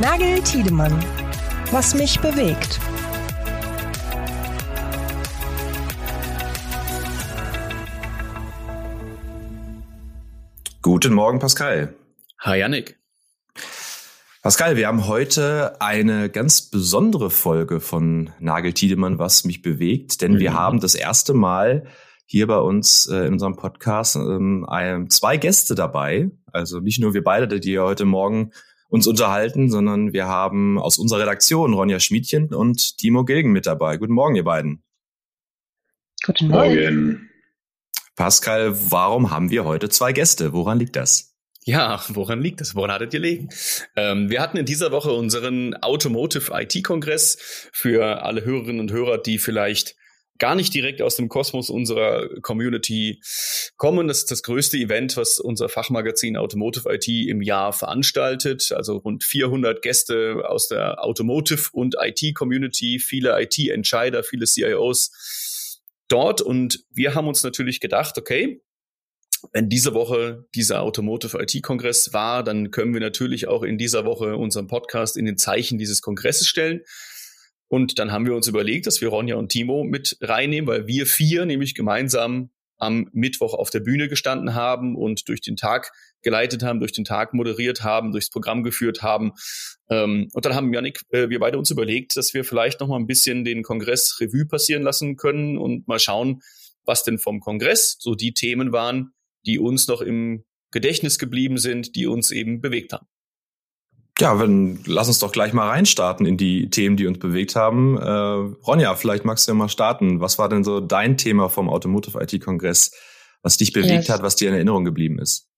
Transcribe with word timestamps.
Nagel 0.00 0.42
Tiedemann. 0.42 0.92
Was 1.70 1.94
mich 1.94 2.18
bewegt. 2.18 2.80
Guten 10.82 11.14
Morgen, 11.14 11.38
Pascal. 11.38 11.94
Hi, 12.40 12.58
Yannick. 12.58 12.98
Pascal, 14.42 14.76
wir 14.76 14.88
haben 14.88 15.06
heute 15.06 15.80
eine 15.80 16.28
ganz 16.28 16.62
besondere 16.62 17.30
Folge 17.30 17.78
von 17.78 18.30
Nagel 18.40 18.72
Tiedemann, 18.72 19.20
was 19.20 19.44
mich 19.44 19.62
bewegt, 19.62 20.22
denn 20.22 20.32
mhm. 20.32 20.38
wir 20.40 20.54
haben 20.54 20.80
das 20.80 20.96
erste 20.96 21.34
Mal 21.34 21.86
hier 22.26 22.48
bei 22.48 22.58
uns 22.58 23.06
äh, 23.06 23.26
in 23.26 23.34
unserem 23.34 23.54
Podcast 23.54 24.16
ähm, 24.16 24.66
ein, 24.68 25.08
zwei 25.08 25.36
Gäste 25.36 25.76
dabei. 25.76 26.30
Also 26.50 26.80
nicht 26.80 27.00
nur 27.00 27.14
wir 27.14 27.22
beide, 27.22 27.60
die 27.60 27.78
heute 27.78 28.04
Morgen 28.04 28.50
uns 28.88 29.06
unterhalten, 29.06 29.70
sondern 29.70 30.12
wir 30.12 30.26
haben 30.26 30.78
aus 30.78 30.98
unserer 30.98 31.20
Redaktion 31.20 31.74
Ronja 31.74 32.00
Schmiedchen 32.00 32.54
und 32.54 32.98
Timo 32.98 33.24
Gilgen 33.24 33.52
mit 33.52 33.66
dabei. 33.66 33.96
Guten 33.96 34.14
Morgen, 34.14 34.36
ihr 34.36 34.44
beiden. 34.44 34.82
Guten 36.24 36.48
Morgen. 36.48 37.30
Pascal, 38.16 38.76
warum 38.90 39.30
haben 39.30 39.50
wir 39.50 39.64
heute 39.64 39.88
zwei 39.88 40.12
Gäste? 40.12 40.52
Woran 40.52 40.78
liegt 40.78 40.96
das? 40.96 41.34
Ja, 41.64 42.02
woran 42.08 42.42
liegt 42.42 42.60
das? 42.60 42.74
Woran 42.74 42.92
hattet 42.92 43.14
ihr 43.14 43.20
liegen? 43.20 43.48
Ähm, 43.96 44.28
wir 44.28 44.40
hatten 44.40 44.58
in 44.58 44.66
dieser 44.66 44.92
Woche 44.92 45.12
unseren 45.12 45.74
Automotive 45.74 46.52
IT-Kongress 46.52 47.70
für 47.72 48.22
alle 48.22 48.44
Hörerinnen 48.44 48.80
und 48.80 48.92
Hörer, 48.92 49.18
die 49.18 49.38
vielleicht 49.38 49.96
gar 50.38 50.54
nicht 50.54 50.74
direkt 50.74 51.00
aus 51.00 51.16
dem 51.16 51.28
Kosmos 51.28 51.70
unserer 51.70 52.28
Community 52.40 53.20
kommen. 53.76 54.08
Das 54.08 54.18
ist 54.18 54.30
das 54.30 54.42
größte 54.42 54.76
Event, 54.76 55.16
was 55.16 55.38
unser 55.38 55.68
Fachmagazin 55.68 56.36
Automotive 56.36 56.92
IT 56.92 57.08
im 57.08 57.40
Jahr 57.40 57.72
veranstaltet. 57.72 58.72
Also 58.72 58.96
rund 58.96 59.24
400 59.24 59.82
Gäste 59.82 60.42
aus 60.46 60.68
der 60.68 61.04
Automotive 61.04 61.68
und 61.72 61.96
IT-Community, 62.00 62.98
viele 62.98 63.40
IT-Entscheider, 63.40 64.24
viele 64.24 64.46
CIOs 64.46 65.80
dort. 66.08 66.42
Und 66.42 66.84
wir 66.90 67.14
haben 67.14 67.28
uns 67.28 67.42
natürlich 67.42 67.80
gedacht, 67.80 68.18
okay, 68.18 68.60
wenn 69.52 69.68
diese 69.68 69.94
Woche 69.94 70.46
dieser 70.54 70.82
Automotive 70.82 71.40
IT-Kongress 71.40 72.12
war, 72.12 72.42
dann 72.42 72.70
können 72.70 72.94
wir 72.94 73.00
natürlich 73.00 73.46
auch 73.46 73.62
in 73.62 73.78
dieser 73.78 74.04
Woche 74.04 74.36
unseren 74.36 74.66
Podcast 74.66 75.16
in 75.16 75.26
den 75.26 75.36
Zeichen 75.36 75.78
dieses 75.78 76.00
Kongresses 76.00 76.48
stellen. 76.48 76.80
Und 77.68 77.98
dann 77.98 78.12
haben 78.12 78.26
wir 78.26 78.34
uns 78.34 78.46
überlegt, 78.46 78.86
dass 78.86 79.00
wir 79.00 79.08
Ronja 79.08 79.36
und 79.36 79.48
Timo 79.48 79.84
mit 79.84 80.16
reinnehmen, 80.20 80.68
weil 80.68 80.86
wir 80.86 81.06
vier 81.06 81.46
nämlich 81.46 81.74
gemeinsam 81.74 82.50
am 82.76 83.08
Mittwoch 83.12 83.54
auf 83.54 83.70
der 83.70 83.80
Bühne 83.80 84.08
gestanden 84.08 84.54
haben 84.54 84.96
und 84.96 85.28
durch 85.28 85.40
den 85.40 85.56
Tag 85.56 85.92
geleitet 86.22 86.62
haben, 86.62 86.80
durch 86.80 86.92
den 86.92 87.04
Tag 87.04 87.34
moderiert 87.34 87.82
haben, 87.82 88.12
durchs 88.12 88.30
Programm 88.30 88.62
geführt 88.62 89.02
haben. 89.02 89.32
Ähm, 89.88 90.28
und 90.32 90.44
dann 90.44 90.54
haben 90.54 90.72
Janik, 90.72 91.02
äh, 91.10 91.28
wir 91.28 91.38
beide 91.38 91.58
uns 91.58 91.70
überlegt, 91.70 92.16
dass 92.16 92.34
wir 92.34 92.44
vielleicht 92.44 92.80
noch 92.80 92.88
mal 92.88 92.96
ein 92.96 93.06
bisschen 93.06 93.44
den 93.44 93.62
Kongress 93.62 94.18
Revue 94.20 94.46
passieren 94.46 94.82
lassen 94.82 95.16
können 95.16 95.58
und 95.58 95.86
mal 95.86 95.98
schauen, 95.98 96.40
was 96.84 97.04
denn 97.04 97.18
vom 97.18 97.40
Kongress 97.40 97.96
so 97.98 98.14
die 98.14 98.34
Themen 98.34 98.72
waren, 98.72 99.12
die 99.46 99.58
uns 99.58 99.86
noch 99.86 100.00
im 100.00 100.44
Gedächtnis 100.70 101.18
geblieben 101.18 101.58
sind, 101.58 101.94
die 101.94 102.06
uns 102.06 102.30
eben 102.30 102.60
bewegt 102.60 102.92
haben. 102.92 103.06
Ja, 104.20 104.38
wenn, 104.38 104.80
lass 104.86 105.08
uns 105.08 105.18
doch 105.18 105.32
gleich 105.32 105.52
mal 105.52 105.68
reinstarten 105.68 106.24
in 106.24 106.36
die 106.36 106.70
Themen, 106.70 106.96
die 106.96 107.06
uns 107.06 107.18
bewegt 107.18 107.56
haben. 107.56 107.98
Äh, 107.98 108.08
Ronja, 108.64 108.94
vielleicht 108.94 109.24
magst 109.24 109.46
du 109.46 109.52
ja 109.52 109.56
mal 109.56 109.68
starten. 109.68 110.20
Was 110.20 110.38
war 110.38 110.48
denn 110.48 110.62
so 110.62 110.80
dein 110.80 111.16
Thema 111.16 111.48
vom 111.48 111.68
Automotive 111.68 112.22
IT-Kongress, 112.22 112.92
was 113.42 113.56
dich 113.56 113.72
bewegt 113.72 113.90
yes. 113.90 114.08
hat, 114.08 114.22
was 114.22 114.36
dir 114.36 114.48
in 114.48 114.54
Erinnerung 114.54 114.84
geblieben 114.84 115.18
ist? 115.18 115.48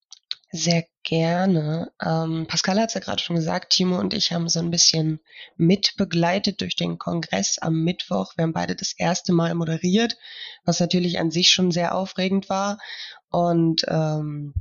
Sehr 0.53 0.87
gerne. 1.03 1.93
Ähm, 2.03 2.47
Pascal 2.49 2.81
hat 2.81 2.89
es 2.89 2.95
ja 2.95 3.01
gerade 3.01 3.23
schon 3.23 3.37
gesagt, 3.37 3.75
Timo 3.75 3.99
und 3.99 4.15
ich 4.15 4.33
haben 4.33 4.49
so 4.49 4.61
ein 4.61 4.71
bisschen 4.71 5.21
mitbegleitet 5.57 6.63
durch 6.63 6.77
den 6.77 6.99
Kongress 6.99 7.59
am 7.59 7.85
Mittwoch. 7.85 8.33
Wir 8.37 8.45
haben 8.45 8.55
beide 8.55 8.75
das 8.75 8.95
erste 8.97 9.35
Mal 9.35 9.55
moderiert, 9.55 10.17
was 10.65 10.81
natürlich 10.81 11.19
an 11.19 11.31
sich 11.31 11.51
schon 11.51 11.73
sehr 11.73 11.95
aufregend 11.95 12.49
war. 12.49 12.79
Und 13.29 13.85
ähm, 13.89 14.55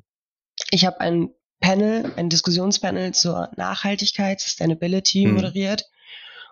ich 0.71 0.85
habe 0.85 0.99
ein 0.99 1.29
Panel, 1.65 2.11
ein 2.15 2.29
Diskussionspanel 2.29 3.15
zur 3.15 3.49
Nachhaltigkeit, 3.57 4.39
Sustainability 4.39 5.25
mhm. 5.25 5.33
moderiert. 5.33 5.89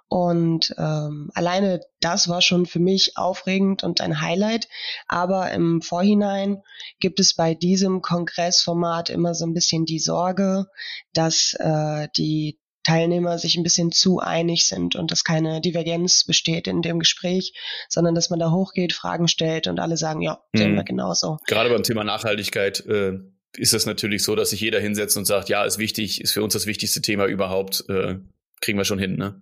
Und 0.07 0.73
ähm, 0.79 1.29
alleine 1.35 1.81
das 1.99 2.29
war 2.29 2.41
schon 2.41 2.65
für 2.65 2.79
mich 2.79 3.15
aufregend 3.15 3.83
und 3.83 4.01
ein 4.01 4.21
Highlight. 4.21 4.67
Aber 5.07 5.51
im 5.51 5.83
Vorhinein 5.83 6.63
gibt 6.99 7.19
es 7.19 7.35
bei 7.35 7.53
diesem 7.53 8.01
Kongressformat 8.01 9.11
immer 9.11 9.35
so 9.35 9.45
ein 9.45 9.53
bisschen 9.53 9.85
die 9.85 9.99
Sorge, 9.99 10.65
dass 11.13 11.55
äh, 11.59 12.07
die 12.17 12.57
Teilnehmer 12.81 13.37
sich 13.37 13.55
ein 13.55 13.63
bisschen 13.63 13.91
zu 13.91 14.19
einig 14.19 14.65
sind 14.65 14.95
und 14.95 15.11
dass 15.11 15.23
keine 15.23 15.61
Divergenz 15.61 16.23
besteht 16.25 16.67
in 16.67 16.81
dem 16.81 16.97
Gespräch, 16.97 17.53
sondern 17.87 18.15
dass 18.15 18.31
man 18.31 18.39
da 18.39 18.49
hochgeht, 18.49 18.93
Fragen 18.93 19.27
stellt 19.27 19.67
und 19.67 19.79
alle 19.79 19.95
sagen, 19.95 20.21
ja, 20.21 20.43
sehen 20.53 20.71
hm. 20.71 20.75
wir 20.75 20.83
genauso. 20.83 21.37
Gerade 21.45 21.69
beim 21.69 21.83
Thema 21.83 22.03
Nachhaltigkeit 22.03 22.83
äh, 22.87 23.19
ist 23.55 23.73
es 23.73 23.85
natürlich 23.85 24.23
so, 24.23 24.35
dass 24.35 24.51
sich 24.51 24.61
jeder 24.61 24.79
hinsetzt 24.79 25.17
und 25.17 25.25
sagt, 25.25 25.49
ja, 25.49 25.63
ist 25.63 25.77
wichtig, 25.77 26.21
ist 26.21 26.33
für 26.33 26.43
uns 26.43 26.53
das 26.53 26.65
wichtigste 26.65 27.01
Thema 27.01 27.25
überhaupt, 27.25 27.85
äh, 27.89 28.15
kriegen 28.61 28.77
wir 28.77 28.85
schon 28.85 28.99
hin, 28.99 29.15
ne? 29.15 29.41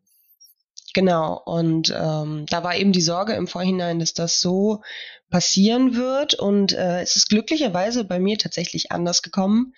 Genau, 0.94 1.42
und 1.46 1.94
ähm, 1.96 2.46
da 2.50 2.64
war 2.64 2.76
eben 2.76 2.92
die 2.92 3.02
Sorge 3.02 3.34
im 3.34 3.48
Vorhinein, 3.48 4.00
dass 4.00 4.14
das 4.14 4.42
so 4.42 4.82
passieren 5.30 5.96
wird. 5.96 6.34
Und 6.34 6.74
äh, 6.74 7.02
es 7.02 7.16
ist 7.16 7.30
glücklicherweise 7.30 8.04
bei 8.04 8.20
mir 8.20 8.38
tatsächlich 8.38 8.92
anders 8.92 9.22
gekommen. 9.22 9.74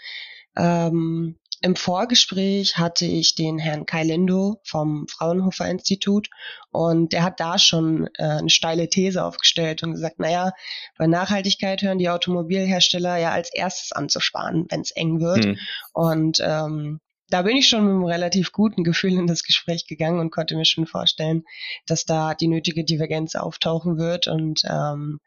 Ähm, 0.58 1.38
im 1.64 1.78
Vorgespräch 1.78 2.78
hatte 2.78 3.06
ich 3.06 3.36
den 3.36 3.58
Herrn 3.58 3.86
Kai 3.86 4.04
Lindo 4.04 4.60
vom 4.66 5.08
Fraunhofer 5.08 5.66
Institut 5.70 6.30
und 6.72 7.14
der 7.14 7.24
hat 7.24 7.40
da 7.40 7.58
schon 7.58 8.10
äh, 8.18 8.24
eine 8.24 8.50
steile 8.50 8.90
These 8.90 9.24
aufgestellt 9.24 9.82
und 9.82 9.94
gesagt, 9.94 10.20
naja, 10.20 10.52
bei 10.98 11.08
Nachhaltigkeit 11.08 11.82
hören 11.82 12.00
die 12.00 12.10
Automobilhersteller 12.10 13.16
ja 13.16 13.32
als 13.32 13.50
erstes 13.54 13.94
an 13.94 14.10
zu 14.10 14.20
sparen, 14.20 14.66
wenn 14.70 14.82
es 14.82 14.92
eng 14.92 15.22
wird. 15.22 15.46
Mhm. 15.46 15.58
Und 15.94 16.40
ähm, 16.42 17.00
da 17.30 17.44
bin 17.44 17.56
ich 17.56 17.70
schon 17.70 17.86
mit 17.86 17.92
einem 17.92 18.04
relativ 18.04 18.52
guten 18.52 18.84
Gefühl 18.84 19.14
in 19.14 19.28
das 19.28 19.44
Gespräch 19.44 19.88
gegangen 19.88 20.20
und 20.20 20.32
konnte 20.32 20.58
mir 20.58 20.66
schon 20.66 20.86
vorstellen, 20.86 21.46
dass 21.88 22.04
da 22.04 22.34
die 22.34 22.50
nötige 22.50 22.84
Divergenz 22.84 23.36
auftauchen 23.36 23.98
wird 23.98 24.28
und 24.28 24.64
ähm, 24.70 25.22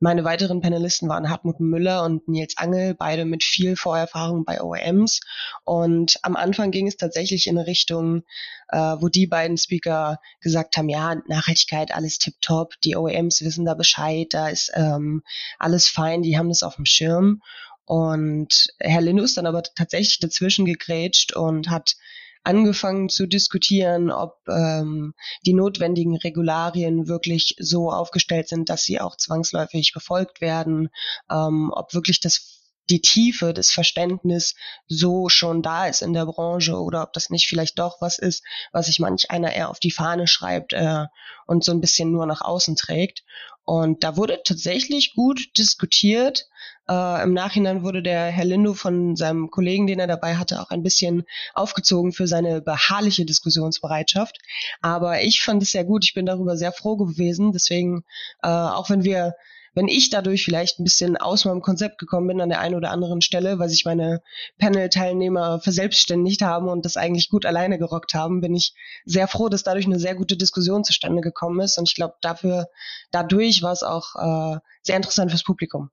meine 0.00 0.24
weiteren 0.24 0.60
Panelisten 0.60 1.08
waren 1.08 1.30
Hartmut 1.30 1.60
Müller 1.60 2.04
und 2.04 2.28
Nils 2.28 2.56
Angel, 2.56 2.94
beide 2.94 3.24
mit 3.24 3.44
viel 3.44 3.76
Vorerfahrung 3.76 4.44
bei 4.44 4.60
OEMs. 4.60 5.20
Und 5.64 6.16
am 6.22 6.36
Anfang 6.36 6.70
ging 6.70 6.86
es 6.86 6.96
tatsächlich 6.96 7.46
in 7.46 7.56
eine 7.56 7.66
Richtung, 7.66 8.22
äh, 8.68 8.76
wo 8.78 9.08
die 9.08 9.26
beiden 9.26 9.56
Speaker 9.56 10.18
gesagt 10.40 10.76
haben, 10.76 10.88
ja, 10.88 11.16
Nachhaltigkeit, 11.26 11.94
alles 11.94 12.18
tipptopp, 12.18 12.74
die 12.82 12.96
OEMs 12.96 13.42
wissen 13.42 13.64
da 13.64 13.74
Bescheid, 13.74 14.26
da 14.30 14.48
ist 14.48 14.72
ähm, 14.74 15.22
alles 15.58 15.88
fein, 15.88 16.22
die 16.22 16.36
haben 16.36 16.48
das 16.48 16.62
auf 16.62 16.76
dem 16.76 16.86
Schirm. 16.86 17.40
Und 17.86 18.68
Herr 18.80 19.02
Lindu 19.02 19.22
ist 19.22 19.36
dann 19.36 19.46
aber 19.46 19.62
tatsächlich 19.62 20.18
dazwischen 20.18 20.64
gegrätscht 20.64 21.34
und 21.34 21.70
hat 21.70 21.96
angefangen 22.44 23.08
zu 23.08 23.26
diskutieren, 23.26 24.10
ob 24.10 24.36
ähm, 24.48 25.14
die 25.46 25.54
notwendigen 25.54 26.16
Regularien 26.16 27.08
wirklich 27.08 27.56
so 27.58 27.90
aufgestellt 27.90 28.48
sind, 28.48 28.68
dass 28.68 28.84
sie 28.84 29.00
auch 29.00 29.16
zwangsläufig 29.16 29.92
befolgt 29.92 30.40
werden, 30.40 30.90
ähm, 31.30 31.72
ob 31.74 31.94
wirklich 31.94 32.20
das 32.20 32.60
die 32.90 33.00
Tiefe 33.00 33.54
des 33.54 33.70
Verständnis 33.70 34.54
so 34.86 35.28
schon 35.30 35.62
da 35.62 35.86
ist 35.86 36.02
in 36.02 36.12
der 36.12 36.26
Branche 36.26 36.76
oder 36.76 37.02
ob 37.02 37.12
das 37.14 37.30
nicht 37.30 37.48
vielleicht 37.48 37.78
doch 37.78 38.00
was 38.00 38.18
ist, 38.18 38.44
was 38.72 38.86
sich 38.86 39.00
manch 39.00 39.30
einer 39.30 39.54
eher 39.54 39.70
auf 39.70 39.80
die 39.80 39.90
Fahne 39.90 40.26
schreibt 40.26 40.74
äh, 40.74 41.06
und 41.46 41.64
so 41.64 41.72
ein 41.72 41.80
bisschen 41.80 42.12
nur 42.12 42.26
nach 42.26 42.42
außen 42.42 42.76
trägt. 42.76 43.24
Und 43.64 44.04
da 44.04 44.16
wurde 44.16 44.40
tatsächlich 44.44 45.14
gut 45.14 45.56
diskutiert. 45.56 46.48
Äh, 46.88 47.22
Im 47.22 47.32
Nachhinein 47.32 47.82
wurde 47.82 48.02
der 48.02 48.26
Herr 48.26 48.44
Lindo 48.44 48.74
von 48.74 49.16
seinem 49.16 49.50
Kollegen, 49.50 49.86
den 49.86 49.98
er 49.98 50.06
dabei 50.06 50.36
hatte, 50.36 50.60
auch 50.60 50.70
ein 50.70 50.82
bisschen 50.82 51.24
aufgezogen 51.54 52.12
für 52.12 52.26
seine 52.26 52.60
beharrliche 52.60 53.24
Diskussionsbereitschaft. 53.24 54.38
Aber 54.82 55.22
ich 55.22 55.42
fand 55.42 55.62
es 55.62 55.70
sehr 55.70 55.84
gut. 55.84 56.04
Ich 56.04 56.14
bin 56.14 56.26
darüber 56.26 56.56
sehr 56.56 56.72
froh 56.72 56.96
gewesen. 56.96 57.52
Deswegen, 57.52 58.04
äh, 58.42 58.48
auch 58.48 58.90
wenn 58.90 59.04
wir 59.04 59.34
wenn 59.74 59.88
ich 59.88 60.10
dadurch 60.10 60.44
vielleicht 60.44 60.78
ein 60.78 60.84
bisschen 60.84 61.16
aus 61.16 61.44
meinem 61.44 61.60
Konzept 61.60 61.98
gekommen 61.98 62.28
bin 62.28 62.40
an 62.40 62.48
der 62.48 62.60
einen 62.60 62.76
oder 62.76 62.90
anderen 62.90 63.20
Stelle, 63.20 63.58
weil 63.58 63.68
sich 63.68 63.84
meine 63.84 64.22
Panel-Teilnehmer 64.58 65.60
verselbstständigt 65.60 66.42
haben 66.42 66.68
und 66.68 66.84
das 66.84 66.96
eigentlich 66.96 67.28
gut 67.28 67.44
alleine 67.44 67.78
gerockt 67.78 68.14
haben, 68.14 68.40
bin 68.40 68.54
ich 68.54 68.74
sehr 69.04 69.28
froh, 69.28 69.48
dass 69.48 69.64
dadurch 69.64 69.86
eine 69.86 69.98
sehr 69.98 70.14
gute 70.14 70.36
Diskussion 70.36 70.84
zustande 70.84 71.20
gekommen 71.20 71.60
ist. 71.60 71.76
Und 71.78 71.88
ich 71.88 71.94
glaube, 71.94 72.14
dafür, 72.22 72.68
dadurch 73.10 73.62
war 73.62 73.72
es 73.72 73.82
auch 73.82 74.14
äh, 74.14 74.58
sehr 74.82 74.96
interessant 74.96 75.30
fürs 75.30 75.44
Publikum. 75.44 75.90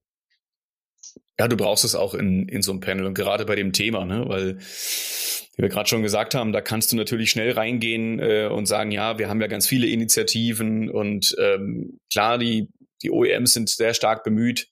Ja, 1.40 1.48
du 1.48 1.58
brauchst 1.58 1.84
es 1.84 1.96
auch 1.96 2.14
in, 2.14 2.48
in 2.48 2.62
so 2.62 2.72
einem 2.72 2.82
Panel 2.82 3.06
und 3.06 3.16
gerade 3.16 3.46
bei 3.46 3.56
dem 3.56 3.74
Thema, 3.74 4.06
ne? 4.06 4.24
weil 4.28 4.60
wie 5.56 5.64
wir 5.64 5.70
gerade 5.70 5.90
schon 5.90 6.04
gesagt 6.04 6.36
haben, 6.36 6.54
da 6.54 6.62
kannst 6.62 6.92
du 6.92 6.96
natürlich 6.96 7.32
schnell 7.32 7.52
reingehen 7.52 8.20
äh, 8.20 8.48
und 8.48 8.68
sagen, 8.68 8.92
ja, 8.92 9.18
wir 9.18 9.28
haben 9.28 9.42
ja 9.42 9.48
ganz 9.48 9.68
viele 9.68 9.88
Initiativen 9.88 10.90
und 10.90 11.36
ähm, 11.40 12.00
klar, 12.12 12.38
die 12.38 12.70
die 13.02 13.12
OEMs 13.12 13.54
sind 13.54 13.70
sehr 13.70 13.94
stark 13.94 14.24
bemüht, 14.24 14.68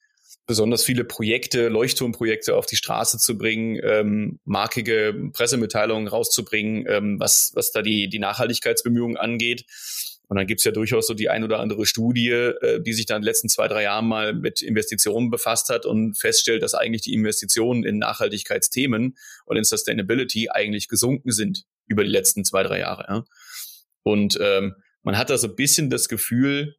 besonders 0.49 0.83
viele 0.83 1.03
Projekte, 1.03 1.67
Leuchtturmprojekte 1.67 2.55
auf 2.55 2.65
die 2.65 2.75
Straße 2.75 3.19
zu 3.19 3.37
bringen, 3.37 3.79
ähm, 3.83 4.39
markige 4.45 5.29
Pressemitteilungen 5.31 6.07
rauszubringen, 6.07 6.85
ähm, 6.89 7.19
was, 7.19 7.51
was 7.53 7.71
da 7.71 7.83
die, 7.83 8.09
die 8.09 8.17
Nachhaltigkeitsbemühungen 8.17 9.15
angeht. 9.15 9.65
Und 10.27 10.37
dann 10.37 10.47
gibt's 10.47 10.63
ja 10.63 10.71
durchaus 10.71 11.07
so 11.07 11.13
die 11.13 11.29
ein 11.29 11.43
oder 11.43 11.59
andere 11.59 11.85
Studie, 11.85 12.29
äh, 12.29 12.81
die 12.81 12.93
sich 12.93 13.05
dann 13.05 13.17
in 13.17 13.21
den 13.21 13.25
letzten 13.25 13.49
zwei, 13.49 13.67
drei 13.67 13.83
Jahren 13.83 14.07
mal 14.07 14.33
mit 14.33 14.61
Investitionen 14.61 15.29
befasst 15.29 15.69
hat 15.69 15.85
und 15.85 16.17
feststellt, 16.17 16.63
dass 16.63 16.73
eigentlich 16.73 17.03
die 17.03 17.13
Investitionen 17.13 17.83
in 17.83 17.99
Nachhaltigkeitsthemen 17.99 19.17
und 19.45 19.57
in 19.57 19.63
Sustainability 19.63 20.49
eigentlich 20.49 20.87
gesunken 20.87 21.31
sind 21.31 21.65
über 21.85 22.03
die 22.03 22.09
letzten 22.09 22.43
zwei, 22.43 22.63
drei 22.63 22.79
Jahre. 22.79 23.05
Ja. 23.07 23.23
Und 24.01 24.39
ähm, 24.41 24.75
man 25.03 25.17
hat 25.17 25.29
da 25.29 25.37
so 25.37 25.47
ein 25.47 25.55
bisschen 25.55 25.89
das 25.89 26.09
Gefühl, 26.09 26.75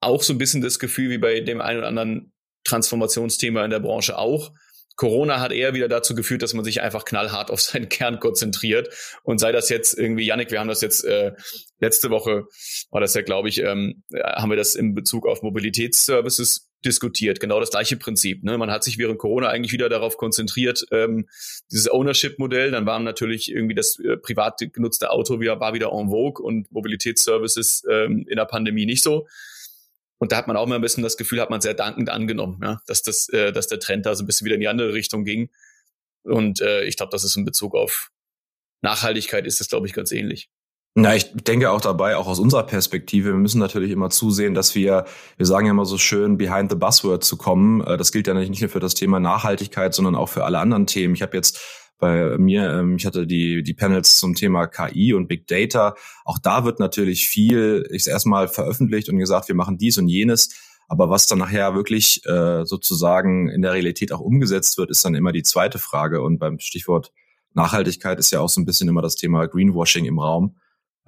auch 0.00 0.22
so 0.22 0.32
ein 0.32 0.38
bisschen 0.38 0.62
das 0.62 0.78
Gefühl 0.78 1.10
wie 1.10 1.18
bei 1.18 1.40
dem 1.40 1.60
einen 1.60 1.78
oder 1.78 1.88
anderen 1.88 2.32
Transformationsthema 2.64 3.64
in 3.64 3.70
der 3.70 3.80
Branche 3.80 4.18
auch, 4.18 4.52
Corona 5.00 5.40
hat 5.40 5.50
eher 5.50 5.72
wieder 5.72 5.88
dazu 5.88 6.14
geführt, 6.14 6.42
dass 6.42 6.52
man 6.52 6.62
sich 6.62 6.82
einfach 6.82 7.06
knallhart 7.06 7.50
auf 7.50 7.62
seinen 7.62 7.88
Kern 7.88 8.20
konzentriert. 8.20 8.90
Und 9.22 9.38
sei 9.38 9.50
das 9.50 9.70
jetzt 9.70 9.98
irgendwie, 9.98 10.26
Yannick, 10.26 10.50
wir 10.50 10.60
haben 10.60 10.68
das 10.68 10.82
jetzt 10.82 11.06
äh, 11.06 11.32
letzte 11.80 12.10
Woche, 12.10 12.44
war 12.90 13.00
das 13.00 13.14
ja, 13.14 13.22
glaube 13.22 13.48
ich, 13.48 13.62
ähm, 13.62 14.02
haben 14.22 14.50
wir 14.50 14.58
das 14.58 14.74
in 14.74 14.94
Bezug 14.94 15.26
auf 15.26 15.40
Mobilitätsservices 15.42 16.68
diskutiert. 16.84 17.40
Genau 17.40 17.60
das 17.60 17.70
gleiche 17.70 17.96
Prinzip. 17.96 18.44
Ne? 18.44 18.58
Man 18.58 18.70
hat 18.70 18.84
sich 18.84 18.98
während 18.98 19.18
Corona 19.18 19.48
eigentlich 19.48 19.72
wieder 19.72 19.88
darauf 19.88 20.18
konzentriert, 20.18 20.84
ähm, 20.90 21.30
dieses 21.72 21.90
Ownership-Modell. 21.90 22.70
Dann 22.70 22.84
waren 22.84 23.02
natürlich 23.02 23.50
irgendwie 23.50 23.74
das 23.74 23.98
äh, 24.00 24.18
privat 24.18 24.60
genutzte 24.70 25.10
Auto 25.10 25.40
wieder, 25.40 25.60
war 25.60 25.72
wieder 25.72 25.92
en 25.92 26.10
vogue 26.10 26.44
und 26.44 26.70
Mobilitätsservices 26.72 27.84
ähm, 27.90 28.26
in 28.28 28.36
der 28.36 28.44
Pandemie 28.44 28.84
nicht 28.84 29.02
so. 29.02 29.26
Und 30.20 30.32
da 30.32 30.36
hat 30.36 30.46
man 30.46 30.56
auch 30.56 30.66
immer 30.66 30.74
ein 30.74 30.82
bisschen 30.82 31.02
das 31.02 31.16
Gefühl, 31.16 31.40
hat 31.40 31.50
man 31.50 31.62
sehr 31.62 31.74
dankend 31.74 32.10
angenommen, 32.10 32.60
ja, 32.62 32.80
dass 32.86 33.02
das, 33.02 33.28
äh, 33.30 33.52
dass 33.52 33.68
der 33.68 33.80
Trend 33.80 34.04
da 34.06 34.14
so 34.14 34.22
ein 34.22 34.26
bisschen 34.26 34.44
wieder 34.44 34.54
in 34.54 34.60
die 34.60 34.68
andere 34.68 34.92
Richtung 34.92 35.24
ging. 35.24 35.48
Und 36.22 36.60
äh, 36.60 36.84
ich 36.84 36.96
glaube, 36.96 37.10
das 37.10 37.24
ist 37.24 37.36
in 37.36 37.44
Bezug 37.44 37.74
auf 37.74 38.10
Nachhaltigkeit 38.82 39.46
ist 39.46 39.60
das, 39.60 39.68
glaube 39.68 39.86
ich, 39.86 39.92
ganz 39.92 40.12
ähnlich. 40.12 40.48
Na, 40.96 41.14
ich 41.14 41.32
denke 41.32 41.70
auch 41.70 41.80
dabei, 41.80 42.16
auch 42.16 42.26
aus 42.26 42.40
unserer 42.40 42.64
Perspektive, 42.64 43.28
wir 43.28 43.34
müssen 43.34 43.60
natürlich 43.60 43.92
immer 43.92 44.10
zusehen, 44.10 44.54
dass 44.54 44.74
wir, 44.74 45.04
wir 45.36 45.46
sagen 45.46 45.66
ja 45.66 45.70
immer 45.70 45.84
so 45.84 45.98
schön, 45.98 46.36
behind 46.36 46.70
the 46.70 46.76
buzzword 46.76 47.22
zu 47.22 47.36
kommen. 47.36 47.80
Äh, 47.82 47.96
das 47.96 48.10
gilt 48.10 48.26
ja 48.26 48.34
nicht 48.34 48.60
nur 48.60 48.70
für 48.70 48.80
das 48.80 48.94
Thema 48.94 49.20
Nachhaltigkeit, 49.20 49.94
sondern 49.94 50.16
auch 50.16 50.28
für 50.28 50.44
alle 50.44 50.58
anderen 50.58 50.86
Themen. 50.86 51.14
Ich 51.14 51.22
habe 51.22 51.36
jetzt 51.36 51.60
bei 52.00 52.38
mir, 52.38 52.70
ähm, 52.70 52.96
ich 52.96 53.06
hatte 53.06 53.26
die, 53.26 53.62
die 53.62 53.74
Panels 53.74 54.18
zum 54.18 54.34
Thema 54.34 54.66
KI 54.66 55.14
und 55.14 55.28
Big 55.28 55.46
Data. 55.46 55.94
Auch 56.24 56.38
da 56.38 56.64
wird 56.64 56.80
natürlich 56.80 57.28
viel, 57.28 57.86
ich 57.90 58.06
erstmal 58.06 58.48
veröffentlicht 58.48 59.08
und 59.08 59.18
gesagt, 59.18 59.48
wir 59.48 59.54
machen 59.54 59.78
dies 59.78 59.98
und 59.98 60.08
jenes. 60.08 60.48
Aber 60.88 61.08
was 61.08 61.28
dann 61.28 61.38
nachher 61.38 61.76
wirklich 61.76 62.26
äh, 62.26 62.64
sozusagen 62.64 63.48
in 63.48 63.62
der 63.62 63.74
Realität 63.74 64.12
auch 64.12 64.20
umgesetzt 64.20 64.76
wird, 64.76 64.90
ist 64.90 65.04
dann 65.04 65.14
immer 65.14 65.30
die 65.30 65.44
zweite 65.44 65.78
Frage. 65.78 66.20
Und 66.20 66.38
beim 66.38 66.58
Stichwort 66.58 67.12
Nachhaltigkeit 67.54 68.18
ist 68.18 68.32
ja 68.32 68.40
auch 68.40 68.48
so 68.48 68.60
ein 68.60 68.64
bisschen 68.64 68.88
immer 68.88 69.02
das 69.02 69.14
Thema 69.14 69.46
Greenwashing 69.46 70.04
im 70.04 70.18
Raum. 70.18 70.56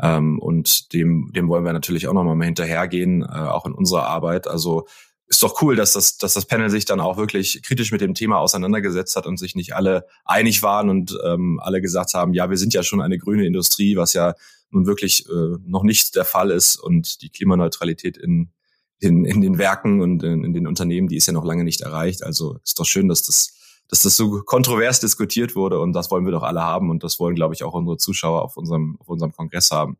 Ähm, 0.00 0.38
und 0.38 0.92
dem, 0.92 1.32
dem 1.34 1.48
wollen 1.48 1.64
wir 1.64 1.72
natürlich 1.72 2.06
auch 2.06 2.12
nochmal 2.12 2.40
hinterhergehen, 2.44 3.22
äh, 3.22 3.26
auch 3.26 3.66
in 3.66 3.72
unserer 3.72 4.06
Arbeit. 4.06 4.46
Also 4.46 4.86
ist 5.26 5.42
doch 5.42 5.62
cool, 5.62 5.76
dass 5.76 5.92
das, 5.94 6.18
dass 6.18 6.34
das 6.34 6.44
Panel 6.44 6.68
sich 6.68 6.84
dann 6.84 7.00
auch 7.00 7.16
wirklich 7.16 7.62
kritisch 7.62 7.90
mit 7.90 8.00
dem 8.00 8.14
Thema 8.14 8.38
auseinandergesetzt 8.38 9.16
hat 9.16 9.26
und 9.26 9.38
sich 9.38 9.54
nicht 9.54 9.74
alle 9.74 10.06
einig 10.24 10.62
waren 10.62 10.90
und 10.90 11.18
ähm, 11.24 11.58
alle 11.62 11.80
gesagt 11.80 12.14
haben, 12.14 12.34
ja, 12.34 12.50
wir 12.50 12.58
sind 12.58 12.74
ja 12.74 12.82
schon 12.82 13.00
eine 13.00 13.18
grüne 13.18 13.46
Industrie, 13.46 13.96
was 13.96 14.12
ja 14.12 14.34
nun 14.70 14.86
wirklich 14.86 15.26
äh, 15.28 15.56
noch 15.64 15.84
nicht 15.84 16.16
der 16.16 16.24
Fall 16.24 16.50
ist 16.50 16.76
und 16.76 17.22
die 17.22 17.30
Klimaneutralität 17.30 18.16
in, 18.16 18.50
in, 18.98 19.24
in 19.24 19.40
den 19.40 19.58
Werken 19.58 20.00
und 20.00 20.22
in, 20.22 20.44
in 20.44 20.52
den 20.52 20.66
Unternehmen, 20.66 21.08
die 21.08 21.16
ist 21.16 21.26
ja 21.26 21.32
noch 21.32 21.44
lange 21.44 21.64
nicht 21.64 21.80
erreicht. 21.82 22.22
Also 22.22 22.58
ist 22.64 22.78
doch 22.78 22.86
schön, 22.86 23.08
dass 23.08 23.22
das, 23.22 23.54
dass 23.88 24.02
das 24.02 24.16
so 24.16 24.42
kontrovers 24.42 25.00
diskutiert 25.00 25.54
wurde 25.56 25.80
und 25.80 25.92
das 25.92 26.10
wollen 26.10 26.24
wir 26.24 26.32
doch 26.32 26.42
alle 26.42 26.62
haben 26.62 26.90
und 26.90 27.04
das 27.04 27.18
wollen, 27.18 27.34
glaube 27.34 27.54
ich, 27.54 27.64
auch 27.64 27.74
unsere 27.74 27.96
Zuschauer 27.96 28.42
auf 28.42 28.56
unserem, 28.56 28.96
auf 29.00 29.08
unserem 29.08 29.32
Kongress 29.32 29.70
haben. 29.70 29.98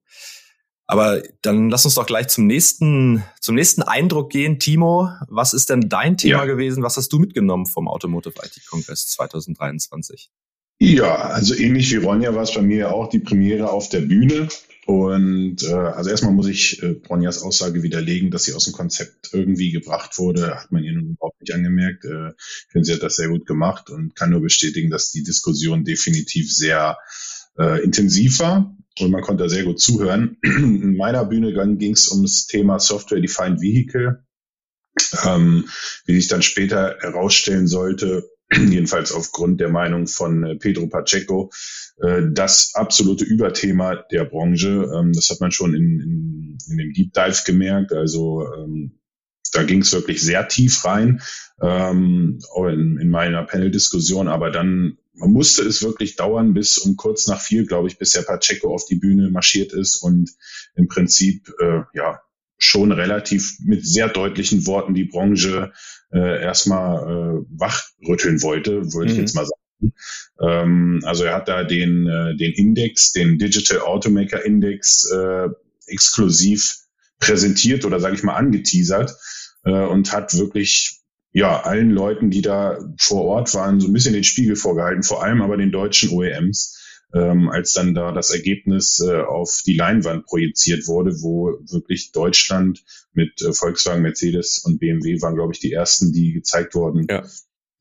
Aber 0.93 1.23
dann 1.41 1.71
lass 1.71 1.87
uns 1.87 1.95
doch 1.95 2.05
gleich 2.05 2.29
zum 2.29 2.47
nächsten, 2.47 3.25
zum 3.41 3.55
nächsten 3.55 3.81
Eindruck 3.81 4.29
gehen. 4.29 4.59
Timo, 4.59 5.09
was 5.27 5.55
ist 5.55 5.71
denn 5.71 5.89
dein 5.89 6.19
Thema 6.19 6.41
ja. 6.41 6.45
gewesen? 6.45 6.83
Was 6.83 6.99
hast 6.99 7.11
du 7.15 7.19
mitgenommen 7.19 7.65
vom 7.65 7.89
Automotive 7.89 8.35
IT 8.45 8.67
Kongress 8.69 9.07
2023? 9.07 10.31
Ja, 10.81 11.15
also 11.15 11.55
ähnlich 11.55 11.91
wie 11.93 11.97
Ronja 11.97 12.35
war 12.35 12.43
es 12.43 12.53
bei 12.53 12.61
mir 12.61 12.93
auch 12.93 13.09
die 13.09 13.21
Premiere 13.21 13.71
auf 13.71 13.89
der 13.89 14.03
Bühne. 14.03 14.49
Und 14.85 15.63
äh, 15.63 15.73
also 15.73 16.11
erstmal 16.11 16.35
muss 16.35 16.49
ich 16.49 16.83
äh, 16.83 17.01
Ronjas 17.09 17.43
Aussage 17.43 17.83
widerlegen, 17.83 18.31
dass 18.31 18.45
sie 18.45 18.53
aus 18.53 18.65
dem 18.65 18.75
Konzept 18.75 19.31
irgendwie 19.33 19.73
gebracht 19.73 20.19
wurde, 20.19 20.57
hat 20.57 20.73
man 20.73 20.85
ihr 20.85 20.93
nun 20.93 21.13
überhaupt 21.13 21.41
nicht 21.41 21.55
angemerkt. 21.55 22.05
Äh, 22.05 22.33
ich 22.37 22.67
finde, 22.69 22.85
sie 22.85 22.93
hat 22.93 23.03
das 23.03 23.17
sehr 23.17 23.29
gut 23.31 23.47
gemacht 23.47 23.89
und 23.89 24.15
kann 24.15 24.29
nur 24.29 24.43
bestätigen, 24.43 24.91
dass 24.91 25.11
die 25.11 25.23
Diskussion 25.23 25.85
definitiv 25.85 26.55
sehr 26.55 26.99
äh, 27.59 27.83
intensiv 27.83 28.41
war 28.41 28.77
und 29.01 29.11
man 29.11 29.23
konnte 29.23 29.49
sehr 29.49 29.65
gut 29.65 29.81
zuhören. 29.81 30.37
In 30.43 30.97
meiner 30.97 31.25
Bühne 31.25 31.53
ging 31.77 31.93
es 31.93 32.11
ums 32.11 32.47
Thema 32.47 32.79
Software 32.79 33.21
Defined 33.21 33.61
Vehicle. 33.61 34.25
Ähm, 35.25 35.69
wie 36.05 36.15
sich 36.15 36.29
dann 36.29 36.43
später 36.43 36.99
herausstellen 37.01 37.67
sollte, 37.67 38.29
jedenfalls 38.53 39.13
aufgrund 39.13 39.61
der 39.61 39.71
Meinung 39.71 40.07
von 40.07 40.45
äh, 40.45 40.57
Pedro 40.57 40.87
Pacheco, 40.89 41.51
äh, 42.03 42.23
das 42.31 42.73
absolute 42.75 43.25
Überthema 43.25 44.05
der 44.13 44.25
Branche. 44.25 44.91
Ähm, 44.95 45.13
das 45.15 45.31
hat 45.31 45.41
man 45.41 45.51
schon 45.51 45.75
in, 45.75 46.01
in, 46.01 46.59
in 46.71 46.77
dem 46.77 46.93
Deep 46.93 47.13
Dive 47.15 47.43
gemerkt. 47.47 47.93
Also 47.93 48.47
ähm, 48.55 48.99
da 49.53 49.63
ging 49.63 49.83
es 49.83 49.93
wirklich 49.93 50.21
sehr 50.23 50.49
tief 50.49 50.85
rein 50.85 51.23
ähm, 51.61 52.41
in, 52.69 52.99
in 52.99 53.11
meiner 53.11 53.45
Panel-Diskussion, 53.45 54.29
aber 54.29 54.51
dann 54.51 54.99
man 55.15 55.31
musste 55.31 55.63
es 55.63 55.83
wirklich 55.83 56.17
dauern 56.17 56.55
bis 56.55 56.79
um 56.79 56.97
kurz 56.97 57.27
nach 57.27 57.41
vier, 57.41 57.67
glaube 57.67 57.89
ich, 57.89 57.99
bis 57.99 58.15
Herr 58.15 58.23
Pacheco 58.23 58.75
auf 58.75 58.87
die 58.87 58.97
Bühne 58.97 59.31
marschiert 59.31 59.73
ist 59.73 59.97
und 59.97 60.31
im 60.75 60.89
Prinzip 60.89 61.53
äh, 61.61 61.83
ja 61.95 62.21
schon 62.59 62.93
relativ 62.93 63.59
mit 63.61 63.87
sehr 63.87 64.09
deutlichen 64.09 64.67
Worten 64.67 64.95
die 64.95 65.05
Branche 65.05 65.73
äh, 66.13 66.43
erstmal 66.43 67.03
äh, 67.03 67.45
wachrütteln 67.51 68.43
wollte, 68.43 68.93
würde 68.93 69.13
mhm. 69.13 69.13
ich 69.13 69.19
jetzt 69.19 69.35
mal 69.35 69.47
sagen. 69.47 69.95
Ähm, 70.41 71.01
also 71.05 71.25
er 71.25 71.35
hat 71.35 71.49
da 71.49 71.65
den, 71.65 72.07
äh, 72.07 72.37
den 72.37 72.53
Index, 72.53 73.13
den 73.13 73.39
Digital 73.39 73.81
Automaker 73.81 74.45
Index 74.45 75.11
äh, 75.11 75.49
exklusiv 75.87 76.79
präsentiert 77.19 77.85
oder 77.85 78.01
sage 78.01 78.15
ich 78.15 78.23
mal 78.23 78.37
angeteasert 78.37 79.15
äh, 79.65 79.87
und 79.87 80.13
hat 80.13 80.35
wirklich 80.37 81.03
ja, 81.33 81.63
allen 81.63 81.91
Leuten, 81.91 82.31
die 82.31 82.43
da 82.43 82.79
vor 82.99 83.25
Ort 83.25 83.55
waren, 83.55 83.81
so 83.81 83.89
ein 83.89 83.93
bisschen 83.93 84.13
den 84.13 84.25
Spiegel 84.25 84.55
vorgehalten, 84.55 85.03
vor 85.03 85.23
allem 85.23 85.41
aber 85.41 85.57
den 85.57 85.73
deutschen 85.73 86.11
OEMs, 86.11 86.79
ähm, 87.15 87.49
als 87.49 87.73
dann 87.73 87.95
da 87.95 88.13
das 88.13 88.31
Ergebnis 88.31 89.01
äh, 89.01 89.21
auf 89.21 89.63
die 89.67 89.75
Leinwand 89.75 90.27
projiziert 90.27 90.87
wurde, 90.87 91.13
wo 91.23 91.59
wirklich 91.71 92.13
Deutschland 92.13 92.85
mit 93.13 93.41
äh, 93.43 93.53
Volkswagen, 93.53 94.03
Mercedes 94.03 94.59
und 94.59 94.79
BMW 94.79 95.21
waren, 95.23 95.35
glaube 95.35 95.55
ich, 95.55 95.61
die 95.61 95.73
ersten, 95.73 96.13
die 96.13 96.33
gezeigt 96.33 96.75
wurden, 96.75 97.07
ja. 97.09 97.25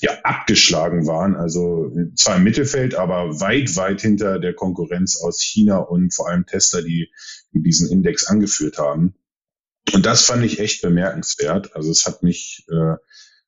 ja, 0.02 0.12
abgeschlagen 0.24 1.06
waren. 1.08 1.36
Also 1.36 1.92
zwar 2.16 2.38
im 2.38 2.44
Mittelfeld, 2.44 2.96
aber 2.96 3.40
weit, 3.42 3.76
weit 3.76 4.02
hinter 4.02 4.40
der 4.40 4.54
Konkurrenz 4.54 5.18
aus 5.22 5.42
China 5.42 5.78
und 5.78 6.14
vor 6.14 6.30
allem 6.30 6.46
Tesla, 6.46 6.82
die, 6.82 7.10
die 7.54 7.62
diesen 7.62 7.90
Index 7.90 8.28
angeführt 8.28 8.78
haben. 8.78 9.16
Und 9.94 10.06
das 10.06 10.26
fand 10.26 10.44
ich 10.44 10.60
echt 10.60 10.82
bemerkenswert. 10.82 11.76
Also 11.76 11.92
es 11.92 12.06
hat 12.06 12.24
mich 12.24 12.66
äh, 12.72 12.96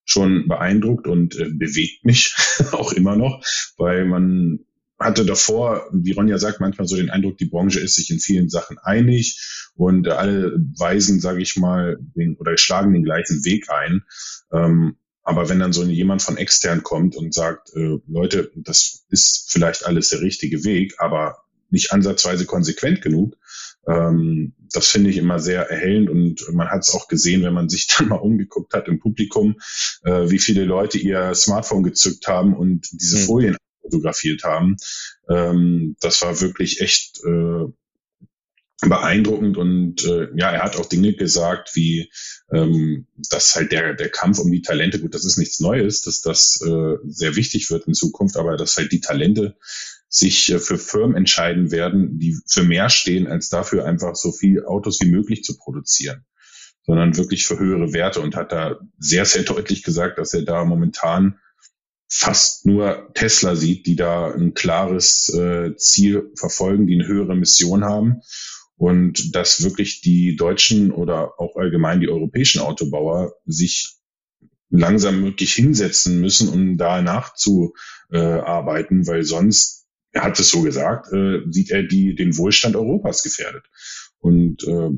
schon 0.06 0.48
beeindruckt 0.48 1.08
und 1.08 1.36
äh, 1.40 1.50
bewegt 1.50 2.06
mich 2.06 2.36
auch 2.72 2.92
immer 2.92 3.16
noch, 3.16 3.44
weil 3.78 4.06
man 4.06 4.60
hatte 5.00 5.25
davor, 5.25 5.90
wie 5.92 6.12
Ronja 6.12 6.38
sagt, 6.38 6.60
manchmal 6.60 6.88
so 6.88 6.96
den 6.96 7.10
Eindruck, 7.10 7.38
die 7.38 7.46
Branche 7.46 7.80
ist 7.80 7.96
sich 7.96 8.10
in 8.10 8.20
vielen 8.20 8.50
Sachen 8.50 8.78
einig 8.78 9.72
und 9.75 10.08
äh, 10.08 10.12
alle 10.12 10.56
weisen, 10.78 11.20
sage 11.20 11.42
ich 11.42 11.56
mal, 11.58 11.98
den, 12.16 12.36
oder 12.38 12.58
schlagen 12.58 12.94
den 12.94 13.04
gleichen 13.04 13.44
Weg 13.46 13.70
ein. 13.70 14.04
Ähm, 14.52 14.98
aber 15.24 15.48
wenn 15.48 15.60
dann 15.60 15.74
so 15.74 15.84
jemand 15.84 16.22
von 16.22 16.38
extern 16.38 16.84
kommt 16.84 17.16
und 17.16 17.34
sagt, 17.34 17.74
äh, 17.75 17.98
Leute, 18.08 18.52
das 18.56 19.06
ist 19.10 19.52
vielleicht 19.52 19.86
alles 19.86 20.10
der 20.10 20.22
richtige 20.22 20.63
Weg, 20.63 20.96
aber 21.00 21.38
nicht 21.70 21.92
ansatzweise 21.92 22.46
konsequent 22.46 23.02
genug, 23.02 23.36
ähm, 23.88 24.54
das 24.72 24.88
finde 24.88 25.10
ich 25.10 25.18
immer 25.18 25.40
sehr 25.40 25.70
erhellend 25.70 26.10
und 26.10 26.54
man 26.54 26.70
hat 26.70 26.82
es 26.82 26.94
auch 26.94 27.08
gesehen, 27.08 27.44
wenn 27.44 27.54
man 27.54 27.70
sich 27.70 27.88
dann 27.98 28.10
mal 28.10 28.16
umgeguckt 28.16 28.74
hat 28.74 28.88
im 28.88 29.00
Publikum, 29.00 29.56
äh, 30.04 30.30
wie 30.30 30.40
viele 30.40 30.66
Leute 30.66 30.98
ihr 30.98 31.34
Smartphone 31.36 31.84
gezückt 31.84 32.28
haben 32.28 32.56
und 32.56 32.88
diese 32.92 33.20
mhm. 33.20 33.25
Folien 33.25 33.58
fotografiert 33.82 34.44
haben. 34.44 34.78
Ähm, 35.30 35.96
das 36.00 36.22
war 36.22 36.42
wirklich 36.42 36.82
echt 36.82 37.22
äh, 37.25 37.66
beeindruckend 38.82 39.58
und 39.58 40.04
äh, 40.06 40.28
ja, 40.36 40.52
er 40.52 40.63
hat 40.63 40.75
auch 40.75 40.88
Dinge 40.88 41.13
gesagt, 41.13 41.75
wie 41.75 42.12
ähm, 42.52 43.08
dass 43.30 43.56
halt 43.56 43.72
der 43.72 43.94
der 43.94 44.10
Kampf 44.10 44.40
um 44.40 44.52
die 44.52 44.62
Talente, 44.62 45.00
gut, 45.00 45.13
das 45.13 45.25
ist 45.25 45.38
nichts 45.38 45.60
Neues, 45.60 46.02
dass 46.02 46.22
das 46.22 46.60
äh, 46.66 46.96
sehr 47.06 47.36
wichtig 47.36 47.70
wird 47.70 47.88
in 47.88 47.94
Zukunft, 47.94 48.36
aber 48.36 48.58
dass 48.58 48.75
halt 48.75 48.92
die 48.92 49.00
Talente 49.00 49.56
sich 50.13 50.51
äh, 50.51 50.60
für 50.60 50.77
Firmen 50.77 51.17
entscheiden 51.17 51.72
werden, 51.72 52.20
die 52.20 52.38
für 52.48 52.63
mehr 52.63 52.89
stehen, 52.89 53.27
als 53.27 53.50
dafür 53.50 53.86
einfach 53.86 54.15
so 54.15 54.32
viel 54.32 54.63
Autos 54.63 55.01
wie 55.01 55.10
möglich 55.10 55.43
zu 55.43 55.58
produzieren. 55.58 56.24
sondern 56.86 57.17
wirklich 57.17 57.46
für 57.46 57.58
höhere 57.58 57.93
Werte 57.93 58.22
und 58.22 58.36
hat 58.36 58.51
da 58.51 58.77
sehr, 59.00 59.25
sehr 59.25 59.43
deutlich 59.43 59.84
gesagt, 59.84 60.20
dass 60.20 60.34
er 60.34 60.43
da 60.43 60.65
momentan 60.65 61.39
fast 62.10 62.65
nur 62.65 63.10
Tesla 63.15 63.55
sieht, 63.55 63.88
die 63.88 63.96
da 63.96 64.32
ein 64.32 64.53
klares 64.53 65.29
äh, 65.29 65.75
Ziel 65.77 66.32
verfolgen, 66.38 66.86
die 66.86 66.96
eine 66.96 67.08
höhere 67.08 67.36
Mission 67.36 67.86
haben 67.86 68.22
und 68.75 69.36
dass 69.36 69.63
wirklich 69.63 70.01
die 70.01 70.36
deutschen 70.36 70.91
oder 70.91 71.39
auch 71.39 71.55
allgemein 71.55 72.01
die 72.01 72.10
europäischen 72.10 72.62
Autobauer 72.62 73.34
sich 73.46 73.96
langsam 74.70 75.24
wirklich 75.24 75.53
hinsetzen 75.53 76.20
müssen, 76.20 76.50
um 76.50 76.77
da 76.77 77.01
nachzuarbeiten, 77.01 79.08
weil 79.08 79.24
sonst, 79.24 79.83
er 80.13 80.24
hat 80.24 80.39
es 80.39 80.50
so 80.50 80.62
gesagt, 80.62 81.12
äh, 81.12 81.41
sieht 81.50 81.72
er 81.72 81.84
die, 81.84 82.15
den 82.15 82.38
Wohlstand 82.38 82.75
Europas 82.75 83.24
gefährdet. 83.24 83.65
Und 84.20 84.63
äh, 84.63 84.91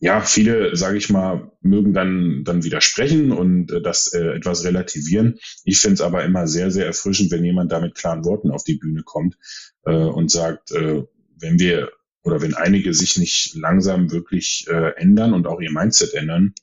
ja, 0.00 0.20
viele, 0.20 0.76
sage 0.76 0.96
ich 0.96 1.10
mal, 1.10 1.52
mögen 1.60 1.92
dann 1.92 2.42
dann 2.44 2.64
widersprechen 2.64 3.32
und 3.32 3.70
äh, 3.70 3.82
das 3.82 4.12
äh, 4.12 4.36
etwas 4.36 4.64
relativieren. 4.64 5.38
Ich 5.64 5.80
finde 5.80 5.94
es 5.94 6.00
aber 6.00 6.24
immer 6.24 6.46
sehr, 6.46 6.70
sehr 6.70 6.86
erfrischend, 6.86 7.30
wenn 7.30 7.44
jemand 7.44 7.70
da 7.70 7.80
mit 7.80 7.94
klaren 7.94 8.24
Worten 8.24 8.50
auf 8.50 8.64
die 8.64 8.76
Bühne 8.76 9.02
kommt 9.04 9.36
äh, 9.84 9.92
und 9.92 10.30
sagt, 10.30 10.72
äh, 10.72 11.02
wenn 11.38 11.58
wir 11.58 11.90
oder 12.22 12.40
wenn 12.40 12.54
einige 12.54 12.94
sich 12.94 13.16
nicht 13.16 13.54
langsam 13.54 14.10
wirklich 14.10 14.66
äh, 14.68 14.92
ändern 14.96 15.34
und 15.34 15.46
auch 15.46 15.60
ihr 15.60 15.72
Mindset 15.72 16.14
ändern, 16.14 16.54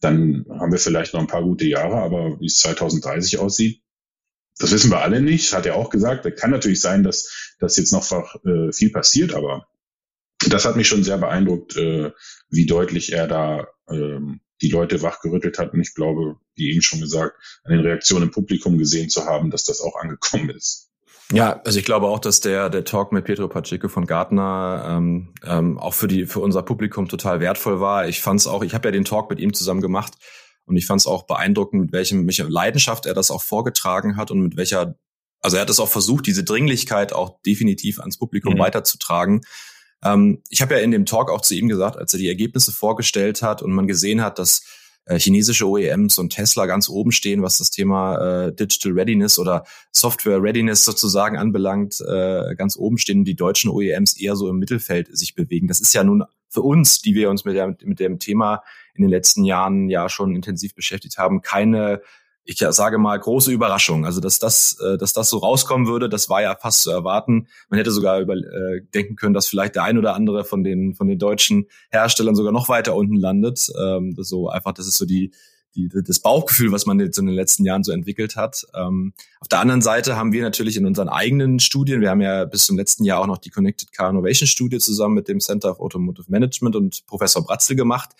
dann 0.00 0.46
haben 0.48 0.72
wir 0.72 0.78
vielleicht 0.78 1.14
noch 1.14 1.20
ein 1.20 1.26
paar 1.26 1.42
gute 1.42 1.66
Jahre, 1.66 1.96
aber 1.96 2.40
wie 2.40 2.46
es 2.46 2.58
2030 2.58 3.38
aussieht, 3.38 3.82
das 4.58 4.72
wissen 4.72 4.90
wir 4.90 5.00
alle 5.00 5.20
nicht, 5.20 5.54
hat 5.54 5.66
er 5.66 5.76
auch 5.76 5.90
gesagt. 5.90 6.24
Da 6.24 6.30
kann 6.30 6.50
natürlich 6.50 6.80
sein, 6.80 7.02
dass, 7.02 7.54
dass 7.58 7.76
jetzt 7.76 7.92
noch 7.92 8.10
äh, 8.44 8.72
viel 8.72 8.90
passiert, 8.90 9.34
aber 9.34 9.68
das 10.48 10.64
hat 10.64 10.76
mich 10.76 10.88
schon 10.88 11.04
sehr 11.04 11.18
beeindruckt, 11.18 11.76
äh, 11.76 12.12
wie 12.48 12.66
deutlich 12.66 13.12
er 13.12 13.26
da 13.26 13.66
ähm, 13.88 14.40
die 14.60 14.70
Leute 14.70 15.02
wachgerüttelt 15.02 15.58
hat. 15.58 15.72
Und 15.72 15.80
ich 15.80 15.94
glaube, 15.94 16.36
wie 16.56 16.70
eben 16.70 16.82
schon 16.82 17.00
gesagt, 17.00 17.36
an 17.64 17.72
den 17.72 17.80
Reaktionen 17.80 18.24
im 18.24 18.30
Publikum 18.30 18.78
gesehen 18.78 19.08
zu 19.08 19.24
haben, 19.24 19.50
dass 19.50 19.64
das 19.64 19.80
auch 19.80 19.96
angekommen 19.96 20.50
ist. 20.50 20.90
Ja, 21.30 21.60
also 21.64 21.78
ich 21.78 21.84
glaube 21.84 22.06
auch, 22.06 22.20
dass 22.20 22.40
der 22.40 22.70
der 22.70 22.84
Talk 22.84 23.12
mit 23.12 23.26
Pedro 23.26 23.48
Pacheco 23.48 23.88
von 23.88 24.06
Gartner 24.06 24.96
ähm, 24.96 25.34
ähm, 25.44 25.78
auch 25.78 25.92
für 25.92 26.08
die 26.08 26.24
für 26.24 26.40
unser 26.40 26.62
Publikum 26.62 27.06
total 27.06 27.40
wertvoll 27.40 27.80
war. 27.80 28.08
Ich 28.08 28.22
fand 28.22 28.40
es 28.40 28.46
auch, 28.46 28.64
ich 28.64 28.74
habe 28.74 28.88
ja 28.88 28.92
den 28.92 29.04
Talk 29.04 29.28
mit 29.28 29.38
ihm 29.38 29.52
zusammen 29.52 29.82
gemacht 29.82 30.14
und 30.68 30.76
ich 30.76 30.86
fand 30.86 31.00
es 31.00 31.06
auch 31.06 31.24
beeindruckend, 31.24 31.82
mit 31.82 31.92
welchem 31.92 32.26
welcher 32.26 32.48
Leidenschaft 32.48 33.06
er 33.06 33.14
das 33.14 33.30
auch 33.30 33.42
vorgetragen 33.42 34.16
hat 34.16 34.30
und 34.30 34.40
mit 34.40 34.56
welcher, 34.56 34.94
also 35.40 35.56
er 35.56 35.62
hat 35.62 35.70
es 35.70 35.80
auch 35.80 35.88
versucht, 35.88 36.26
diese 36.26 36.44
Dringlichkeit 36.44 37.12
auch 37.12 37.40
definitiv 37.42 38.00
ans 38.00 38.18
Publikum 38.18 38.54
mhm. 38.54 38.58
weiterzutragen. 38.58 39.40
Ähm, 40.04 40.42
ich 40.48 40.62
habe 40.62 40.74
ja 40.74 40.80
in 40.80 40.90
dem 40.90 41.06
Talk 41.06 41.30
auch 41.30 41.40
zu 41.40 41.54
ihm 41.54 41.68
gesagt, 41.68 41.96
als 41.96 42.12
er 42.12 42.18
die 42.18 42.28
Ergebnisse 42.28 42.72
vorgestellt 42.72 43.42
hat 43.42 43.62
und 43.62 43.72
man 43.72 43.86
gesehen 43.86 44.22
hat, 44.22 44.38
dass 44.38 44.62
äh, 45.08 45.18
chinesische 45.18 45.66
OEMs 45.66 46.18
und 46.18 46.30
Tesla 46.30 46.66
ganz 46.66 46.88
oben 46.88 47.12
stehen, 47.12 47.42
was 47.42 47.58
das 47.58 47.70
Thema 47.70 48.46
äh, 48.46 48.52
Digital 48.54 48.92
Readiness 48.92 49.38
oder 49.38 49.64
Software 49.90 50.42
Readiness 50.42 50.84
sozusagen 50.84 51.38
anbelangt, 51.38 52.00
äh, 52.06 52.54
ganz 52.56 52.76
oben 52.76 52.98
stehen 52.98 53.20
und 53.20 53.24
die 53.24 53.34
deutschen 53.34 53.70
OEMs 53.70 54.20
eher 54.20 54.36
so 54.36 54.48
im 54.48 54.58
Mittelfeld 54.58 55.08
sich 55.16 55.34
bewegen. 55.34 55.66
Das 55.66 55.80
ist 55.80 55.94
ja 55.94 56.04
nun 56.04 56.24
für 56.50 56.60
uns, 56.60 57.00
die 57.00 57.14
wir 57.14 57.30
uns 57.30 57.44
mit, 57.44 57.56
der, 57.56 57.74
mit 57.82 58.00
dem 58.00 58.18
Thema 58.18 58.62
in 58.98 59.02
den 59.02 59.10
letzten 59.10 59.44
Jahren 59.44 59.88
ja 59.88 60.08
schon 60.08 60.34
intensiv 60.34 60.74
beschäftigt 60.74 61.18
haben, 61.18 61.40
keine 61.40 62.02
ich 62.50 62.64
sage 62.70 62.96
mal, 62.96 63.18
große 63.18 63.52
Überraschung. 63.52 64.06
Also, 64.06 64.20
dass 64.20 64.38
das, 64.38 64.78
äh, 64.80 64.96
dass 64.96 65.12
das 65.12 65.28
so 65.28 65.36
rauskommen 65.36 65.86
würde, 65.86 66.08
das 66.08 66.30
war 66.30 66.40
ja 66.40 66.56
fast 66.56 66.80
zu 66.80 66.90
erwarten. 66.90 67.46
Man 67.68 67.76
hätte 67.76 67.90
sogar 67.90 68.20
über, 68.20 68.36
äh, 68.36 68.80
denken 68.94 69.16
können, 69.16 69.34
dass 69.34 69.48
vielleicht 69.48 69.74
der 69.74 69.82
ein 69.82 69.98
oder 69.98 70.14
andere 70.14 70.44
von 70.44 70.64
den, 70.64 70.94
von 70.94 71.08
den 71.08 71.18
deutschen 71.18 71.66
Herstellern 71.90 72.34
sogar 72.34 72.52
noch 72.52 72.70
weiter 72.70 72.96
unten 72.96 73.16
landet. 73.16 73.70
Ähm, 73.78 74.14
so 74.16 74.48
einfach, 74.48 74.72
das 74.72 74.86
ist 74.86 74.96
so 74.96 75.04
die, 75.04 75.30
die, 75.74 75.90
das 75.92 76.20
Bauchgefühl, 76.20 76.72
was 76.72 76.86
man 76.86 76.98
jetzt 77.00 77.18
in 77.18 77.26
den 77.26 77.34
letzten 77.34 77.66
Jahren 77.66 77.84
so 77.84 77.92
entwickelt 77.92 78.34
hat. 78.34 78.64
Ähm, 78.74 79.12
auf 79.40 79.48
der 79.48 79.60
anderen 79.60 79.82
Seite 79.82 80.16
haben 80.16 80.32
wir 80.32 80.42
natürlich 80.42 80.78
in 80.78 80.86
unseren 80.86 81.10
eigenen 81.10 81.60
Studien, 81.60 82.00
wir 82.00 82.08
haben 82.08 82.22
ja 82.22 82.46
bis 82.46 82.64
zum 82.64 82.78
letzten 82.78 83.04
Jahr 83.04 83.20
auch 83.20 83.26
noch 83.26 83.38
die 83.38 83.50
Connected 83.50 83.92
Car 83.92 84.08
Innovation 84.08 84.46
Studie 84.46 84.78
zusammen 84.78 85.14
mit 85.14 85.28
dem 85.28 85.40
Center 85.40 85.70
of 85.70 85.80
Automotive 85.80 86.30
Management 86.30 86.76
und 86.76 87.06
Professor 87.06 87.44
Bratzel 87.44 87.76
gemacht. 87.76 88.12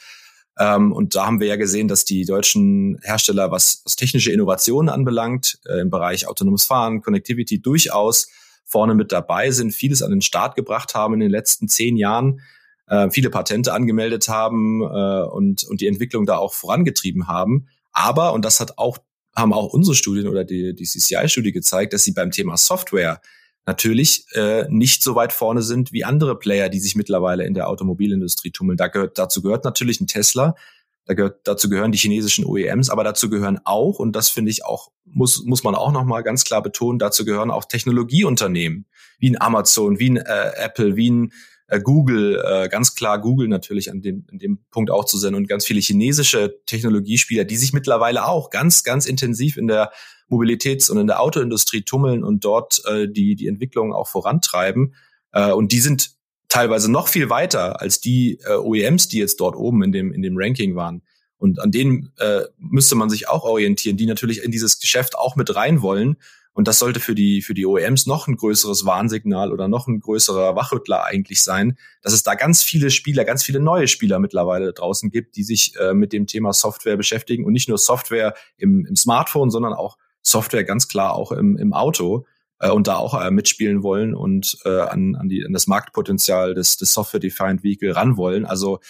Ähm, 0.59 0.93
und 0.93 1.15
da 1.15 1.27
haben 1.27 1.41
wir 1.41 1.47
ja 1.47 1.57
gesehen, 1.57 1.89
dass 1.89 2.05
die 2.05 2.25
deutschen 2.25 2.99
Hersteller, 3.03 3.51
was, 3.51 3.83
was 3.85 3.97
technische 3.97 4.33
Innovationen 4.33 4.89
anbelangt, 4.89 5.61
äh, 5.67 5.81
im 5.81 5.91
Bereich 5.91 6.27
autonomes 6.27 6.65
Fahren, 6.65 7.01
Connectivity 7.01 7.63
durchaus 7.63 8.29
vorne 8.65 8.95
mit 8.95 9.13
dabei 9.13 9.51
sind, 9.51 9.73
vieles 9.73 10.03
an 10.03 10.11
den 10.11 10.21
Start 10.21 10.55
gebracht 10.55 10.95
haben 10.95 11.15
in 11.15 11.21
den 11.21 11.31
letzten 11.31 11.69
zehn 11.69 11.97
Jahren, 11.97 12.41
äh, 12.89 13.09
viele 13.11 13.31
Patente 13.31 13.73
angemeldet 13.73 14.29
haben 14.29 14.83
äh, 14.83 15.23
und, 15.23 15.65
und 15.65 15.81
die 15.81 15.87
Entwicklung 15.87 16.27
da 16.27 16.37
auch 16.37 16.55
vorangetrieben 16.55 17.29
haben. 17.29 17.69
Aber, 17.93 18.33
und 18.33 18.45
das 18.45 18.61
hat 18.61 18.79
auch, 18.79 18.99
haben 19.35 19.53
auch 19.53 19.73
unsere 19.73 19.95
Studien 19.95 20.27
oder 20.27 20.45
die, 20.45 20.75
die 20.75 20.85
CCI-Studie 20.85 21.53
gezeigt, 21.53 21.93
dass 21.93 22.03
sie 22.03 22.13
beim 22.13 22.31
Thema 22.31 22.57
Software 22.57 23.21
natürlich 23.69 24.25
äh, 24.33 24.67
nicht 24.71 25.05
so 25.05 25.15
weit 25.15 25.31
vorne 25.31 25.61
sind 25.61 25.93
wie 25.93 26.03
andere 26.03 26.39
Player, 26.39 26.71
die 26.71 26.81
sich 26.81 26.97
mittlerweile 26.97 27.45
in 27.45 27.53
der 27.53 27.69
Automobilindustrie 27.69 28.51
tummeln. 28.51 28.79
Da 28.79 28.89
gehört, 28.89 29.19
dazu 29.19 29.43
gehört 29.43 29.65
natürlich 29.65 30.01
ein 30.01 30.07
Tesla, 30.07 30.57
da 31.05 31.13
gehört, 31.13 31.47
dazu 31.47 31.69
gehören 31.69 31.93
die 31.93 31.99
chinesischen 31.99 32.47
OEMs, 32.47 32.89
aber 32.89 33.05
dazu 33.05 33.29
gehören 33.29 33.61
auch, 33.65 33.99
und 33.99 34.17
das 34.17 34.31
finde 34.31 34.51
ich 34.51 34.65
auch, 34.65 34.89
muss, 35.05 35.45
muss 35.45 35.65
man 35.65 35.75
auch 35.75 35.93
nochmal 35.93 36.23
ganz 36.23 36.45
klar 36.45 36.63
betonen, 36.63 36.99
dazu 36.99 37.27
gehören 37.27 37.51
auch 37.51 37.67
Technologieunternehmen, 37.67 38.87
wie 39.19 39.31
ein 39.31 39.41
Amazon, 39.41 39.99
wie 39.99 40.11
ein 40.11 40.17
äh, 40.17 40.53
Apple, 40.57 40.97
wie 40.97 41.11
ein 41.11 41.33
äh, 41.69 41.81
Google, 41.81 42.43
äh, 42.45 42.69
ganz 42.69 42.95
klar 42.95 43.21
Google 43.21 43.49
natürlich 43.49 43.91
an 43.91 44.01
dem, 44.03 44.27
an 44.31 44.39
dem 44.39 44.59
Punkt 44.71 44.91
auch 44.91 45.05
zu 45.05 45.19
sehen 45.19 45.35
und 45.35 45.49
ganz 45.49 45.65
viele 45.65 45.81
chinesische 45.81 46.61
Technologiespieler, 46.67 47.45
die 47.45 47.57
sich 47.57 47.73
mittlerweile 47.73 48.27
auch 48.27 48.51
ganz, 48.51 48.83
ganz 48.83 49.07
intensiv 49.07 49.57
in 49.57 49.69
der 49.69 49.93
Mobilitäts- 50.29 50.91
und 50.91 50.99
in 50.99 51.07
der 51.07 51.21
Autoindustrie 51.21 51.83
tummeln 51.83 52.25
und 52.25 52.45
dort 52.45 52.83
äh, 52.87 53.07
die, 53.09 53.37
die 53.37 53.47
Entwicklung 53.47 53.93
auch 53.93 54.09
vorantreiben. 54.09 54.95
Äh, 55.33 55.53
und 55.53 55.73
die 55.73 55.81
sind 55.81 56.13
teilweise 56.49 56.91
noch 56.91 57.09
viel 57.09 57.31
weiter 57.31 57.81
als 57.81 58.01
die 58.01 58.39
äh, 58.45 58.55
OEMs, 58.55 59.09
die 59.09 59.19
jetzt 59.19 59.41
dort 59.41 59.55
oben 59.55 59.83
in 59.83 59.93
dem, 59.93 60.13
in 60.13 60.23
dem 60.23 60.35
Ranking 60.37 60.75
waren. 60.75 61.03
Und 61.37 61.61
an 61.61 61.71
denen 61.71 62.13
äh, 62.19 62.43
müsste 62.59 62.97
man 62.97 63.11
sich 63.11 63.29
auch 63.29 63.45
orientieren, 63.45 63.97
die 63.97 64.07
natürlich 64.07 64.43
in 64.43 64.51
dieses 64.51 64.81
Geschäft 64.81 65.17
auch 65.17 65.37
mit 65.37 65.55
rein 65.55 65.83
wollen. 65.83 66.17
Und 66.59 66.67
das 66.67 66.81
sollte 66.81 66.99
für 66.99 67.15
die, 67.15 67.41
für 67.41 67.55
die 67.55 67.67
OEMs 67.67 68.07
noch 68.07 68.27
ein 68.27 68.35
größeres 68.35 68.85
Warnsignal 68.85 69.53
oder 69.53 69.69
noch 69.69 69.87
ein 69.87 70.01
größerer 70.01 70.57
Wachrüttler 70.57 71.05
eigentlich 71.05 71.45
sein, 71.45 71.79
dass 72.03 72.13
es 72.13 72.25
da 72.25 72.35
ganz 72.35 72.65
viele 72.65 72.91
Spieler, 72.91 73.25
ganz 73.25 73.45
viele 73.45 73.61
neue 73.61 73.87
Spieler 73.87 74.19
mittlerweile 74.19 74.73
draußen 74.73 75.09
gibt, 75.09 75.37
die 75.37 75.45
sich 75.45 75.77
äh, 75.79 75.95
mit 75.95 76.13
dem 76.13 76.27
Thema 76.27 76.53
Software 76.53 76.97
beschäftigen 76.97 77.45
und 77.45 77.53
nicht 77.53 77.69
nur 77.69 77.79
Software 77.79 78.35
im, 78.57 78.85
im 78.87 78.97
Smartphone, 78.97 79.51
sondern 79.51 79.73
auch 79.73 79.99
Software 80.21 80.65
ganz 80.65 80.89
klar 80.89 81.15
auch 81.15 81.31
im, 81.31 81.57
im 81.57 81.73
Auto 81.73 82.27
äh, 82.59 82.71
und 82.71 82.89
da 82.89 82.97
auch 82.97 83.15
äh, 83.15 83.31
mitspielen 83.31 83.85
wollen 83.85 84.17
und 84.17 84.59
äh, 84.65 84.81
an, 84.81 85.15
an, 85.15 85.29
die, 85.29 85.47
an 85.47 85.53
das 85.53 85.69
Marktpotenzial 85.69 86.55
des, 86.55 86.77
des 86.77 86.93
Software-Defined 86.93 87.63
Vehicle 87.63 87.95
ran 87.95 88.17
wollen. 88.17 88.45
Also 88.45 88.81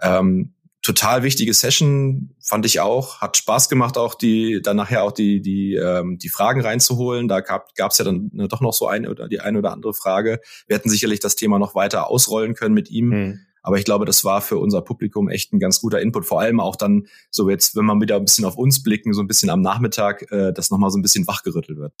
ähm, 0.00 0.54
total 0.82 1.22
wichtige 1.22 1.52
Session 1.52 2.34
fand 2.40 2.64
ich 2.64 2.80
auch, 2.80 3.20
hat 3.20 3.36
Spaß 3.36 3.68
gemacht 3.68 3.98
auch 3.98 4.14
die 4.14 4.60
dann 4.62 4.76
nachher 4.76 5.04
auch 5.04 5.12
die 5.12 5.42
die 5.42 5.74
ähm, 5.74 6.18
die 6.18 6.28
Fragen 6.28 6.60
reinzuholen. 6.60 7.28
Da 7.28 7.40
gab 7.40 7.70
es 7.76 7.98
ja 7.98 8.04
dann 8.04 8.30
ne, 8.32 8.48
doch 8.48 8.60
noch 8.60 8.72
so 8.72 8.86
eine 8.86 9.10
oder 9.10 9.28
die 9.28 9.40
eine 9.40 9.58
oder 9.58 9.72
andere 9.72 9.94
Frage. 9.94 10.40
Wir 10.66 10.76
hätten 10.76 10.88
sicherlich 10.88 11.20
das 11.20 11.36
Thema 11.36 11.58
noch 11.58 11.74
weiter 11.74 12.08
ausrollen 12.08 12.54
können 12.54 12.74
mit 12.74 12.90
ihm. 12.90 13.08
Mhm. 13.08 13.40
Aber 13.62 13.76
ich 13.76 13.84
glaube, 13.84 14.06
das 14.06 14.24
war 14.24 14.40
für 14.40 14.56
unser 14.56 14.80
Publikum 14.80 15.28
echt 15.28 15.52
ein 15.52 15.58
ganz 15.58 15.80
guter 15.82 16.00
Input. 16.00 16.24
Vor 16.24 16.40
allem 16.40 16.60
auch 16.60 16.76
dann, 16.76 17.06
so 17.30 17.50
jetzt, 17.50 17.76
wenn 17.76 17.84
wir 17.84 18.00
wieder 18.00 18.16
ein 18.16 18.24
bisschen 18.24 18.46
auf 18.46 18.56
uns 18.56 18.82
blicken, 18.82 19.12
so 19.12 19.20
ein 19.20 19.26
bisschen 19.26 19.50
am 19.50 19.60
Nachmittag, 19.60 20.30
äh, 20.32 20.52
dass 20.52 20.70
nochmal 20.70 20.90
so 20.90 20.98
ein 20.98 21.02
bisschen 21.02 21.26
wachgerüttelt 21.26 21.78
wird. 21.78 21.92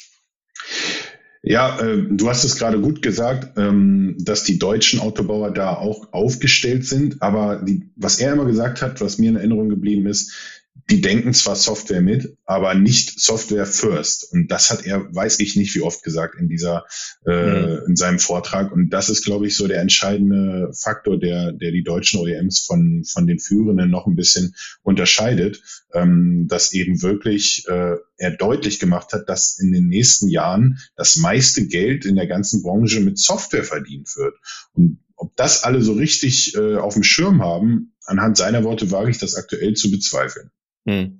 Ja, 1.42 1.80
äh, 1.80 2.06
du 2.10 2.28
hast 2.28 2.44
es 2.44 2.56
gerade 2.56 2.80
gut 2.80 3.00
gesagt, 3.00 3.56
ähm, 3.56 4.16
dass 4.18 4.44
die 4.44 4.58
deutschen 4.58 5.00
Autobauer 5.00 5.50
da 5.52 5.74
auch 5.74 6.12
aufgestellt 6.12 6.84
sind. 6.84 7.22
Aber 7.22 7.62
die, 7.62 7.90
was 7.96 8.20
er 8.20 8.34
immer 8.34 8.44
gesagt 8.44 8.82
hat, 8.82 9.00
was 9.00 9.18
mir 9.18 9.30
in 9.30 9.36
Erinnerung 9.36 9.70
geblieben 9.70 10.06
ist, 10.06 10.59
die 10.90 11.00
denken 11.00 11.32
zwar 11.34 11.54
Software 11.54 12.00
mit, 12.00 12.36
aber 12.44 12.74
nicht 12.74 13.20
Software 13.20 13.66
first. 13.66 14.32
Und 14.32 14.50
das 14.50 14.70
hat 14.70 14.84
er, 14.84 15.14
weiß 15.14 15.38
ich 15.38 15.54
nicht, 15.54 15.74
wie 15.76 15.82
oft 15.82 16.02
gesagt 16.02 16.34
in 16.36 16.48
dieser, 16.48 16.84
äh, 17.26 17.60
mhm. 17.60 17.82
in 17.88 17.96
seinem 17.96 18.18
Vortrag. 18.18 18.72
Und 18.72 18.90
das 18.90 19.08
ist, 19.08 19.24
glaube 19.24 19.46
ich, 19.46 19.56
so 19.56 19.68
der 19.68 19.80
entscheidende 19.80 20.72
Faktor, 20.74 21.18
der, 21.18 21.52
der 21.52 21.70
die 21.70 21.84
deutschen 21.84 22.20
OEMs 22.20 22.60
von, 22.60 23.04
von 23.04 23.26
den 23.28 23.38
Führenden 23.38 23.88
noch 23.90 24.06
ein 24.06 24.16
bisschen 24.16 24.54
unterscheidet, 24.82 25.62
ähm, 25.94 26.46
dass 26.48 26.72
eben 26.72 27.00
wirklich 27.02 27.66
äh, 27.68 27.94
er 28.16 28.30
deutlich 28.32 28.80
gemacht 28.80 29.12
hat, 29.12 29.28
dass 29.28 29.60
in 29.60 29.70
den 29.70 29.86
nächsten 29.86 30.28
Jahren 30.28 30.78
das 30.96 31.16
meiste 31.16 31.66
Geld 31.68 32.04
in 32.04 32.16
der 32.16 32.26
ganzen 32.26 32.62
Branche 32.62 33.00
mit 33.00 33.18
Software 33.18 33.64
verdient 33.64 34.08
wird. 34.16 34.34
Und 34.72 34.98
ob 35.14 35.36
das 35.36 35.62
alle 35.62 35.82
so 35.82 35.92
richtig 35.92 36.56
äh, 36.56 36.76
auf 36.76 36.94
dem 36.94 37.04
Schirm 37.04 37.42
haben, 37.42 37.92
anhand 38.06 38.36
seiner 38.36 38.64
Worte 38.64 38.90
wage 38.90 39.10
ich 39.10 39.18
das 39.18 39.36
aktuell 39.36 39.74
zu 39.74 39.90
bezweifeln. 39.90 40.50
Hm. 40.90 41.18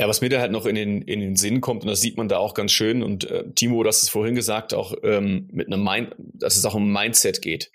Ja, 0.00 0.08
was 0.08 0.22
mir 0.22 0.30
da 0.30 0.40
halt 0.40 0.50
noch 0.50 0.64
in 0.64 0.74
den, 0.74 1.02
in 1.02 1.20
den 1.20 1.36
Sinn 1.36 1.60
kommt, 1.60 1.82
und 1.82 1.88
das 1.88 2.00
sieht 2.00 2.16
man 2.16 2.26
da 2.26 2.38
auch 2.38 2.54
ganz 2.54 2.72
schön, 2.72 3.02
und 3.02 3.30
äh, 3.30 3.44
Timo, 3.54 3.82
das 3.82 4.02
ist 4.02 4.08
vorhin 4.08 4.34
gesagt, 4.34 4.72
auch 4.72 4.94
ähm, 5.02 5.48
mit 5.52 5.66
einem 5.66 5.84
Mind, 5.84 6.14
dass 6.18 6.56
es 6.56 6.64
auch 6.64 6.74
um 6.74 6.90
Mindset 6.90 7.42
geht. 7.42 7.70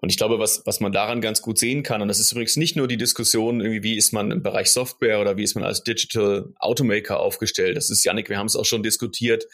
Und 0.00 0.10
ich 0.10 0.16
glaube, 0.16 0.38
was, 0.38 0.62
was 0.64 0.80
man 0.80 0.92
daran 0.92 1.20
ganz 1.20 1.40
gut 1.40 1.58
sehen 1.58 1.82
kann, 1.82 2.02
und 2.02 2.08
das 2.08 2.18
ist 2.18 2.32
übrigens 2.32 2.56
nicht 2.56 2.76
nur 2.76 2.88
die 2.88 2.96
Diskussion, 2.96 3.60
irgendwie, 3.60 3.82
wie 3.82 3.96
ist 3.96 4.12
man 4.12 4.30
im 4.30 4.42
Bereich 4.42 4.70
Software 4.70 5.20
oder 5.20 5.36
wie 5.36 5.44
ist 5.44 5.54
man 5.54 5.64
als 5.64 5.82
Digital 5.82 6.52
Automaker 6.58 7.20
aufgestellt. 7.20 7.76
Das 7.76 7.90
ist, 7.90 8.04
Yannick, 8.04 8.28
wir 8.28 8.38
haben 8.38 8.46
es 8.46 8.56
auch 8.56 8.64
schon 8.64 8.82
diskutiert 8.82 9.46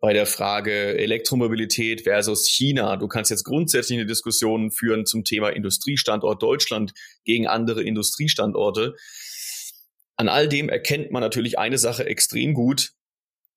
bei 0.00 0.12
der 0.12 0.26
Frage 0.26 0.98
Elektromobilität 0.98 2.02
versus 2.02 2.46
China. 2.48 2.96
Du 2.96 3.08
kannst 3.08 3.30
jetzt 3.30 3.44
grundsätzlich 3.44 3.98
eine 3.98 4.06
Diskussion 4.06 4.70
führen 4.70 5.06
zum 5.06 5.24
Thema 5.24 5.50
Industriestandort 5.50 6.42
Deutschland 6.42 6.92
gegen 7.24 7.46
andere 7.46 7.82
Industriestandorte. 7.82 8.96
An 10.16 10.28
all 10.28 10.48
dem 10.48 10.68
erkennt 10.68 11.10
man 11.10 11.20
natürlich 11.20 11.58
eine 11.58 11.78
Sache 11.78 12.06
extrem 12.06 12.54
gut. 12.54 12.92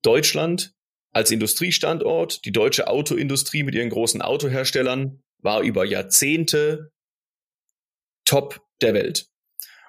Deutschland 0.02 0.74
als 1.12 1.32
Industriestandort, 1.32 2.46
die 2.46 2.52
deutsche 2.52 2.88
Autoindustrie 2.88 3.64
mit 3.64 3.76
ihren 3.76 3.90
großen 3.90 4.22
Autoherstellern 4.22 5.22
war 5.40 5.62
über 5.62 5.86
Jahrzehnte 5.86 6.92
top 8.26 8.62
der 8.82 8.94
Welt. 8.94 9.28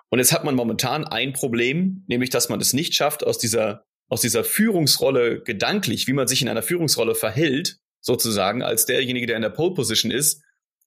Und 0.09 0.19
jetzt 0.19 0.33
hat 0.33 0.45
man 0.45 0.55
momentan 0.55 1.05
ein 1.05 1.33
Problem, 1.33 2.05
nämlich 2.09 2.31
dass 2.31 2.49
man 2.49 2.61
es 2.61 2.73
nicht 2.73 2.95
schafft, 2.95 3.25
aus 3.25 3.39
dieser, 3.39 3.85
aus 4.09 4.21
dieser 4.21 4.45
Führungsrolle 4.45 5.43
gedanklich, 5.43 6.07
wie 6.07 6.13
man 6.13 6.27
sich 6.27 6.43
in 6.43 6.49
einer 6.49 6.63
Führungsrolle 6.63 7.15
verhält, 7.15 7.79
sozusagen, 8.01 8.63
als 8.63 8.87
derjenige, 8.87 9.27
der 9.27 9.37
in 9.37 9.43
der 9.43 9.51
Pole 9.51 9.75
Position 9.75 10.11
ist, 10.11 10.43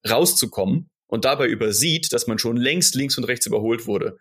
rauszukommen 0.10 0.90
und 1.08 1.26
dabei 1.26 1.48
übersieht, 1.48 2.12
dass 2.12 2.28
man 2.28 2.40
schon 2.40 2.58
längst 2.58 2.96
links 2.96 3.18
und 3.18 3.26
rechts 3.26 3.46
überholt 3.46 3.86
wurde. 3.86 4.18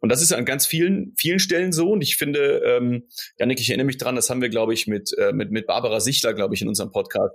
Und 0.00 0.10
das 0.10 0.22
ist 0.22 0.32
an 0.32 0.44
ganz 0.44 0.66
vielen, 0.66 1.14
vielen 1.18 1.38
Stellen 1.38 1.72
so. 1.72 1.90
Und 1.90 2.02
ich 2.02 2.16
finde, 2.16 2.62
ähm, 2.64 3.04
Janik, 3.38 3.60
ich 3.60 3.68
erinnere 3.70 3.86
mich 3.86 3.98
dran, 3.98 4.16
das 4.16 4.30
haben 4.30 4.42
wir, 4.42 4.48
glaube 4.48 4.74
ich, 4.74 4.86
mit, 4.86 5.16
äh, 5.18 5.32
mit, 5.32 5.50
mit 5.50 5.66
Barbara 5.66 6.00
Sichler, 6.00 6.34
glaube 6.34 6.54
ich, 6.54 6.62
in 6.62 6.68
unserem 6.68 6.90
Podcast 6.90 7.34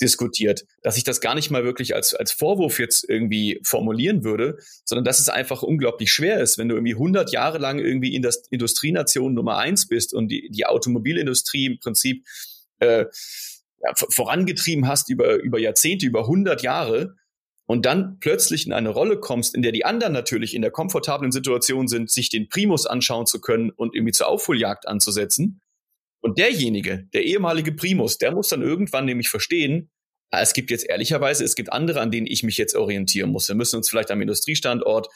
diskutiert, 0.00 0.64
dass 0.82 0.96
ich 0.96 1.04
das 1.04 1.20
gar 1.20 1.34
nicht 1.34 1.50
mal 1.50 1.64
wirklich 1.64 1.94
als, 1.94 2.14
als 2.14 2.32
Vorwurf 2.32 2.78
jetzt 2.78 3.08
irgendwie 3.08 3.60
formulieren 3.62 4.24
würde, 4.24 4.58
sondern 4.84 5.04
dass 5.04 5.20
es 5.20 5.28
einfach 5.28 5.62
unglaublich 5.62 6.10
schwer 6.10 6.40
ist, 6.40 6.58
wenn 6.58 6.68
du 6.68 6.74
irgendwie 6.74 6.94
100 6.94 7.32
Jahre 7.32 7.58
lang 7.58 7.78
irgendwie 7.78 8.14
in 8.14 8.22
das 8.22 8.42
Industrienation 8.50 9.34
Nummer 9.34 9.58
eins 9.58 9.86
bist 9.86 10.12
und 10.12 10.28
die, 10.28 10.50
die 10.50 10.66
Automobilindustrie 10.66 11.66
im 11.66 11.78
Prinzip 11.78 12.26
äh, 12.80 13.06
ja, 13.82 13.92
vorangetrieben 13.94 14.88
hast 14.88 15.10
über, 15.10 15.36
über 15.36 15.58
Jahrzehnte, 15.58 16.06
über 16.06 16.20
100 16.20 16.62
Jahre 16.62 17.14
und 17.66 17.86
dann 17.86 18.18
plötzlich 18.20 18.66
in 18.66 18.72
eine 18.72 18.90
Rolle 18.90 19.18
kommst, 19.18 19.54
in 19.54 19.62
der 19.62 19.72
die 19.72 19.84
anderen 19.84 20.12
natürlich 20.12 20.54
in 20.54 20.62
der 20.62 20.70
komfortablen 20.70 21.32
Situation 21.32 21.88
sind, 21.88 22.10
sich 22.10 22.28
den 22.28 22.48
Primus 22.48 22.86
anschauen 22.86 23.26
zu 23.26 23.40
können 23.40 23.70
und 23.70 23.94
irgendwie 23.94 24.12
zur 24.12 24.28
Aufholjagd 24.28 24.86
anzusetzen. 24.86 25.60
Und 26.20 26.38
derjenige, 26.38 27.06
der 27.12 27.24
ehemalige 27.24 27.72
Primus, 27.72 28.18
der 28.18 28.32
muss 28.32 28.48
dann 28.48 28.62
irgendwann 28.62 29.04
nämlich 29.04 29.28
verstehen, 29.28 29.90
ah, 30.30 30.40
es 30.40 30.52
gibt 30.52 30.70
jetzt 30.70 30.88
ehrlicherweise, 30.88 31.44
es 31.44 31.54
gibt 31.54 31.72
andere, 31.72 32.00
an 32.00 32.10
denen 32.10 32.26
ich 32.26 32.42
mich 32.42 32.56
jetzt 32.58 32.74
orientieren 32.74 33.30
muss. 33.30 33.48
Wir 33.48 33.54
müssen 33.54 33.76
uns 33.76 33.88
vielleicht 33.88 34.10
am 34.10 34.20
Industriestandort 34.20 35.08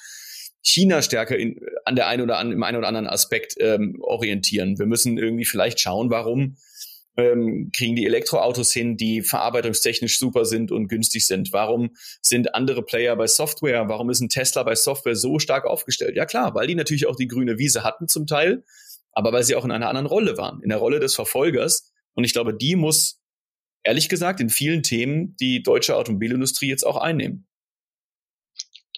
China 0.62 1.02
stärker 1.02 1.36
in, 1.36 1.60
an 1.84 1.96
der 1.96 2.08
einen 2.08 2.22
oder 2.22 2.38
an, 2.38 2.52
im 2.52 2.62
einen 2.62 2.78
oder 2.78 2.88
anderen 2.88 3.06
Aspekt 3.06 3.54
ähm, 3.58 3.98
orientieren. 4.00 4.78
Wir 4.78 4.86
müssen 4.86 5.18
irgendwie 5.18 5.44
vielleicht 5.44 5.80
schauen, 5.80 6.10
warum 6.10 6.56
ähm, 7.18 7.70
kriegen 7.74 7.96
die 7.96 8.06
Elektroautos 8.06 8.72
hin, 8.72 8.96
die 8.96 9.22
verarbeitungstechnisch 9.22 10.18
super 10.18 10.44
sind 10.44 10.70
und 10.70 10.86
günstig 10.86 11.26
sind? 11.26 11.52
Warum 11.52 11.90
sind 12.22 12.54
andere 12.54 12.84
Player 12.84 13.16
bei 13.16 13.26
Software? 13.26 13.88
Warum 13.88 14.08
ist 14.08 14.20
ein 14.20 14.28
Tesla 14.28 14.62
bei 14.62 14.76
Software 14.76 15.16
so 15.16 15.40
stark 15.40 15.66
aufgestellt? 15.66 16.16
Ja 16.16 16.26
klar, 16.26 16.54
weil 16.54 16.68
die 16.68 16.76
natürlich 16.76 17.06
auch 17.06 17.16
die 17.16 17.26
grüne 17.26 17.58
Wiese 17.58 17.82
hatten 17.82 18.06
zum 18.06 18.28
Teil, 18.28 18.64
aber 19.12 19.32
weil 19.32 19.42
sie 19.42 19.56
auch 19.56 19.64
in 19.64 19.72
einer 19.72 19.88
anderen 19.88 20.06
Rolle 20.06 20.38
waren, 20.38 20.62
in 20.62 20.68
der 20.68 20.78
Rolle 20.78 21.00
des 21.00 21.16
Verfolgers. 21.16 21.92
Und 22.14 22.22
ich 22.22 22.32
glaube, 22.32 22.54
die 22.54 22.76
muss, 22.76 23.20
ehrlich 23.82 24.08
gesagt, 24.08 24.38
in 24.40 24.48
vielen 24.48 24.84
Themen 24.84 25.34
die 25.40 25.62
deutsche 25.64 25.96
Automobilindustrie 25.96 26.68
jetzt 26.68 26.86
auch 26.86 26.96
einnehmen. 26.96 27.48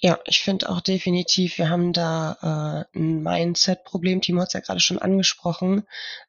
Ja, 0.02 0.18
ich 0.24 0.40
finde 0.40 0.70
auch 0.70 0.80
definitiv, 0.80 1.58
wir 1.58 1.68
haben 1.68 1.92
da 1.92 2.86
äh, 2.94 2.98
ein 2.98 3.22
Mindset-Problem. 3.22 4.22
Timo 4.22 4.40
hat 4.40 4.48
es 4.48 4.54
ja 4.54 4.60
gerade 4.60 4.80
schon 4.80 4.98
angesprochen. 4.98 5.82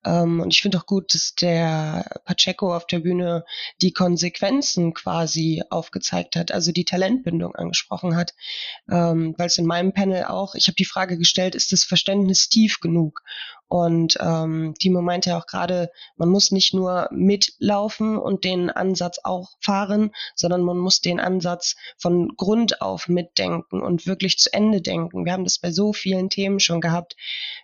Ähm, 0.03 0.41
und 0.41 0.53
ich 0.53 0.61
finde 0.61 0.77
auch 0.77 0.85
gut, 0.85 1.13
dass 1.13 1.35
der 1.35 2.21
Pacheco 2.25 2.75
auf 2.75 2.85
der 2.85 2.99
Bühne 2.99 3.45
die 3.81 3.93
Konsequenzen 3.93 4.93
quasi 4.93 5.63
aufgezeigt 5.69 6.35
hat, 6.35 6.51
also 6.51 6.73
die 6.73 6.83
Talentbindung 6.83 7.55
angesprochen 7.55 8.17
hat. 8.17 8.33
Ähm, 8.89 9.35
Weil 9.37 9.47
es 9.47 9.57
in 9.57 9.65
meinem 9.65 9.93
Panel 9.93 10.25
auch, 10.25 10.53
ich 10.55 10.67
habe 10.67 10.75
die 10.75 10.83
Frage 10.83 11.17
gestellt, 11.17 11.55
ist 11.55 11.71
das 11.71 11.85
Verständnis 11.85 12.49
tief 12.49 12.81
genug? 12.81 13.21
Und 13.71 14.17
ähm, 14.19 14.73
Timo 14.79 15.01
meinte 15.01 15.29
ja 15.29 15.37
auch 15.37 15.47
gerade, 15.47 15.91
man 16.17 16.27
muss 16.27 16.51
nicht 16.51 16.73
nur 16.73 17.07
mitlaufen 17.09 18.17
und 18.17 18.43
den 18.43 18.69
Ansatz 18.69 19.19
auch 19.23 19.51
fahren, 19.61 20.11
sondern 20.35 20.61
man 20.61 20.77
muss 20.77 20.99
den 20.99 21.21
Ansatz 21.21 21.77
von 21.97 22.35
Grund 22.35 22.81
auf 22.81 23.07
mitdenken 23.07 23.81
und 23.81 24.05
wirklich 24.05 24.37
zu 24.39 24.51
Ende 24.51 24.81
denken. 24.81 25.23
Wir 25.23 25.31
haben 25.31 25.45
das 25.45 25.57
bei 25.57 25.71
so 25.71 25.93
vielen 25.93 26.29
Themen 26.29 26.59
schon 26.59 26.81
gehabt. 26.81 27.15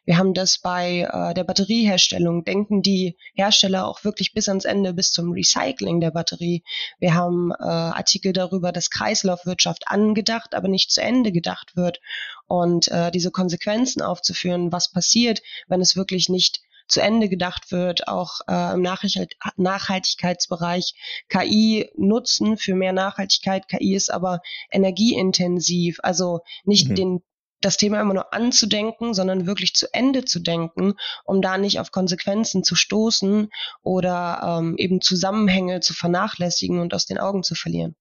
Wir 0.05 0.17
haben 0.17 0.33
das 0.33 0.59
bei 0.59 1.09
äh, 1.11 1.33
der 1.33 1.43
Batterieherstellung. 1.43 2.45
Denken 2.45 2.81
die 2.81 3.17
Hersteller 3.33 3.85
auch 3.85 4.05
wirklich 4.05 4.33
bis 4.33 4.47
ans 4.47 4.63
Ende, 4.63 4.93
bis 4.93 5.11
zum 5.11 5.33
Recycling 5.33 5.99
der 5.99 6.11
Batterie. 6.11 6.63
Wir 6.99 7.15
haben 7.15 7.51
äh, 7.51 7.65
Artikel 7.65 8.31
darüber, 8.31 8.71
dass 8.71 8.89
Kreislaufwirtschaft 8.91 9.89
angedacht, 9.89 10.55
aber 10.55 10.69
nicht 10.69 10.89
zu 10.89 11.01
Ende 11.01 11.33
gedacht 11.33 11.75
wird. 11.75 11.99
Und 12.47 12.87
äh, 12.89 13.11
diese 13.11 13.31
Konsequenzen 13.31 14.01
aufzuführen, 14.01 14.71
was 14.71 14.91
passiert, 14.91 15.41
wenn 15.67 15.81
es 15.81 15.95
wirklich 15.95 16.29
nicht 16.29 16.61
zu 16.87 17.01
Ende 17.01 17.27
gedacht 17.29 17.71
wird, 17.71 18.07
auch 18.07 18.39
äh, 18.47 18.73
im 18.73 18.81
Nachhaltigkeitsbereich 18.81 20.95
KI 21.27 21.91
nutzen 21.97 22.57
für 22.57 22.73
mehr 22.75 22.93
Nachhaltigkeit. 22.93 23.67
KI 23.67 23.95
ist 23.95 24.11
aber 24.11 24.41
energieintensiv, 24.71 25.99
also 26.01 26.39
nicht 26.63 26.89
mhm. 26.89 26.95
den 26.95 27.21
das 27.59 27.77
Thema 27.77 27.99
immer 27.99 28.13
nur 28.13 28.33
anzudenken, 28.33 29.15
sondern 29.15 29.47
wirklich 29.47 29.73
zu 29.73 29.91
Ende 29.91 30.25
zu 30.25 30.39
denken, 30.39 30.93
um 31.25 31.41
da 31.41 31.57
nicht 31.57 31.79
auf 31.79 31.91
Konsequenzen 31.91 32.63
zu 32.63 32.75
stoßen 32.75 33.49
oder 33.81 34.59
ähm, 34.59 34.75
eben 34.77 35.01
Zusammenhänge 35.01 35.79
zu 35.79 35.95
vernachlässigen 35.95 36.79
und 36.79 36.93
aus 36.93 37.07
den 37.07 37.17
Augen 37.17 37.41
zu 37.41 37.55
verlieren. 37.55 37.95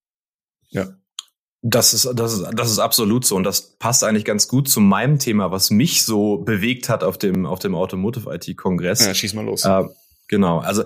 Ja, 0.68 0.90
das 1.68 1.94
ist, 1.94 2.08
das 2.14 2.34
ist, 2.34 2.46
das 2.54 2.70
ist 2.70 2.78
absolut 2.78 3.24
so. 3.24 3.34
Und 3.34 3.44
das 3.44 3.76
passt 3.78 4.04
eigentlich 4.04 4.24
ganz 4.24 4.46
gut 4.46 4.68
zu 4.68 4.80
meinem 4.80 5.18
Thema, 5.18 5.50
was 5.50 5.70
mich 5.70 6.04
so 6.04 6.38
bewegt 6.38 6.88
hat 6.88 7.02
auf 7.02 7.18
dem, 7.18 7.44
auf 7.44 7.58
dem 7.58 7.74
Automotive 7.74 8.32
IT 8.32 8.56
Kongress. 8.56 9.04
Ja, 9.04 9.14
schieß 9.14 9.34
mal 9.34 9.44
los. 9.44 9.64
Äh, 9.64 9.84
genau. 10.28 10.58
Also, 10.58 10.84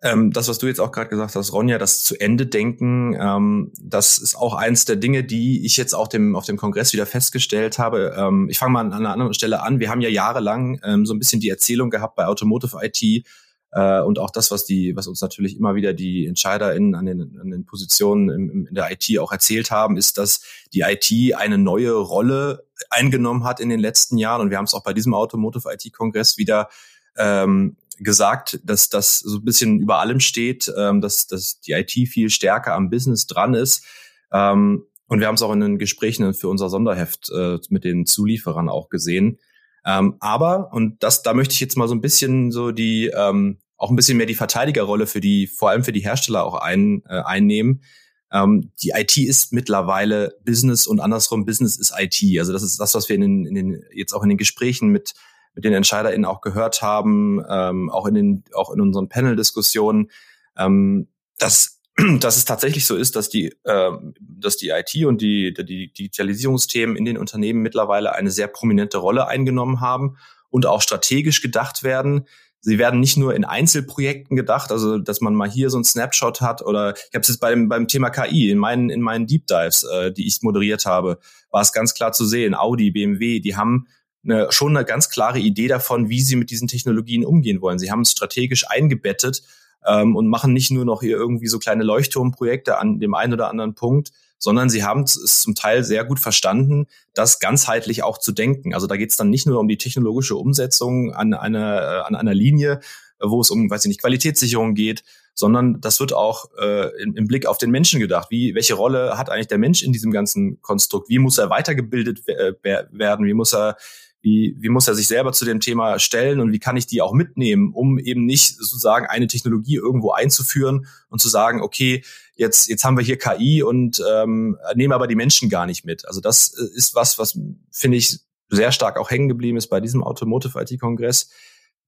ähm, 0.00 0.32
das, 0.32 0.48
was 0.48 0.58
du 0.58 0.66
jetzt 0.66 0.80
auch 0.80 0.90
gerade 0.90 1.10
gesagt 1.10 1.36
hast, 1.36 1.52
Ronja, 1.52 1.78
das 1.78 2.02
zu 2.02 2.18
Ende 2.18 2.46
denken, 2.46 3.16
ähm, 3.20 3.72
das 3.80 4.18
ist 4.18 4.34
auch 4.34 4.54
eins 4.54 4.84
der 4.84 4.96
Dinge, 4.96 5.22
die 5.22 5.64
ich 5.64 5.76
jetzt 5.76 5.92
auch 5.92 6.08
dem, 6.08 6.34
auf 6.34 6.46
dem 6.46 6.56
Kongress 6.56 6.92
wieder 6.92 7.06
festgestellt 7.06 7.78
habe. 7.78 8.14
Ähm, 8.16 8.48
ich 8.50 8.58
fange 8.58 8.72
mal 8.72 8.80
an 8.80 8.92
einer 8.92 9.12
anderen 9.12 9.34
Stelle 9.34 9.62
an. 9.62 9.80
Wir 9.80 9.90
haben 9.90 10.00
ja 10.00 10.08
jahrelang 10.08 10.80
ähm, 10.82 11.04
so 11.06 11.14
ein 11.14 11.18
bisschen 11.18 11.40
die 11.40 11.50
Erzählung 11.50 11.90
gehabt 11.90 12.16
bei 12.16 12.26
Automotive 12.26 12.78
IT, 12.82 13.26
äh, 13.72 14.00
und 14.02 14.18
auch 14.18 14.30
das, 14.30 14.50
was 14.50 14.66
die, 14.66 14.94
was 14.96 15.06
uns 15.06 15.20
natürlich 15.22 15.56
immer 15.56 15.74
wieder 15.74 15.94
die 15.94 16.26
EntscheiderInnen 16.26 16.94
an 16.94 17.06
den, 17.06 17.38
an 17.40 17.50
den 17.50 17.64
Positionen 17.64 18.28
im, 18.28 18.66
in 18.66 18.74
der 18.74 18.90
IT 18.92 19.18
auch 19.18 19.32
erzählt 19.32 19.70
haben, 19.70 19.96
ist, 19.96 20.18
dass 20.18 20.42
die 20.74 20.80
IT 20.80 21.34
eine 21.34 21.56
neue 21.56 21.92
Rolle 21.94 22.66
eingenommen 22.90 23.44
hat 23.44 23.60
in 23.60 23.70
den 23.70 23.80
letzten 23.80 24.18
Jahren. 24.18 24.42
Und 24.42 24.50
wir 24.50 24.58
haben 24.58 24.66
es 24.66 24.74
auch 24.74 24.84
bei 24.84 24.92
diesem 24.92 25.14
Automotive 25.14 25.72
IT-Kongress 25.72 26.36
wieder 26.36 26.68
ähm, 27.16 27.76
gesagt, 27.98 28.60
dass 28.64 28.90
das 28.90 29.20
so 29.20 29.38
ein 29.38 29.44
bisschen 29.44 29.80
über 29.80 30.00
allem 30.00 30.20
steht, 30.20 30.70
ähm, 30.76 31.00
dass, 31.00 31.26
dass 31.26 31.60
die 31.60 31.72
IT 31.72 31.92
viel 32.08 32.28
stärker 32.28 32.74
am 32.74 32.90
Business 32.90 33.26
dran 33.26 33.54
ist. 33.54 33.84
Ähm, 34.32 34.84
und 35.08 35.20
wir 35.20 35.26
haben 35.26 35.34
es 35.34 35.42
auch 35.42 35.52
in 35.52 35.60
den 35.60 35.78
Gesprächen 35.78 36.34
für 36.34 36.48
unser 36.48 36.68
Sonderheft 36.68 37.30
äh, 37.30 37.58
mit 37.70 37.84
den 37.84 38.04
Zulieferern 38.04 38.68
auch 38.68 38.90
gesehen. 38.90 39.38
Ähm, 39.84 40.16
aber, 40.20 40.72
und 40.72 41.02
das, 41.02 41.22
da 41.22 41.32
möchte 41.34 41.54
ich 41.54 41.60
jetzt 41.60 41.76
mal 41.76 41.88
so 41.88 41.94
ein 41.94 42.00
bisschen 42.00 42.50
so 42.50 42.70
die, 42.70 43.06
ähm, 43.08 43.58
auch 43.82 43.90
ein 43.90 43.96
bisschen 43.96 44.16
mehr 44.16 44.26
die 44.26 44.34
Verteidigerrolle 44.34 45.08
für 45.08 45.20
die, 45.20 45.48
vor 45.48 45.70
allem 45.70 45.82
für 45.82 45.92
die 45.92 46.00
Hersteller 46.04 46.44
auch 46.44 46.54
ein, 46.54 47.02
äh, 47.08 47.20
einnehmen. 47.20 47.82
Ähm, 48.30 48.70
die 48.80 48.90
IT 48.90 49.16
ist 49.16 49.52
mittlerweile 49.52 50.36
Business 50.44 50.86
und 50.86 51.00
andersrum 51.00 51.44
Business 51.44 51.76
ist 51.76 51.92
IT. 51.98 52.38
Also 52.38 52.52
das 52.52 52.62
ist 52.62 52.78
das, 52.78 52.94
was 52.94 53.08
wir 53.08 53.16
in 53.16 53.22
den, 53.22 53.46
in 53.46 53.54
den 53.56 53.84
jetzt 53.92 54.12
auch 54.12 54.22
in 54.22 54.28
den 54.28 54.38
Gesprächen 54.38 54.88
mit 54.88 55.14
mit 55.54 55.64
den 55.64 55.74
EntscheiderInnen 55.74 56.24
auch 56.24 56.40
gehört 56.40 56.80
haben, 56.80 57.42
ähm, 57.46 57.90
auch 57.90 58.06
in 58.06 58.14
den 58.14 58.44
auch 58.54 58.70
in 58.70 58.80
unseren 58.80 59.08
Panel-Diskussionen, 59.08 60.10
ähm, 60.56 61.08
dass 61.38 61.80
dass 62.20 62.36
es 62.36 62.44
tatsächlich 62.44 62.86
so 62.86 62.96
ist, 62.96 63.16
dass 63.16 63.28
die, 63.28 63.52
äh, 63.64 63.90
dass 64.20 64.56
die 64.56 64.68
IT 64.68 65.04
und 65.04 65.20
die, 65.20 65.52
die 65.52 65.92
Digitalisierungsthemen 65.92 66.96
in 66.96 67.04
den 67.04 67.18
Unternehmen 67.18 67.62
mittlerweile 67.62 68.14
eine 68.14 68.30
sehr 68.30 68.46
prominente 68.46 68.98
Rolle 68.98 69.26
eingenommen 69.26 69.80
haben 69.80 70.16
und 70.48 70.66
auch 70.66 70.80
strategisch 70.80 71.42
gedacht 71.42 71.82
werden. 71.82 72.26
Sie 72.64 72.78
werden 72.78 73.00
nicht 73.00 73.16
nur 73.16 73.34
in 73.34 73.44
Einzelprojekten 73.44 74.36
gedacht, 74.36 74.70
also 74.70 74.98
dass 74.98 75.20
man 75.20 75.34
mal 75.34 75.50
hier 75.50 75.68
so 75.68 75.78
ein 75.78 75.84
Snapshot 75.84 76.40
hat 76.40 76.62
oder 76.62 76.94
ich 76.94 77.14
habe 77.14 77.22
es 77.22 77.28
jetzt 77.28 77.40
beim, 77.40 77.68
beim 77.68 77.88
Thema 77.88 78.08
KI 78.08 78.50
in 78.50 78.58
meinen 78.58 78.88
in 78.88 79.00
meinen 79.00 79.26
Deep 79.26 79.48
Dives, 79.48 79.82
äh, 79.82 80.12
die 80.12 80.28
ich 80.28 80.42
moderiert 80.42 80.86
habe, 80.86 81.18
war 81.50 81.60
es 81.60 81.72
ganz 81.72 81.92
klar 81.92 82.12
zu 82.12 82.24
sehen. 82.24 82.54
Audi, 82.54 82.92
BMW, 82.92 83.40
die 83.40 83.56
haben 83.56 83.88
eine, 84.24 84.50
schon 84.52 84.76
eine 84.76 84.86
ganz 84.86 85.10
klare 85.10 85.40
Idee 85.40 85.66
davon, 85.66 86.08
wie 86.08 86.22
sie 86.22 86.36
mit 86.36 86.50
diesen 86.50 86.68
Technologien 86.68 87.24
umgehen 87.24 87.60
wollen. 87.60 87.80
Sie 87.80 87.90
haben 87.90 88.02
es 88.02 88.12
strategisch 88.12 88.70
eingebettet 88.70 89.42
ähm, 89.84 90.14
und 90.14 90.28
machen 90.28 90.52
nicht 90.52 90.70
nur 90.70 90.84
noch 90.84 91.00
hier 91.00 91.16
irgendwie 91.16 91.48
so 91.48 91.58
kleine 91.58 91.82
Leuchtturmprojekte 91.82 92.78
an 92.78 93.00
dem 93.00 93.14
einen 93.14 93.32
oder 93.32 93.48
anderen 93.48 93.74
Punkt, 93.74 94.12
sondern 94.42 94.68
sie 94.68 94.82
haben 94.82 95.04
es 95.04 95.40
zum 95.40 95.54
Teil 95.54 95.84
sehr 95.84 96.04
gut 96.04 96.18
verstanden, 96.18 96.88
das 97.14 97.38
ganzheitlich 97.38 98.02
auch 98.02 98.18
zu 98.18 98.32
denken. 98.32 98.74
Also 98.74 98.88
da 98.88 98.96
geht 98.96 99.10
es 99.10 99.16
dann 99.16 99.30
nicht 99.30 99.46
nur 99.46 99.60
um 99.60 99.68
die 99.68 99.78
technologische 99.78 100.34
Umsetzung 100.34 101.12
an 101.12 101.32
einer, 101.32 101.80
äh, 101.80 102.00
an 102.00 102.16
einer 102.16 102.34
Linie, 102.34 102.80
wo 103.20 103.40
es 103.40 103.50
um, 103.50 103.70
weiß 103.70 103.84
ich 103.84 103.88
nicht, 103.88 104.00
Qualitätssicherung 104.00 104.74
geht, 104.74 105.04
sondern 105.32 105.80
das 105.80 106.00
wird 106.00 106.12
auch 106.12 106.50
äh, 106.60 106.88
im, 107.00 107.14
im 107.14 107.28
Blick 107.28 107.46
auf 107.46 107.56
den 107.56 107.70
Menschen 107.70 108.00
gedacht. 108.00 108.32
Wie, 108.32 108.56
welche 108.56 108.74
Rolle 108.74 109.16
hat 109.16 109.30
eigentlich 109.30 109.46
der 109.46 109.58
Mensch 109.58 109.80
in 109.80 109.92
diesem 109.92 110.10
ganzen 110.10 110.60
Konstrukt? 110.60 111.08
Wie 111.08 111.20
muss 111.20 111.38
er 111.38 111.48
weitergebildet 111.48 112.26
äh, 112.26 112.54
werden? 112.64 113.24
Wie 113.24 113.34
muss 113.34 113.54
er 113.54 113.76
wie, 114.22 114.56
wie 114.58 114.68
muss 114.68 114.88
er 114.88 114.94
sich 114.94 115.08
selber 115.08 115.32
zu 115.32 115.44
dem 115.44 115.60
Thema 115.60 115.98
stellen 115.98 116.40
und 116.40 116.52
wie 116.52 116.60
kann 116.60 116.76
ich 116.76 116.86
die 116.86 117.02
auch 117.02 117.12
mitnehmen, 117.12 117.72
um 117.74 117.98
eben 117.98 118.24
nicht 118.24 118.56
sozusagen 118.56 119.06
eine 119.06 119.26
Technologie 119.26 119.74
irgendwo 119.74 120.12
einzuführen 120.12 120.86
und 121.08 121.20
zu 121.20 121.28
sagen, 121.28 121.60
okay, 121.60 122.04
jetzt, 122.36 122.68
jetzt 122.68 122.84
haben 122.84 122.96
wir 122.96 123.04
hier 123.04 123.18
KI 123.18 123.62
und 123.62 124.02
ähm, 124.08 124.56
nehmen 124.74 124.92
aber 124.92 125.08
die 125.08 125.16
Menschen 125.16 125.50
gar 125.50 125.66
nicht 125.66 125.84
mit. 125.84 126.06
Also 126.06 126.20
das 126.20 126.54
äh, 126.56 126.76
ist 126.76 126.94
was, 126.94 127.18
was 127.18 127.36
finde 127.72 127.98
ich 127.98 128.20
sehr 128.48 128.70
stark 128.70 128.96
auch 128.96 129.10
hängen 129.10 129.28
geblieben 129.28 129.56
ist 129.56 129.68
bei 129.68 129.80
diesem 129.80 130.04
Automotive 130.04 130.60
IT-Kongress. 130.60 131.30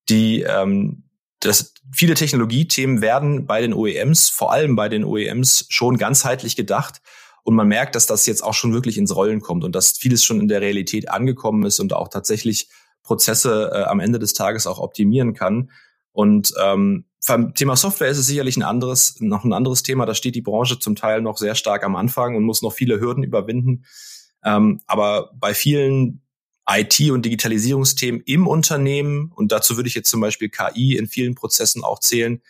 Die 0.08 0.42
ähm, 0.42 1.04
das, 1.40 1.74
viele 1.92 2.14
Technologiethemen 2.14 3.00
werden 3.00 3.46
bei 3.46 3.60
den 3.60 3.74
OEMs, 3.74 4.30
vor 4.30 4.52
allem 4.52 4.76
bei 4.76 4.88
den 4.88 5.04
OEMs, 5.04 5.66
schon 5.68 5.98
ganzheitlich 5.98 6.56
gedacht. 6.56 7.00
Und 7.44 7.54
man 7.54 7.68
merkt, 7.68 7.94
dass 7.94 8.07
das 8.07 8.26
jetzt 8.26 8.42
auch 8.42 8.54
schon 8.54 8.72
wirklich 8.72 8.98
ins 8.98 9.14
Rollen 9.14 9.40
kommt 9.40 9.64
und 9.64 9.74
dass 9.74 9.92
vieles 9.92 10.24
schon 10.24 10.40
in 10.40 10.48
der 10.48 10.61
Realität 10.61 11.11
angekommen 11.11 11.64
ist 11.64 11.78
und 11.78 11.92
auch 11.92 12.09
tatsächlich 12.09 12.68
Prozesse 13.02 13.70
äh, 13.72 13.83
am 13.85 14.00
Ende 14.00 14.18
des 14.18 14.33
Tages 14.33 14.66
auch 14.66 14.78
optimieren 14.78 15.35
kann. 15.35 15.70
Und 16.12 16.54
ähm, 16.62 17.04
beim 17.26 17.54
Thema 17.54 17.76
Software 17.76 18.09
ist 18.09 18.18
es 18.18 18.26
sicherlich 18.26 18.57
ein 18.57 18.62
anderes, 18.62 19.16
noch 19.20 19.44
ein 19.44 19.52
anderes 19.52 19.83
Thema. 19.83 20.07
Da 20.07 20.14
steht 20.14 20.35
die 20.35 20.42
Branche 20.42 20.78
zum 20.78 20.96
Teil 20.96 21.20
noch 21.20 21.37
sehr 21.37 21.54
stark 21.54 21.85
am 21.85 21.96
Anfang 21.96 22.35
und 22.35 22.44
muss 22.44 22.62
noch 22.62 22.72
viele 22.72 22.98
Hürden 22.98 23.22
überwinden. 23.24 23.85
Ähm, 24.42 24.80
aber 24.87 25.30
bei 25.35 25.54
vielen 25.54 26.22
IT- 26.66 27.11
und 27.11 27.24
Digitalisierungsthemen 27.24 28.22
im 28.24 28.46
Unternehmen, 28.46 29.33
und 29.35 29.52
dazu 29.52 29.76
würde 29.76 29.88
ich 29.88 29.94
jetzt 29.94 30.11
zum 30.11 30.20
Beispiel 30.20 30.48
KI 30.48 30.96
in 30.96 31.09
vielen 31.09 31.35
Prozessen 31.35 31.85
auch 31.85 31.98
zählen, 31.98 32.40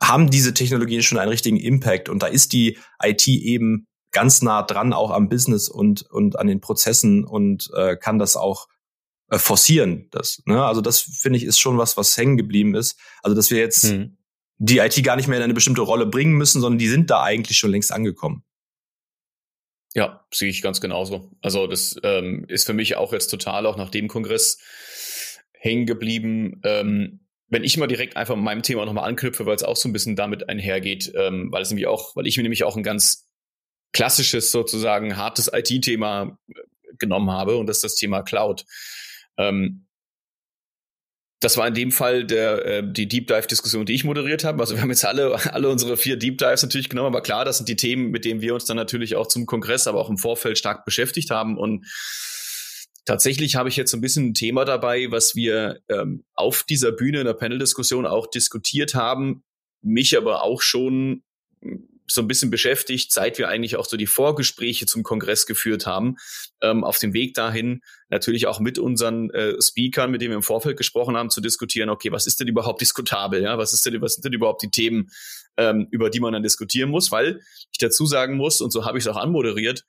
haben 0.00 0.30
diese 0.30 0.54
Technologien 0.54 1.02
schon 1.02 1.18
einen 1.18 1.30
richtigen 1.30 1.56
Impact. 1.56 2.08
Und 2.08 2.22
da 2.22 2.26
ist 2.26 2.52
die 2.52 2.78
IT 3.02 3.26
eben 3.26 3.86
ganz 4.12 4.42
nah 4.42 4.62
dran 4.62 4.92
auch 4.92 5.10
am 5.10 5.28
Business 5.28 5.68
und, 5.68 6.02
und 6.02 6.38
an 6.38 6.46
den 6.46 6.60
Prozessen 6.60 7.24
und 7.24 7.70
äh, 7.74 7.96
kann 7.96 8.18
das 8.18 8.36
auch 8.36 8.68
äh, 9.30 9.38
forcieren. 9.38 10.08
Das, 10.10 10.42
ne? 10.44 10.64
Also 10.64 10.80
das 10.80 11.00
finde 11.00 11.38
ich 11.38 11.44
ist 11.44 11.58
schon 11.58 11.78
was, 11.78 11.96
was 11.96 12.16
hängen 12.16 12.36
geblieben 12.36 12.74
ist. 12.74 12.98
Also 13.22 13.34
dass 13.34 13.50
wir 13.50 13.58
jetzt 13.58 13.84
hm. 13.84 14.18
die 14.58 14.78
IT 14.78 15.02
gar 15.02 15.16
nicht 15.16 15.28
mehr 15.28 15.38
in 15.38 15.44
eine 15.44 15.54
bestimmte 15.54 15.80
Rolle 15.80 16.06
bringen 16.06 16.34
müssen, 16.34 16.60
sondern 16.60 16.78
die 16.78 16.88
sind 16.88 17.10
da 17.10 17.22
eigentlich 17.22 17.56
schon 17.56 17.70
längst 17.70 17.92
angekommen. 17.92 18.44
Ja, 19.94 20.24
sehe 20.32 20.48
ich 20.48 20.62
ganz 20.62 20.80
genauso. 20.80 21.30
Also 21.42 21.66
das 21.66 21.96
ähm, 22.02 22.44
ist 22.48 22.64
für 22.64 22.72
mich 22.72 22.96
auch 22.96 23.12
jetzt 23.12 23.28
total 23.28 23.66
auch 23.66 23.76
nach 23.76 23.90
dem 23.90 24.08
Kongress 24.08 24.58
hängen 25.52 25.86
geblieben. 25.86 26.60
Ähm, 26.64 27.20
wenn 27.48 27.64
ich 27.64 27.76
mal 27.76 27.86
direkt 27.86 28.16
einfach 28.16 28.34
mit 28.34 28.44
meinem 28.44 28.62
Thema 28.62 28.86
nochmal 28.86 29.08
anknüpfe, 29.08 29.44
weil 29.44 29.56
es 29.56 29.62
auch 29.62 29.76
so 29.76 29.88
ein 29.88 29.92
bisschen 29.92 30.16
damit 30.16 30.48
einhergeht, 30.48 31.12
ähm, 31.14 31.48
weil 31.52 31.62
es 31.62 31.70
nämlich 31.70 31.86
auch, 31.86 32.16
weil 32.16 32.26
ich 32.26 32.36
mir 32.38 32.42
nämlich 32.42 32.64
auch 32.64 32.76
ein 32.76 32.82
ganz 32.82 33.28
klassisches 33.92 34.50
sozusagen 34.50 35.16
hartes 35.16 35.50
IT-Thema 35.52 36.38
äh, 36.48 36.54
genommen 36.98 37.30
habe 37.30 37.56
und 37.56 37.66
das 37.66 37.78
ist 37.78 37.84
das 37.84 37.94
Thema 37.96 38.22
Cloud. 38.22 38.64
Ähm, 39.36 39.86
das 41.42 41.56
war 41.56 41.66
in 41.66 41.74
dem 41.74 41.90
Fall 41.90 42.24
der, 42.24 42.64
äh, 42.64 42.82
die 42.86 43.08
Deep 43.08 43.26
Dive-Diskussion, 43.26 43.84
die 43.84 43.94
ich 43.94 44.04
moderiert 44.04 44.44
habe. 44.44 44.60
Also 44.60 44.76
wir 44.76 44.82
haben 44.82 44.90
jetzt 44.90 45.04
alle, 45.04 45.34
alle 45.52 45.68
unsere 45.68 45.96
vier 45.96 46.16
Deep 46.16 46.38
Dives 46.38 46.62
natürlich 46.62 46.88
genommen, 46.88 47.08
aber 47.08 47.20
klar, 47.20 47.44
das 47.44 47.58
sind 47.58 47.68
die 47.68 47.76
Themen, 47.76 48.10
mit 48.10 48.24
denen 48.24 48.40
wir 48.40 48.54
uns 48.54 48.64
dann 48.64 48.76
natürlich 48.76 49.16
auch 49.16 49.26
zum 49.26 49.46
Kongress, 49.46 49.86
aber 49.86 49.98
auch 50.00 50.08
im 50.08 50.18
Vorfeld 50.18 50.56
stark 50.56 50.84
beschäftigt 50.84 51.30
haben. 51.30 51.58
Und 51.58 51.86
tatsächlich 53.04 53.56
habe 53.56 53.68
ich 53.68 53.76
jetzt 53.76 53.90
so 53.90 53.96
ein 53.96 54.00
bisschen 54.00 54.28
ein 54.28 54.34
Thema 54.34 54.64
dabei, 54.64 55.10
was 55.10 55.34
wir 55.34 55.80
ähm, 55.88 56.24
auf 56.34 56.62
dieser 56.62 56.92
Bühne 56.92 57.20
in 57.20 57.26
der 57.26 57.34
Panel-Diskussion 57.34 58.06
auch 58.06 58.28
diskutiert 58.28 58.94
haben, 58.94 59.42
mich 59.82 60.16
aber 60.16 60.44
auch 60.44 60.62
schon 60.62 61.24
so 62.14 62.20
ein 62.20 62.28
bisschen 62.28 62.50
beschäftigt, 62.50 63.12
seit 63.12 63.38
wir 63.38 63.48
eigentlich 63.48 63.76
auch 63.76 63.86
so 63.86 63.96
die 63.96 64.06
Vorgespräche 64.06 64.86
zum 64.86 65.02
Kongress 65.02 65.46
geführt 65.46 65.86
haben, 65.86 66.16
ähm, 66.60 66.84
auf 66.84 66.98
dem 66.98 67.12
Weg 67.12 67.34
dahin 67.34 67.82
natürlich 68.08 68.46
auch 68.46 68.60
mit 68.60 68.78
unseren 68.78 69.30
äh, 69.30 69.60
Speakern, 69.60 70.10
mit 70.10 70.20
denen 70.20 70.32
wir 70.32 70.36
im 70.36 70.42
Vorfeld 70.42 70.76
gesprochen 70.76 71.16
haben, 71.16 71.30
zu 71.30 71.40
diskutieren, 71.40 71.88
okay, 71.90 72.12
was 72.12 72.26
ist 72.26 72.40
denn 72.40 72.48
überhaupt 72.48 72.80
diskutabel, 72.80 73.42
ja, 73.42 73.58
was 73.58 73.72
ist 73.72 73.84
denn, 73.86 74.00
was 74.00 74.14
sind 74.14 74.24
denn 74.24 74.32
überhaupt 74.32 74.62
die 74.62 74.70
Themen, 74.70 75.10
ähm, 75.56 75.88
über 75.90 76.10
die 76.10 76.20
man 76.20 76.32
dann 76.32 76.42
diskutieren 76.42 76.90
muss, 76.90 77.10
weil 77.10 77.40
ich 77.70 77.78
dazu 77.78 78.06
sagen 78.06 78.36
muss, 78.36 78.60
und 78.60 78.70
so 78.70 78.84
habe 78.84 78.98
ich 78.98 79.04
es 79.04 79.08
auch 79.08 79.16
anmoderiert, 79.16 79.84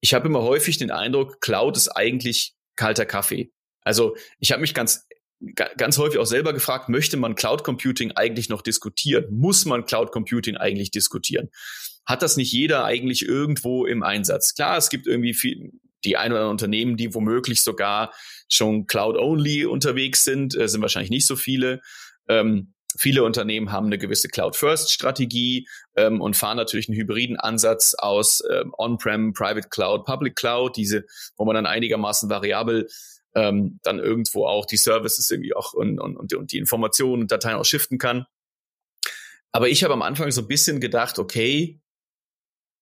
ich 0.00 0.12
habe 0.12 0.28
immer 0.28 0.42
häufig 0.42 0.76
den 0.76 0.90
Eindruck, 0.90 1.40
Cloud 1.40 1.76
ist 1.76 1.88
eigentlich 1.88 2.54
kalter 2.76 3.06
Kaffee. 3.06 3.52
Also 3.82 4.16
ich 4.38 4.52
habe 4.52 4.60
mich 4.60 4.74
ganz 4.74 5.06
ganz 5.76 5.98
häufig 5.98 6.18
auch 6.18 6.26
selber 6.26 6.52
gefragt, 6.52 6.88
möchte 6.88 7.16
man 7.16 7.34
Cloud 7.34 7.64
Computing 7.64 8.12
eigentlich 8.12 8.48
noch 8.48 8.62
diskutieren? 8.62 9.26
Muss 9.30 9.64
man 9.64 9.84
Cloud 9.84 10.12
Computing 10.12 10.56
eigentlich 10.56 10.90
diskutieren? 10.90 11.50
Hat 12.06 12.22
das 12.22 12.36
nicht 12.36 12.52
jeder 12.52 12.84
eigentlich 12.84 13.26
irgendwo 13.26 13.86
im 13.86 14.02
Einsatz? 14.02 14.54
Klar, 14.54 14.76
es 14.76 14.90
gibt 14.90 15.06
irgendwie 15.06 15.34
viel, 15.34 15.72
die 16.04 16.16
ein 16.16 16.32
oder 16.32 16.40
anderen 16.40 16.52
Unternehmen, 16.52 16.96
die 16.96 17.14
womöglich 17.14 17.62
sogar 17.62 18.12
schon 18.48 18.86
Cloud-only 18.86 19.64
unterwegs 19.64 20.24
sind, 20.24 20.56
äh, 20.56 20.68
sind 20.68 20.82
wahrscheinlich 20.82 21.10
nicht 21.10 21.26
so 21.26 21.36
viele. 21.36 21.80
Ähm, 22.28 22.74
viele 22.98 23.24
Unternehmen 23.24 23.72
haben 23.72 23.86
eine 23.86 23.98
gewisse 23.98 24.28
Cloud-First-Strategie 24.28 25.66
ähm, 25.96 26.20
und 26.20 26.36
fahren 26.36 26.56
natürlich 26.56 26.88
einen 26.88 26.98
hybriden 26.98 27.38
Ansatz 27.38 27.94
aus 27.94 28.42
ähm, 28.50 28.72
On-Prem, 28.76 29.32
Private 29.32 29.68
Cloud, 29.68 30.04
Public 30.04 30.36
Cloud, 30.36 30.76
diese, 30.76 31.04
wo 31.36 31.44
man 31.44 31.54
dann 31.54 31.66
einigermaßen 31.66 32.28
variabel 32.28 32.86
ähm, 33.34 33.80
dann 33.82 33.98
irgendwo 33.98 34.46
auch 34.46 34.66
die 34.66 34.76
Services 34.76 35.30
irgendwie 35.30 35.54
auch 35.54 35.72
und, 35.72 35.98
und, 35.98 36.34
und 36.34 36.52
die 36.52 36.58
Informationen 36.58 37.22
und 37.22 37.32
Dateien 37.32 37.56
auch 37.56 37.64
shiften 37.64 37.98
kann. 37.98 38.26
Aber 39.52 39.68
ich 39.68 39.84
habe 39.84 39.94
am 39.94 40.02
Anfang 40.02 40.30
so 40.30 40.42
ein 40.42 40.48
bisschen 40.48 40.80
gedacht, 40.80 41.18
okay, 41.18 41.80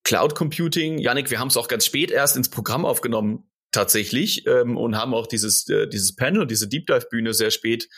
Cloud 0.04 0.34
Computing, 0.34 0.98
Yannick, 0.98 1.30
wir 1.30 1.38
haben 1.38 1.48
es 1.48 1.56
auch 1.56 1.68
ganz 1.68 1.86
spät 1.86 2.10
erst 2.10 2.36
ins 2.36 2.48
Programm 2.48 2.84
aufgenommen, 2.84 3.48
tatsächlich, 3.70 4.46
ähm, 4.46 4.76
und 4.76 4.96
haben 4.96 5.14
auch 5.14 5.26
dieses, 5.26 5.68
äh, 5.68 5.88
dieses 5.88 6.14
Panel, 6.14 6.46
diese 6.46 6.68
Deep 6.68 6.86
Dive 6.86 7.06
Bühne 7.10 7.34
sehr 7.34 7.50
spät 7.50 7.88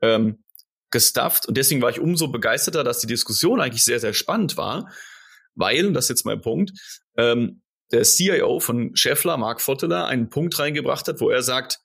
ähm, 0.00 0.44
gestufft. 0.90 1.46
Und 1.46 1.56
deswegen 1.56 1.80
war 1.82 1.90
ich 1.90 2.00
umso 2.00 2.28
begeisterter, 2.28 2.84
dass 2.84 3.00
die 3.00 3.06
Diskussion 3.06 3.60
eigentlich 3.60 3.84
sehr, 3.84 4.00
sehr 4.00 4.12
spannend 4.12 4.56
war, 4.56 4.92
weil, 5.54 5.86
und 5.86 5.94
das 5.94 6.06
ist 6.06 6.10
jetzt 6.10 6.26
mein 6.26 6.40
Punkt, 6.40 6.72
ähm, 7.16 7.62
der 7.90 8.04
CIO 8.04 8.60
von 8.60 8.96
Scheffler, 8.96 9.36
Mark 9.36 9.60
Fotteler, 9.60 10.06
einen 10.06 10.30
Punkt 10.30 10.58
reingebracht 10.58 11.06
hat, 11.08 11.20
wo 11.20 11.30
er 11.30 11.42
sagt, 11.42 11.80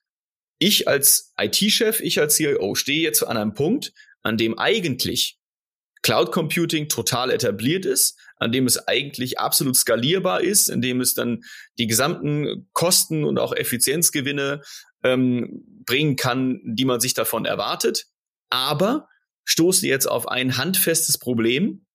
ich 0.59 0.87
als 0.87 1.33
IT-Chef, 1.37 1.99
ich 1.99 2.19
als 2.19 2.35
CIO 2.35 2.75
stehe 2.75 3.01
jetzt 3.01 3.23
an 3.23 3.37
einem 3.37 3.53
Punkt, 3.53 3.93
an 4.23 4.37
dem 4.37 4.57
eigentlich 4.57 5.37
Cloud 6.01 6.31
Computing 6.31 6.89
total 6.89 7.31
etabliert 7.31 7.85
ist, 7.85 8.17
an 8.37 8.51
dem 8.51 8.65
es 8.65 8.87
eigentlich 8.87 9.39
absolut 9.39 9.75
skalierbar 9.75 10.41
ist, 10.41 10.69
in 10.69 10.81
dem 10.81 11.01
es 11.01 11.13
dann 11.13 11.43
die 11.77 11.87
gesamten 11.87 12.67
Kosten 12.73 13.23
und 13.23 13.39
auch 13.39 13.53
Effizienzgewinne 13.53 14.61
ähm, 15.03 15.63
bringen 15.85 16.15
kann, 16.15 16.61
die 16.63 16.85
man 16.85 16.99
sich 16.99 17.13
davon 17.13 17.45
erwartet. 17.45 18.05
Aber 18.49 19.07
stoße 19.45 19.87
jetzt 19.87 20.05
auf 20.05 20.27
ein 20.27 20.57
handfestes 20.57 21.17
Problem. 21.17 21.85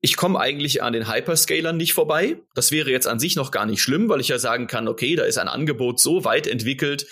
Ich 0.00 0.16
komme 0.16 0.38
eigentlich 0.38 0.82
an 0.82 0.92
den 0.92 1.12
Hyperscalern 1.12 1.76
nicht 1.76 1.92
vorbei. 1.92 2.40
Das 2.54 2.70
wäre 2.70 2.90
jetzt 2.90 3.08
an 3.08 3.18
sich 3.18 3.36
noch 3.36 3.50
gar 3.50 3.66
nicht 3.66 3.82
schlimm, 3.82 4.08
weil 4.08 4.20
ich 4.20 4.28
ja 4.28 4.38
sagen 4.38 4.68
kann, 4.68 4.88
okay, 4.88 5.16
da 5.16 5.24
ist 5.24 5.38
ein 5.38 5.48
Angebot 5.48 6.00
so 6.00 6.24
weit 6.24 6.46
entwickelt, 6.46 7.06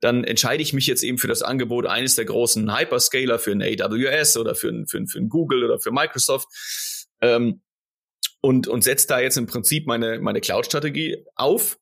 dann 0.00 0.24
entscheide 0.24 0.62
ich 0.62 0.72
mich 0.72 0.86
jetzt 0.86 1.02
eben 1.02 1.18
für 1.18 1.28
das 1.28 1.42
Angebot 1.42 1.86
eines 1.86 2.16
der 2.16 2.24
großen 2.24 2.76
Hyperscaler, 2.76 3.38
für 3.38 3.52
ein 3.52 3.62
AWS 3.62 4.36
oder 4.38 4.54
für 4.54 4.68
ein, 4.68 4.86
für 4.86 4.98
ein, 4.98 5.06
für 5.06 5.18
ein 5.18 5.28
Google 5.28 5.64
oder 5.64 5.78
für 5.78 5.92
Microsoft. 5.92 6.48
Ähm, 7.20 7.62
und, 8.40 8.68
und 8.68 8.82
setze 8.82 9.06
da 9.06 9.20
jetzt 9.20 9.36
im 9.36 9.46
Prinzip 9.46 9.86
meine, 9.86 10.18
meine 10.20 10.40
Cloud-Strategie 10.40 11.24
auf. 11.34 11.78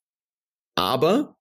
Aber 0.75 1.37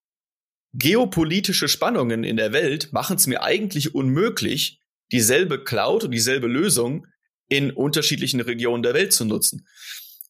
geopolitische 0.74 1.68
Spannungen 1.68 2.24
in 2.24 2.38
der 2.38 2.54
Welt 2.54 2.94
machen 2.94 3.18
es 3.18 3.26
mir 3.26 3.42
eigentlich 3.42 3.96
unmöglich, 3.96 4.80
dieselbe 5.12 5.63
Cloud 5.63 6.04
und 6.04 6.12
dieselbe 6.12 6.48
Lösung 6.48 7.08
in 7.48 7.72
unterschiedlichen 7.72 8.42
Regionen 8.42 8.84
der 8.84 8.94
Welt 8.94 9.13
zu 9.13 9.26
nutzen. 9.26 9.68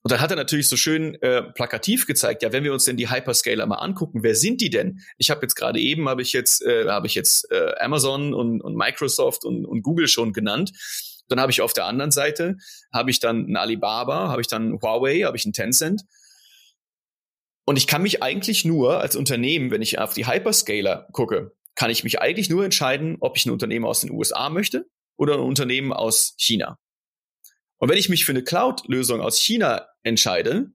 Und 0.08 0.12
dann 0.12 0.22
hat 0.22 0.32
er 0.32 0.38
natürlich 0.38 0.70
so 0.70 0.78
schön 0.78 1.22
äh, 1.22 1.43
plakativ 1.43 2.08
gezeigt, 2.08 2.41
ja, 2.41 2.54
wenn 2.54 2.63
wir 2.63 2.72
uns 2.72 2.86
denn 2.86 2.96
die 2.96 3.10
Hyperscaler 3.10 3.65
mal 3.65 3.76
angucken, 3.76 4.24
wer 4.24 4.36
sind 4.36 4.62
die 4.62 4.70
denn? 4.70 5.02
Ich 5.17 5.30
habe 5.30 5.41
jetzt 5.41 5.56
gerade 5.56 5.82
eben 5.82 6.08
habe 6.08 6.22
ich 6.22 6.32
jetzt 6.32 6.65
äh, 6.65 6.88
habe 6.88 7.08
ich 7.08 7.13
jetzt 7.13 7.52
äh, 7.52 7.74
Amazon 7.82 8.34
und, 8.34 8.62
und 8.62 8.78
Microsoft 8.78 9.43
und, 9.43 9.65
und 9.65 9.82
Google 9.82 10.08
schon 10.08 10.32
genannt. 10.32 10.72
Dann 11.28 11.41
habe 11.41 11.52
ich 11.52 11.60
auf 11.60 11.74
der 11.74 11.88
anderen 11.88 12.12
Seite 12.12 12.56
habe 12.93 13.12
ich 13.12 13.20
dann 13.20 13.52
ein 13.52 13.58
Alibaba, 13.58 14.30
habe 14.30 14.39
ich 14.39 14.48
dann 14.48 14.80
Huawei, 14.82 15.24
habe 15.24 15.36
ich 15.36 15.46
ein 15.46 15.52
Tencent. 15.52 16.04
Und 17.65 17.76
ich 17.76 17.86
kann 17.86 18.02
mich 18.02 18.24
eigentlich 18.24 18.63
nur 18.63 19.02
als 19.02 19.17
Unternehmen, 19.17 19.72
wenn 19.72 19.82
ich 19.82 20.00
auf 20.00 20.13
die 20.13 20.26
Hyperscaler 20.26 21.10
gucke, 21.12 21.52
kann 21.76 21.89
ich 21.89 22.06
mich 22.06 22.22
eigentlich 22.22 22.50
nur 22.50 22.63
entscheiden, 22.63 23.17
ob 23.20 23.36
ich 23.36 23.46
ein 23.46 23.52
Unternehmen 23.52 23.84
aus 23.84 24.00
den 24.00 24.12
USA 24.12 24.50
möchte 24.50 24.88
oder 25.17 25.34
ein 25.34 25.41
Unternehmen 25.41 25.91
aus 25.91 26.34
China. 26.38 26.78
Und 27.78 27.90
wenn 27.90 27.98
ich 27.98 28.10
mich 28.10 28.26
für 28.26 28.32
eine 28.32 28.44
Cloud-Lösung 28.44 29.22
aus 29.22 29.40
China 29.40 29.88
entscheide, 30.04 30.72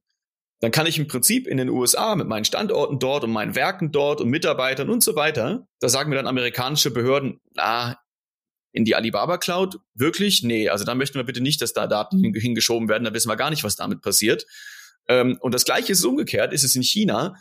dann 0.61 0.71
kann 0.71 0.87
ich 0.87 0.99
im 0.99 1.09
Prinzip 1.09 1.49
in 1.49 1.57
den 1.57 1.69
USA 1.69 2.15
mit 2.15 2.29
meinen 2.29 2.45
Standorten 2.45 3.01
dort 3.01 3.25
und 3.25 3.33
meinen 3.33 3.57
Werken 3.57 3.91
dort 3.91 4.21
und 4.21 4.29
Mitarbeitern 4.29 4.91
und 4.91 5.03
so 5.03 5.17
weiter, 5.17 5.67
da 5.81 5.89
sagen 5.89 6.11
mir 6.11 6.17
dann 6.17 6.29
amerikanische 6.29 6.93
Behörden, 6.93 7.41
na, 7.55 7.99
in 8.73 8.85
die 8.85 8.95
Alibaba 8.95 9.39
Cloud? 9.39 9.81
Wirklich? 9.95 10.43
Nee, 10.43 10.69
also 10.69 10.85
da 10.85 10.95
möchten 10.95 11.17
wir 11.17 11.25
bitte 11.25 11.41
nicht, 11.41 11.61
dass 11.61 11.73
da 11.73 11.87
Daten 11.87 12.33
hingeschoben 12.35 12.89
werden, 12.89 13.05
da 13.05 13.13
wissen 13.13 13.29
wir 13.29 13.37
gar 13.37 13.51
nicht, 13.51 13.65
was 13.65 13.77
damit 13.77 14.03
passiert. 14.03 14.47
Ähm, 15.09 15.37
und 15.41 15.53
das 15.53 15.65
Gleiche 15.65 15.93
ist 15.93 16.05
umgekehrt, 16.05 16.53
ist 16.53 16.65
es 16.65 16.75
in 16.75 16.83
China, 16.83 17.35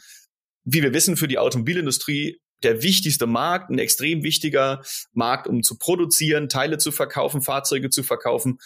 wie 0.63 0.81
wir 0.81 0.93
wissen, 0.93 1.15
für 1.15 1.27
die 1.27 1.37
Automobilindustrie 1.37 2.41
der 2.63 2.83
wichtigste 2.83 3.27
Markt, 3.27 3.69
ein 3.69 3.79
extrem 3.79 4.23
wichtiger 4.23 4.83
Markt, 5.13 5.47
um 5.47 5.63
zu 5.63 5.77
produzieren, 5.77 6.49
Teile 6.49 6.77
zu 6.77 6.91
verkaufen, 6.91 7.41
Fahrzeuge 7.41 7.89
zu 7.89 8.03
verkaufen. 8.03 8.59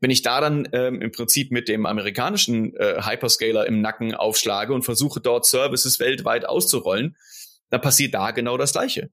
Wenn 0.00 0.10
ich 0.10 0.22
da 0.22 0.40
dann 0.40 0.68
ähm, 0.72 1.00
im 1.00 1.10
Prinzip 1.10 1.50
mit 1.50 1.68
dem 1.68 1.86
amerikanischen 1.86 2.76
äh, 2.76 3.02
Hyperscaler 3.02 3.66
im 3.66 3.80
Nacken 3.80 4.14
aufschlage 4.14 4.74
und 4.74 4.82
versuche 4.82 5.20
dort 5.20 5.46
Services 5.46 5.98
weltweit 5.98 6.46
auszurollen, 6.46 7.16
dann 7.70 7.80
passiert 7.80 8.14
da 8.14 8.30
genau 8.30 8.56
das 8.58 8.72
Gleiche. 8.72 9.10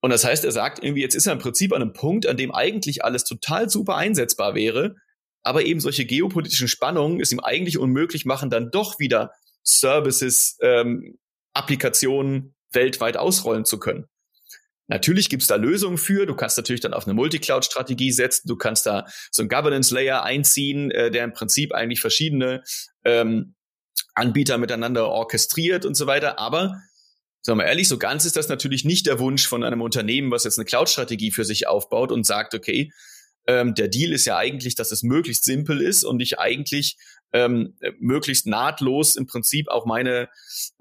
Und 0.00 0.10
das 0.10 0.24
heißt, 0.24 0.44
er 0.44 0.52
sagt 0.52 0.82
irgendwie, 0.82 1.02
jetzt 1.02 1.14
ist 1.14 1.26
er 1.26 1.34
im 1.34 1.38
Prinzip 1.38 1.72
an 1.72 1.82
einem 1.82 1.92
Punkt, 1.92 2.26
an 2.26 2.36
dem 2.36 2.54
eigentlich 2.54 3.04
alles 3.04 3.24
total 3.24 3.68
super 3.68 3.96
einsetzbar 3.96 4.54
wäre, 4.54 4.96
aber 5.42 5.64
eben 5.64 5.80
solche 5.80 6.06
geopolitischen 6.06 6.68
Spannungen 6.68 7.20
es 7.20 7.32
ihm 7.32 7.40
eigentlich 7.40 7.78
unmöglich 7.78 8.24
machen, 8.24 8.50
dann 8.50 8.70
doch 8.70 8.98
wieder 8.98 9.32
Services, 9.62 10.56
ähm, 10.62 11.18
Applikationen 11.52 12.54
weltweit 12.72 13.16
ausrollen 13.16 13.64
zu 13.64 13.78
können. 13.78 14.06
Natürlich 14.90 15.28
gibt's 15.28 15.46
da 15.46 15.54
Lösungen 15.54 15.98
für. 15.98 16.26
Du 16.26 16.34
kannst 16.34 16.56
natürlich 16.56 16.80
dann 16.80 16.94
auf 16.94 17.06
eine 17.06 17.14
Multicloud-Strategie 17.14 18.10
setzen. 18.10 18.48
Du 18.48 18.56
kannst 18.56 18.86
da 18.86 19.06
so 19.30 19.42
ein 19.42 19.48
Governance-Layer 19.48 20.24
einziehen, 20.24 20.90
äh, 20.90 21.12
der 21.12 21.22
im 21.22 21.32
Prinzip 21.32 21.72
eigentlich 21.72 22.00
verschiedene 22.00 22.64
ähm, 23.04 23.54
Anbieter 24.14 24.58
miteinander 24.58 25.08
orchestriert 25.08 25.86
und 25.86 25.94
so 25.94 26.08
weiter. 26.08 26.40
Aber 26.40 26.82
sagen 27.40 27.60
wir 27.60 27.66
ehrlich, 27.66 27.86
so 27.86 27.98
ganz 27.98 28.24
ist 28.24 28.36
das 28.36 28.48
natürlich 28.48 28.84
nicht 28.84 29.06
der 29.06 29.20
Wunsch 29.20 29.46
von 29.46 29.62
einem 29.62 29.80
Unternehmen, 29.80 30.32
was 30.32 30.42
jetzt 30.42 30.58
eine 30.58 30.64
Cloud-Strategie 30.64 31.30
für 31.30 31.44
sich 31.44 31.68
aufbaut 31.68 32.10
und 32.10 32.26
sagt, 32.26 32.54
okay, 32.54 32.90
ähm, 33.46 33.74
der 33.76 33.86
Deal 33.86 34.12
ist 34.12 34.24
ja 34.24 34.36
eigentlich, 34.38 34.74
dass 34.74 34.90
es 34.90 35.04
möglichst 35.04 35.44
simpel 35.44 35.80
ist 35.80 36.02
und 36.02 36.20
ich 36.20 36.40
eigentlich 36.40 36.96
ähm, 37.32 37.76
möglichst 38.00 38.48
nahtlos 38.48 39.14
im 39.14 39.28
Prinzip 39.28 39.68
auch 39.68 39.86
meine, 39.86 40.28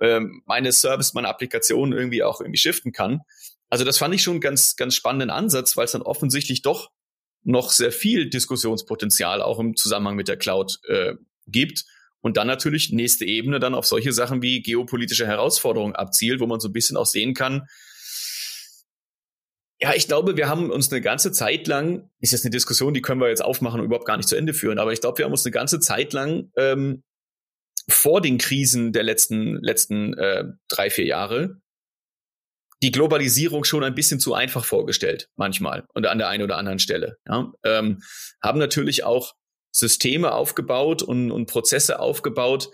ähm, 0.02 0.42
meine 0.48 0.72
Service, 0.72 1.14
meine 1.14 1.28
Applikation 1.28 1.94
irgendwie 1.94 2.24
auch 2.24 2.42
irgendwie 2.42 2.58
shiften 2.58 2.92
kann. 2.92 3.22
Also 3.70 3.86
das 3.86 3.98
fand 3.98 4.16
ich 4.16 4.24
schon 4.24 4.40
ganz, 4.40 4.76
ganz 4.76 4.96
spannenden 4.96 5.30
Ansatz, 5.30 5.78
weil 5.78 5.86
es 5.86 5.92
dann 5.92 6.02
offensichtlich 6.02 6.62
doch 6.62 6.92
noch 7.44 7.72
sehr 7.72 7.92
viel 7.92 8.30
Diskussionspotenzial 8.30 9.42
auch 9.42 9.60
im 9.60 9.76
Zusammenhang 9.76 10.16
mit 10.16 10.28
der 10.28 10.38
Cloud 10.38 10.80
äh, 10.88 11.14
gibt. 11.48 11.86
Und 12.22 12.36
dann 12.36 12.48
natürlich 12.48 12.92
nächste 12.92 13.26
Ebene 13.26 13.60
dann 13.60 13.76
auf 13.76 13.86
solche 13.86 14.12
Sachen 14.12 14.42
wie 14.42 14.62
geopolitische 14.62 15.26
Herausforderungen 15.26 15.96
abzielt, 15.96 16.42
wo 16.42 16.48
man 16.48 16.60
so 16.60 16.68
ein 16.68 16.74
bisschen 16.74 16.98
auch 16.98 17.06
sehen 17.06 17.34
kann, 17.34 17.68
ja, 19.82 19.94
ich 19.96 20.08
glaube, 20.08 20.36
wir 20.36 20.50
haben 20.50 20.70
uns 20.72 20.92
eine 20.92 21.02
ganze 21.02 21.32
Zeit 21.32 21.68
lang, 21.68 22.10
ist 22.20 22.34
jetzt 22.34 22.44
eine 22.44 22.52
Diskussion, 22.52 22.94
die 22.94 23.02
können 23.02 23.22
wir 23.22 23.30
jetzt 23.30 23.44
aufmachen 23.44 23.80
und 23.80 23.86
überhaupt 23.86 24.06
gar 24.06 24.18
nicht 24.18 24.28
zu 24.28 24.36
Ende 24.36 24.54
führen, 24.54 24.78
aber 24.78 24.92
ich 24.92 25.00
glaube, 25.00 25.20
wir 25.20 25.26
haben 25.26 25.32
uns 25.32 25.46
eine 25.46 25.54
ganze 25.54 25.80
Zeit 25.80 26.12
lang 26.12 26.52
ähm, 26.58 27.04
vor 27.88 28.22
den 28.22 28.38
Krisen 28.38 28.92
der 28.92 29.04
letzten, 29.04 29.56
letzten 29.62 30.14
äh, 30.16 30.44
drei, 30.68 30.90
vier 30.90 31.06
Jahre 31.06 31.62
die 32.82 32.92
Globalisierung 32.92 33.64
schon 33.64 33.84
ein 33.84 33.96
bisschen 33.96 34.20
zu 34.20 34.34
einfach 34.34 34.64
vorgestellt, 34.64 35.30
manchmal 35.36 35.86
und 35.94 36.08
an 36.08 36.18
der 36.18 36.30
einen 36.30 36.44
oder 36.44 36.58
anderen 36.58 36.80
Stelle. 36.80 37.18
Ja? 37.28 37.52
Ähm, 37.64 38.00
haben 38.42 38.60
natürlich 38.60 39.04
auch 39.04 39.34
Systeme 39.72 40.32
aufgebaut 40.32 41.04
und, 41.04 41.32
und 41.32 41.48
Prozesse 41.48 42.00
aufgebaut, 42.00 42.70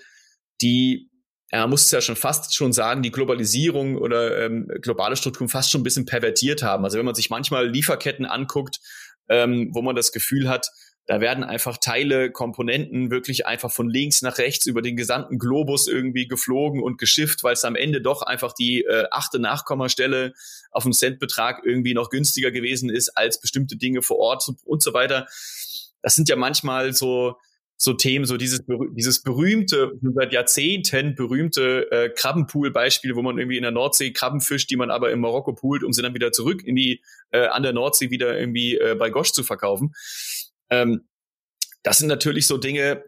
die 0.62 1.10
er 1.50 1.68
muss 1.68 1.86
es 1.86 1.92
ja 1.92 2.02
schon 2.02 2.16
fast 2.16 2.56
schon 2.56 2.74
sagen, 2.74 3.04
die 3.04 3.12
Globalisierung 3.12 3.98
oder 3.98 4.46
ähm, 4.46 4.68
globale 4.82 5.16
Strukturen 5.16 5.48
fast 5.48 5.72
schon 5.72 5.82
ein 5.82 5.84
bisschen 5.84 6.06
pervertiert 6.06 6.64
haben. 6.64 6.84
Also 6.84 6.98
wenn 6.98 7.06
man 7.06 7.16
sich 7.16 7.30
manchmal 7.30 7.70
Lieferketten 7.70 8.26
anguckt, 8.26 8.80
ähm, 9.30 9.70
wo 9.72 9.82
man 9.82 9.96
das 9.96 10.12
Gefühl 10.12 10.50
hat, 10.50 10.70
da 11.08 11.22
werden 11.22 11.44
einfach 11.44 11.78
Teile, 11.78 12.32
Komponenten 12.32 13.12
wirklich 13.12 13.46
einfach 13.46 13.72
von 13.72 13.90
links 13.90 14.22
nach 14.24 14.40
rechts 14.40 14.66
über 14.66 14.82
den 14.82 14.96
gesamten 14.96 15.38
Globus 15.38 15.88
irgendwie 15.88 16.28
geflogen 16.28 16.82
und 16.82 16.98
geschifft, 16.98 17.44
weil 17.44 17.54
es 17.54 17.64
am 17.64 17.76
Ende 17.76 18.02
doch 18.02 18.24
einfach 18.24 18.54
die 18.54 18.82
äh, 18.82 19.06
achte 19.12 19.40
Nachkommastelle 19.40 20.34
auf 20.72 20.84
dem 20.84 20.94
Centbetrag 20.94 21.62
irgendwie 21.64 21.94
noch 21.94 22.10
günstiger 22.10 22.52
gewesen 22.52 22.90
ist 22.90 23.10
als 23.10 23.40
bestimmte 23.40 23.78
Dinge 23.78 24.02
vor 24.02 24.18
Ort 24.18 24.50
und 24.64 24.82
so 24.82 24.94
weiter. 24.94 25.28
Das 26.02 26.16
sind 26.16 26.28
ja 26.28 26.36
manchmal 26.36 26.94
so 26.94 27.38
so 27.78 27.94
Themen, 27.94 28.26
so 28.26 28.38
dieses, 28.38 28.64
dieses 28.92 29.22
berühmte, 29.22 29.92
seit 30.02 30.32
Jahrzehnten 30.32 31.16
berühmte 31.16 31.92
äh, 31.92 32.10
Krabbenpool-Beispiel, 32.10 33.16
wo 33.16 33.22
man 33.22 33.38
irgendwie 33.38 33.58
in 33.58 33.64
der 33.64 33.72
Nordsee 33.72 34.12
Krabben 34.12 34.40
fischt, 34.40 34.70
die 34.70 34.78
man 34.78 34.92
aber 34.92 35.12
in 35.12 35.20
Marokko 35.20 35.54
poolt, 35.54 35.84
um 35.84 35.92
sie 35.92 36.02
dann 36.02 36.14
wieder 36.14 36.32
zurück 36.32 36.64
in 36.64 36.76
die, 36.76 37.02
äh, 37.32 37.48
an 37.48 37.64
der 37.64 37.74
Nordsee 37.74 38.12
wieder 38.12 38.40
irgendwie 38.40 38.78
äh, 38.78 38.96
bei 38.98 39.10
Gosch 39.10 39.34
zu 39.34 39.44
verkaufen. 39.44 39.94
Ähm, 40.70 41.08
das 41.84 42.00
sind 42.00 42.08
natürlich 42.08 42.48
so 42.48 42.58
Dinge, 42.58 43.04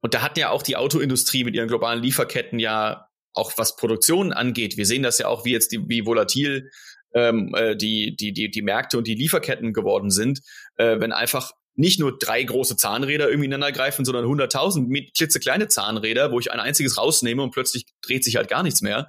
und 0.00 0.14
da 0.14 0.22
hat 0.22 0.36
ja 0.36 0.50
auch 0.50 0.62
die 0.62 0.76
Autoindustrie 0.76 1.44
mit 1.44 1.54
ihren 1.54 1.68
globalen 1.68 2.02
Lieferketten 2.02 2.58
ja 2.58 3.06
auch 3.34 3.52
was 3.56 3.76
Produktion 3.76 4.32
angeht. 4.32 4.76
Wir 4.76 4.86
sehen 4.86 5.02
das 5.02 5.18
ja 5.18 5.28
auch, 5.28 5.44
wie 5.44 5.52
jetzt 5.52 5.72
die, 5.72 5.88
wie 5.88 6.04
volatil 6.04 6.70
ähm, 7.14 7.54
äh, 7.54 7.76
die, 7.76 8.16
die, 8.16 8.32
die, 8.32 8.50
die 8.50 8.62
Märkte 8.62 8.98
und 8.98 9.06
die 9.06 9.14
Lieferketten 9.14 9.72
geworden 9.72 10.10
sind, 10.10 10.40
äh, 10.76 10.98
wenn 11.00 11.12
einfach 11.12 11.52
nicht 11.74 12.00
nur 12.00 12.18
drei 12.18 12.42
große 12.42 12.76
Zahnräder 12.76 13.28
irgendwie 13.28 13.46
ineinander 13.46 13.72
greifen, 13.72 14.04
sondern 14.04 14.26
100.000 14.26 15.12
klitzekleine 15.16 15.68
Zahnräder, 15.68 16.30
wo 16.30 16.38
ich 16.38 16.52
ein 16.52 16.60
einziges 16.60 16.98
rausnehme 16.98 17.42
und 17.42 17.52
plötzlich 17.52 17.86
dreht 18.02 18.24
sich 18.24 18.36
halt 18.36 18.48
gar 18.48 18.62
nichts 18.62 18.82
mehr. 18.82 19.08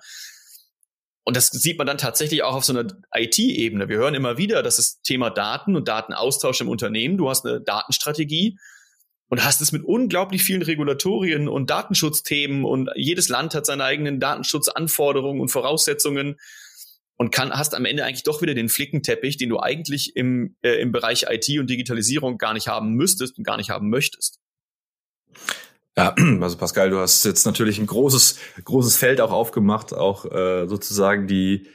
Und 1.23 1.37
das 1.37 1.47
sieht 1.47 1.77
man 1.77 1.87
dann 1.87 1.97
tatsächlich 1.97 2.43
auch 2.43 2.55
auf 2.55 2.65
so 2.65 2.77
einer 2.77 2.91
IT-Ebene. 3.13 3.87
Wir 3.87 3.97
hören 3.97 4.13
immer 4.13 4.37
wieder, 4.37 4.61
dass 4.61 4.75
das 4.75 5.01
Thema 5.01 5.29
Daten 5.29 5.75
und 5.75 5.87
Datenaustausch 5.87 6.59
im 6.61 6.67
Unternehmen, 6.67 7.17
du 7.17 7.29
hast 7.29 7.45
eine 7.45 7.61
Datenstrategie 7.61 8.57
und 9.29 9.43
hast 9.43 9.61
es 9.61 9.71
mit 9.71 9.83
unglaublich 9.83 10.43
vielen 10.43 10.61
Regulatorien 10.61 11.47
und 11.47 11.69
Datenschutzthemen 11.69 12.65
und 12.65 12.89
jedes 12.95 13.29
Land 13.29 13.55
hat 13.55 13.65
seine 13.65 13.85
eigenen 13.85 14.19
Datenschutzanforderungen 14.19 15.41
und 15.41 15.47
Voraussetzungen 15.47 16.39
und 17.15 17.31
kann, 17.31 17.51
hast 17.51 17.73
am 17.73 17.85
Ende 17.85 18.03
eigentlich 18.03 18.23
doch 18.23 18.41
wieder 18.41 18.53
den 18.53 18.69
Flickenteppich, 18.69 19.37
den 19.37 19.49
du 19.49 19.59
eigentlich 19.59 20.15
im, 20.15 20.55
äh, 20.61 20.81
im 20.81 20.91
Bereich 20.91 21.25
IT 21.29 21.47
und 21.57 21.69
Digitalisierung 21.69 22.37
gar 22.37 22.53
nicht 22.53 22.67
haben 22.67 22.95
müsstest 22.95 23.37
und 23.37 23.45
gar 23.45 23.57
nicht 23.57 23.69
haben 23.69 23.89
möchtest. 23.89 24.39
Ja, 25.97 26.15
also 26.41 26.57
Pascal, 26.57 26.89
du 26.89 26.99
hast 26.99 27.23
jetzt 27.23 27.45
natürlich 27.45 27.79
ein 27.79 27.85
großes, 27.85 28.39
großes 28.63 28.95
Feld 28.95 29.21
auch 29.21 29.31
aufgemacht, 29.31 29.93
auch 29.93 30.25
äh, 30.25 30.67
sozusagen 30.67 31.27
die, 31.27 31.67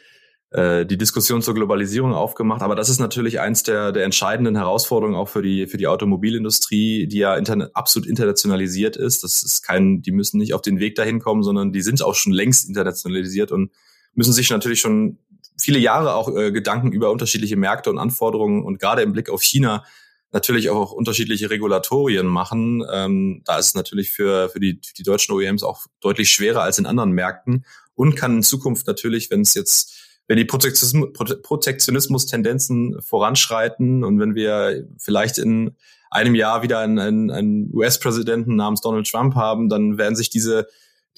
äh, 0.50 0.85
die 0.87 0.98
Diskussion 0.98 1.40
zur 1.40 1.54
Globalisierung 1.54 2.14
aufgemacht. 2.14 2.62
Aber 2.62 2.74
das 2.74 2.88
ist 2.88 2.98
natürlich 2.98 3.40
eins 3.40 3.62
der, 3.62 3.92
der 3.92 4.04
entscheidenden 4.04 4.57
Herausforderungen 4.57 5.16
auch 5.16 5.28
für 5.28 5.42
die, 5.42 5.66
für 5.66 5.76
die 5.76 5.87
Automobilindustrie, 5.87 7.07
die 7.07 7.18
ja 7.18 7.37
interna 7.37 7.68
absolut 7.74 8.09
internationalisiert 8.09 8.96
ist. 8.96 9.22
Das 9.22 9.42
ist 9.42 9.62
kein, 9.62 10.02
die 10.02 10.12
müssen 10.12 10.38
nicht 10.38 10.54
auf 10.54 10.62
den 10.62 10.81
Weg 10.81 10.96
dahin 10.96 11.20
kommen, 11.20 11.42
sondern 11.42 11.72
die 11.72 11.83
sind 11.83 12.02
auch 12.02 12.14
schon 12.14 12.33
längst 12.33 12.68
internationalisiert 12.68 13.52
und 13.52 13.70
müssen 14.14 14.33
sich 14.33 14.50
natürlich 14.50 14.81
schon 14.81 15.18
viele 15.61 15.78
Jahre 15.78 16.14
auch 16.14 16.35
äh, 16.35 16.50
Gedanken 16.50 16.92
über 16.92 17.11
unterschiedliche 17.12 17.57
Märkte 17.57 17.90
und 17.90 17.98
Anforderungen 17.98 18.64
und 18.64 18.81
gerade 18.81 19.02
im 19.02 19.12
Blick 19.12 19.31
auf 19.31 19.42
China 19.42 19.85
natürlich 20.32 20.70
auch 20.70 20.92
unterschiedliche 20.92 21.50
Regulatorien 21.50 22.26
machen. 22.26 22.82
Ähm, 22.92 23.42
da 23.44 23.58
ist 23.58 23.66
es 23.66 23.74
natürlich 23.74 24.10
für, 24.10 24.48
für, 24.50 24.60
die, 24.60 24.80
die 24.80 25.02
deutschen 25.02 25.34
OEMs 25.34 25.62
auch 25.62 25.86
deutlich 26.00 26.30
schwerer 26.30 26.62
als 26.62 26.78
in 26.78 26.86
anderen 26.86 27.12
Märkten 27.12 27.66
und 27.94 28.14
kann 28.14 28.36
in 28.36 28.42
Zukunft 28.42 28.86
natürlich, 28.86 29.30
wenn 29.30 29.40
es 29.40 29.54
jetzt, 29.54 29.94
wenn 30.26 30.36
die 30.36 30.44
Protektionismus-Tendenzen 30.44 33.00
voranschreiten 33.00 34.04
und 34.04 34.20
wenn 34.20 34.34
wir 34.34 34.86
vielleicht 34.98 35.38
in 35.38 35.74
einem 36.10 36.34
Jahr 36.34 36.62
wieder 36.62 36.80
einen, 36.80 36.98
einen, 36.98 37.30
einen 37.30 37.74
US-Präsidenten 37.74 38.56
namens 38.56 38.82
Donald 38.82 39.10
Trump 39.10 39.34
haben, 39.34 39.68
dann 39.68 39.98
werden 39.98 40.16
sich 40.16 40.30
diese 40.30 40.66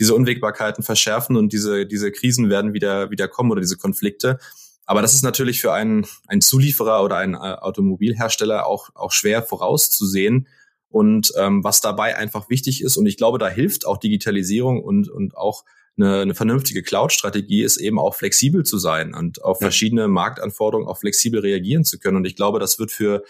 diese 0.01 0.14
Unwägbarkeiten 0.14 0.83
verschärfen 0.83 1.37
und 1.37 1.53
diese, 1.53 1.87
diese 1.87 2.11
Krisen 2.11 2.49
werden 2.49 2.73
wieder, 2.73 3.11
wieder 3.11 3.29
kommen 3.29 3.53
oder 3.53 3.61
diese 3.61 3.77
Konflikte. 3.77 4.38
Aber 4.87 5.03
das 5.03 5.14
ist 5.14 5.23
natürlich 5.23 5.61
für 5.61 5.73
einen, 5.73 6.07
einen 6.27 6.40
Zulieferer 6.40 7.05
oder 7.05 7.16
einen 7.16 7.35
äh, 7.35 7.38
Automobilhersteller 7.38 8.66
auch, 8.66 8.90
auch 8.95 9.12
schwer 9.12 9.43
vorauszusehen. 9.43 10.49
Und 10.88 11.33
ähm, 11.37 11.62
was 11.62 11.81
dabei 11.81 12.16
einfach 12.16 12.51
wichtig 12.51 12.83
ist, 12.83 12.97
und 12.97 13.07
ich 13.07 13.16
glaube, 13.16 13.38
da 13.38 13.49
hilft 13.49 13.87
auch 13.87 13.99
Digitalisierung 13.99 14.83
und, 14.83 15.09
und 15.09 15.37
auch 15.37 15.64
eine, 15.97 16.21
eine 16.21 16.35
vernünftige 16.35 16.83
Cloud-Strategie, 16.83 17.62
ist 17.62 17.77
eben 17.77 17.99
auch 17.99 18.14
flexibel 18.14 18.64
zu 18.64 18.79
sein 18.79 19.14
und 19.14 19.43
auf 19.45 19.59
verschiedene 19.59 20.09
Marktanforderungen 20.09 20.88
auch 20.88 20.99
flexibel 20.99 21.40
reagieren 21.40 21.85
zu 21.85 21.99
können. 21.99 22.16
Und 22.16 22.27
ich 22.27 22.37
glaube, 22.37 22.59
das 22.59 22.79
wird 22.79 22.90
für, 22.90 23.23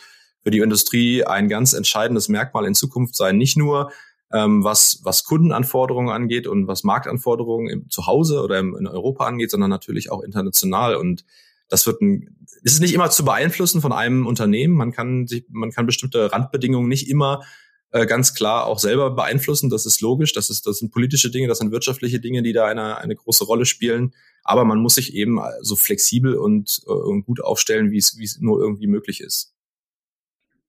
für 0.42 0.50
die 0.50 0.58
Industrie 0.58 1.24
ein 1.24 1.48
ganz 1.48 1.74
entscheidendes 1.74 2.28
Merkmal 2.28 2.64
in 2.64 2.74
Zukunft 2.74 3.14
sein. 3.14 3.36
Nicht 3.36 3.58
nur, 3.58 3.90
ähm, 4.32 4.62
was, 4.64 5.00
was 5.02 5.24
Kundenanforderungen 5.24 6.10
angeht 6.12 6.46
und 6.46 6.66
was 6.66 6.84
Marktanforderungen 6.84 7.68
im, 7.68 7.90
zu 7.90 8.06
Hause 8.06 8.42
oder 8.42 8.58
im, 8.58 8.76
in 8.76 8.86
Europa 8.86 9.26
angeht, 9.26 9.50
sondern 9.50 9.70
natürlich 9.70 10.10
auch 10.10 10.22
international. 10.22 10.94
Und 10.94 11.24
das 11.68 11.86
wird 11.86 12.00
ein, 12.00 12.36
ist 12.62 12.80
nicht 12.80 12.94
immer 12.94 13.10
zu 13.10 13.24
beeinflussen 13.24 13.80
von 13.80 13.92
einem 13.92 14.26
Unternehmen. 14.26 14.74
Man 14.74 14.92
kann 14.92 15.26
sich, 15.26 15.44
man 15.48 15.72
kann 15.72 15.86
bestimmte 15.86 16.32
Randbedingungen 16.32 16.88
nicht 16.88 17.08
immer 17.08 17.42
äh, 17.90 18.06
ganz 18.06 18.34
klar 18.34 18.66
auch 18.66 18.78
selber 18.78 19.10
beeinflussen. 19.10 19.68
Das 19.68 19.84
ist 19.84 20.00
logisch. 20.00 20.32
Das 20.32 20.48
ist, 20.48 20.66
das 20.66 20.78
sind 20.78 20.92
politische 20.92 21.30
Dinge, 21.30 21.48
das 21.48 21.58
sind 21.58 21.72
wirtschaftliche 21.72 22.20
Dinge, 22.20 22.42
die 22.42 22.52
da 22.52 22.66
eine, 22.66 22.98
eine 22.98 23.16
große 23.16 23.44
Rolle 23.44 23.66
spielen. 23.66 24.14
Aber 24.44 24.64
man 24.64 24.78
muss 24.78 24.94
sich 24.94 25.14
eben 25.14 25.40
so 25.60 25.74
flexibel 25.74 26.36
und, 26.36 26.82
äh, 26.86 26.92
und 26.92 27.24
gut 27.24 27.42
aufstellen, 27.42 27.90
wie 27.90 27.98
es, 27.98 28.16
wie 28.16 28.24
es 28.24 28.38
nur 28.38 28.60
irgendwie 28.60 28.86
möglich 28.86 29.20
ist. 29.20 29.54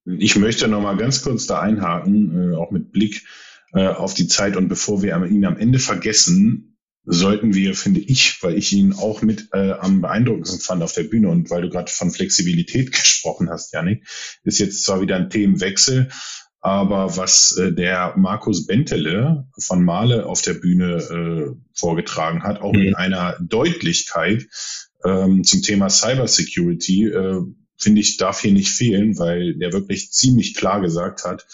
Ich 0.05 0.35
möchte 0.35 0.67
noch 0.67 0.81
mal 0.81 0.97
ganz 0.97 1.21
kurz 1.21 1.45
da 1.45 1.59
einhaken, 1.59 2.53
äh, 2.53 2.55
auch 2.55 2.71
mit 2.71 2.91
Blick 2.91 3.23
äh, 3.73 3.87
auf 3.87 4.13
die 4.13 4.27
Zeit. 4.27 4.55
Und 4.55 4.67
bevor 4.67 5.01
wir 5.01 5.15
ihn 5.25 5.45
am 5.45 5.57
Ende 5.57 5.79
vergessen, 5.79 6.77
sollten 7.03 7.53
wir, 7.55 7.73
finde 7.73 7.99
ich, 7.99 8.41
weil 8.43 8.57
ich 8.57 8.71
ihn 8.73 8.93
auch 8.93 9.21
mit 9.21 9.49
äh, 9.53 9.71
am 9.71 10.01
beeindruckendsten 10.01 10.59
fand 10.59 10.83
auf 10.83 10.93
der 10.93 11.03
Bühne 11.03 11.29
und 11.29 11.49
weil 11.49 11.63
du 11.63 11.69
gerade 11.69 11.91
von 11.91 12.11
Flexibilität 12.11 12.91
gesprochen 12.91 13.49
hast, 13.49 13.73
Janik, 13.73 14.05
ist 14.43 14.59
jetzt 14.59 14.83
zwar 14.83 15.01
wieder 15.01 15.15
ein 15.15 15.29
Themenwechsel, 15.29 16.09
aber 16.59 17.17
was 17.17 17.57
äh, 17.57 17.73
der 17.73 18.13
Markus 18.17 18.67
Bentele 18.67 19.47
von 19.59 19.83
Male 19.83 20.27
auf 20.27 20.43
der 20.43 20.53
Bühne 20.53 20.97
äh, 20.97 21.55
vorgetragen 21.73 22.43
hat, 22.43 22.61
auch 22.61 22.73
mhm. 22.73 22.79
mit 22.79 22.97
einer 22.97 23.37
Deutlichkeit 23.41 24.47
ähm, 25.03 25.43
zum 25.43 25.63
Thema 25.63 25.89
Cybersecurity, 25.89 27.05
äh, 27.07 27.41
finde 27.81 28.01
ich, 28.01 28.17
darf 28.17 28.41
hier 28.41 28.53
nicht 28.53 28.71
fehlen, 28.71 29.17
weil 29.17 29.55
der 29.55 29.73
wirklich 29.73 30.11
ziemlich 30.11 30.55
klar 30.55 30.81
gesagt 30.81 31.23
hat, 31.23 31.45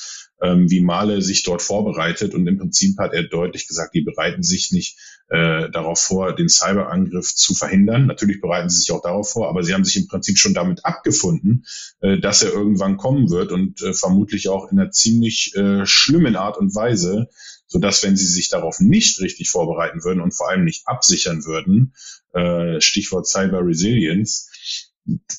ähm, 0.42 0.70
wie 0.70 0.82
Male 0.82 1.22
sich 1.22 1.44
dort 1.44 1.62
vorbereitet. 1.62 2.34
Und 2.34 2.48
im 2.48 2.58
Prinzip 2.58 2.98
hat 3.00 3.14
er 3.14 3.24
deutlich 3.24 3.68
gesagt, 3.68 3.94
die 3.96 4.02
bereiten 4.02 4.44
sich 4.44 4.72
nicht 4.72 4.98
äh, 5.30 5.70
darauf 5.70 6.00
vor, 6.00 6.36
den 6.36 6.50
Cyberangriff 6.50 7.34
zu 7.36 7.54
verhindern. 7.54 8.06
Natürlich 8.06 8.40
bereiten 8.40 8.70
sie 8.70 8.80
sich 8.80 8.92
auch 8.92 9.02
darauf 9.02 9.32
vor, 9.32 9.50
aber 9.50 9.64
sie 9.64 9.74
haben 9.74 9.84
sich 9.84 9.98
im 9.98 10.08
Prinzip 10.08 10.38
schon 10.38 10.54
damit 10.54 10.86
abgefunden, 10.86 11.66
äh, 12.02 12.20
dass 12.20 12.44
er 12.44 12.52
irgendwann 12.52 12.98
kommen 12.98 13.30
wird 13.30 13.52
und 13.52 13.82
äh, 13.82 13.94
vermutlich 13.94 14.50
auch 14.50 14.72
in 14.72 14.80
einer 14.80 14.92
ziemlich 14.92 15.56
äh, 15.56 15.86
schlimmen 15.86 16.36
Art 16.36 16.58
und 16.58 16.74
Weise, 16.76 17.28
so 17.68 17.80
dass 17.80 18.04
wenn 18.04 18.16
sie 18.16 18.28
sich 18.28 18.50
darauf 18.50 18.80
nicht 18.80 19.20
richtig 19.20 19.50
vorbereiten 19.50 20.04
würden 20.04 20.22
und 20.22 20.34
vor 20.34 20.50
allem 20.50 20.64
nicht 20.64 20.88
absichern 20.88 21.44
würden, 21.46 21.94
äh, 22.34 22.80
Stichwort 22.80 23.28
Cyber 23.28 23.66
Resilience, 23.66 24.50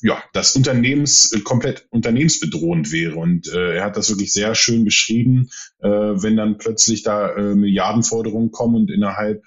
ja, 0.03 0.23
das 0.33 0.57
Unternehmens 0.57 1.33
äh, 1.33 1.41
komplett 1.41 1.87
unternehmensbedrohend 1.91 2.93
wäre. 2.93 3.17
Und 3.17 3.49
äh, 3.53 3.77
er 3.77 3.85
hat 3.85 3.97
das 3.97 4.09
wirklich 4.11 4.33
sehr 4.33 4.55
schön 4.55 4.85
beschrieben, 4.85 5.51
äh, 5.81 5.89
wenn 5.89 6.37
dann 6.37 6.59
plötzlich 6.59 7.03
da 7.03 7.35
äh, 7.35 7.55
Milliardenforderungen 7.55 8.51
kommen 8.51 8.77
und 8.77 8.91
innerhalb 8.91 9.43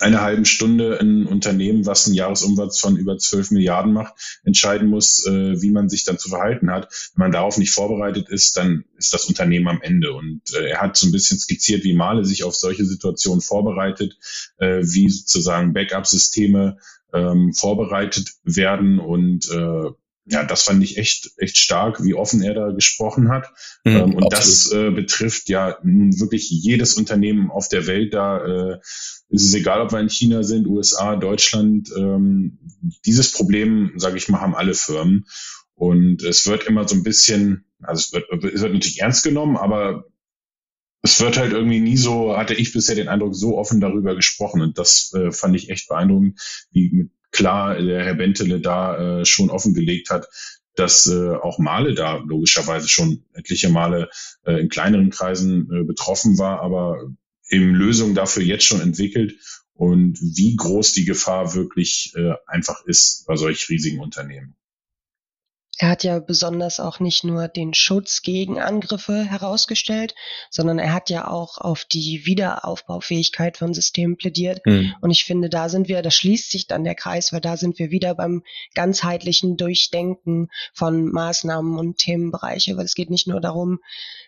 einer 0.00 0.22
halben 0.22 0.44
Stunde 0.44 0.98
ein 1.00 1.26
Unternehmen, 1.26 1.86
was 1.86 2.06
einen 2.06 2.14
Jahresumsatz 2.14 2.78
von 2.78 2.96
über 2.96 3.18
12 3.18 3.50
Milliarden 3.52 3.92
macht, 3.92 4.40
entscheiden 4.44 4.88
muss, 4.88 5.26
äh, 5.26 5.60
wie 5.60 5.70
man 5.70 5.88
sich 5.88 6.04
dann 6.04 6.18
zu 6.18 6.28
verhalten 6.28 6.70
hat. 6.70 6.92
Wenn 7.14 7.24
man 7.24 7.32
darauf 7.32 7.58
nicht 7.58 7.72
vorbereitet 7.72 8.28
ist, 8.28 8.56
dann 8.56 8.84
ist 8.96 9.12
das 9.12 9.24
Unternehmen 9.26 9.68
am 9.68 9.82
Ende. 9.82 10.12
Und 10.12 10.42
äh, 10.54 10.70
er 10.70 10.80
hat 10.80 10.96
so 10.96 11.06
ein 11.06 11.12
bisschen 11.12 11.38
skizziert, 11.38 11.84
wie 11.84 11.94
Male 11.94 12.24
sich 12.24 12.44
auf 12.44 12.54
solche 12.54 12.84
Situationen 12.84 13.40
vorbereitet, 13.40 14.16
äh, 14.58 14.80
wie 14.82 15.08
sozusagen 15.08 15.72
Backup-Systeme 15.72 16.78
ähm, 17.12 17.52
vorbereitet 17.54 18.32
werden 18.44 18.98
und 18.98 19.50
äh, 19.50 19.90
ja, 20.30 20.44
das 20.44 20.62
fand 20.62 20.82
ich 20.82 20.98
echt, 20.98 21.32
echt 21.38 21.56
stark, 21.56 22.04
wie 22.04 22.14
offen 22.14 22.42
er 22.42 22.54
da 22.54 22.70
gesprochen 22.70 23.30
hat. 23.30 23.50
Mhm, 23.84 23.96
ähm, 23.96 24.14
und 24.14 24.32
absolut. 24.32 24.32
das 24.32 24.72
äh, 24.72 24.90
betrifft 24.90 25.48
ja 25.48 25.78
nun 25.82 26.18
wirklich 26.20 26.50
jedes 26.50 26.94
Unternehmen 26.94 27.50
auf 27.50 27.68
der 27.68 27.86
Welt. 27.86 28.14
Da 28.14 28.44
äh, 28.44 28.78
ist 29.30 29.44
es 29.44 29.54
egal, 29.54 29.80
ob 29.80 29.92
wir 29.92 30.00
in 30.00 30.10
China 30.10 30.42
sind, 30.42 30.66
USA, 30.66 31.16
Deutschland. 31.16 31.90
Ähm, 31.96 32.58
dieses 33.06 33.32
Problem, 33.32 33.92
sage 33.96 34.16
ich 34.16 34.28
mal, 34.28 34.40
haben 34.40 34.54
alle 34.54 34.74
Firmen. 34.74 35.26
Und 35.74 36.22
es 36.22 36.46
wird 36.46 36.66
immer 36.66 36.86
so 36.86 36.96
ein 36.96 37.04
bisschen, 37.04 37.64
also 37.82 38.00
es 38.00 38.12
wird, 38.12 38.44
es 38.44 38.60
wird 38.60 38.72
natürlich 38.72 39.00
ernst 39.00 39.22
genommen, 39.22 39.56
aber 39.56 40.04
es 41.02 41.20
wird 41.20 41.38
halt 41.38 41.52
irgendwie 41.52 41.80
nie 41.80 41.96
so, 41.96 42.36
hatte 42.36 42.54
ich 42.54 42.72
bisher 42.72 42.96
den 42.96 43.08
Eindruck, 43.08 43.34
so 43.34 43.56
offen 43.56 43.80
darüber 43.80 44.16
gesprochen. 44.16 44.60
Und 44.60 44.78
das 44.78 45.12
äh, 45.14 45.30
fand 45.30 45.54
ich 45.56 45.70
echt 45.70 45.88
beeindruckend, 45.88 46.40
wie 46.72 46.90
mit 46.90 47.10
klar 47.30 47.80
der 47.80 48.04
Herr 48.04 48.14
Bentele 48.14 48.60
da 48.60 49.20
äh, 49.20 49.24
schon 49.24 49.50
offengelegt 49.50 50.10
hat, 50.10 50.28
dass 50.74 51.06
äh, 51.06 51.30
auch 51.30 51.58
Male 51.58 51.94
da 51.94 52.16
logischerweise 52.16 52.88
schon 52.88 53.24
etliche 53.32 53.68
Male 53.68 54.10
äh, 54.44 54.60
in 54.60 54.68
kleineren 54.68 55.10
Kreisen 55.10 55.68
äh, 55.72 55.84
betroffen 55.84 56.38
war, 56.38 56.60
aber 56.60 57.10
eben 57.50 57.74
Lösungen 57.74 58.14
dafür 58.14 58.42
jetzt 58.42 58.64
schon 58.64 58.80
entwickelt 58.80 59.36
und 59.74 60.20
wie 60.20 60.56
groß 60.56 60.92
die 60.92 61.04
Gefahr 61.04 61.54
wirklich 61.54 62.12
äh, 62.16 62.34
einfach 62.46 62.84
ist 62.84 63.24
bei 63.26 63.36
solch 63.36 63.68
riesigen 63.68 64.00
Unternehmen. 64.00 64.56
Er 65.78 65.90
hat 65.90 66.02
ja 66.02 66.18
besonders 66.18 66.80
auch 66.80 66.98
nicht 66.98 67.22
nur 67.22 67.46
den 67.46 67.72
Schutz 67.72 68.22
gegen 68.22 68.60
Angriffe 68.60 69.24
herausgestellt, 69.24 70.16
sondern 70.50 70.80
er 70.80 70.92
hat 70.92 71.08
ja 71.08 71.28
auch 71.28 71.58
auf 71.58 71.84
die 71.84 72.26
Wiederaufbaufähigkeit 72.26 73.56
von 73.56 73.72
Systemen 73.72 74.16
plädiert. 74.16 74.60
Mhm. 74.66 74.94
Und 75.00 75.10
ich 75.10 75.24
finde, 75.24 75.48
da 75.48 75.68
sind 75.68 75.86
wir, 75.86 76.02
da 76.02 76.10
schließt 76.10 76.50
sich 76.50 76.66
dann 76.66 76.82
der 76.82 76.96
Kreis, 76.96 77.32
weil 77.32 77.40
da 77.40 77.56
sind 77.56 77.78
wir 77.78 77.92
wieder 77.92 78.16
beim 78.16 78.42
ganzheitlichen 78.74 79.56
Durchdenken 79.56 80.48
von 80.74 81.12
Maßnahmen 81.12 81.78
und 81.78 81.98
Themenbereiche, 81.98 82.76
weil 82.76 82.84
es 82.84 82.96
geht 82.96 83.10
nicht 83.10 83.28
nur 83.28 83.40
darum, 83.40 83.78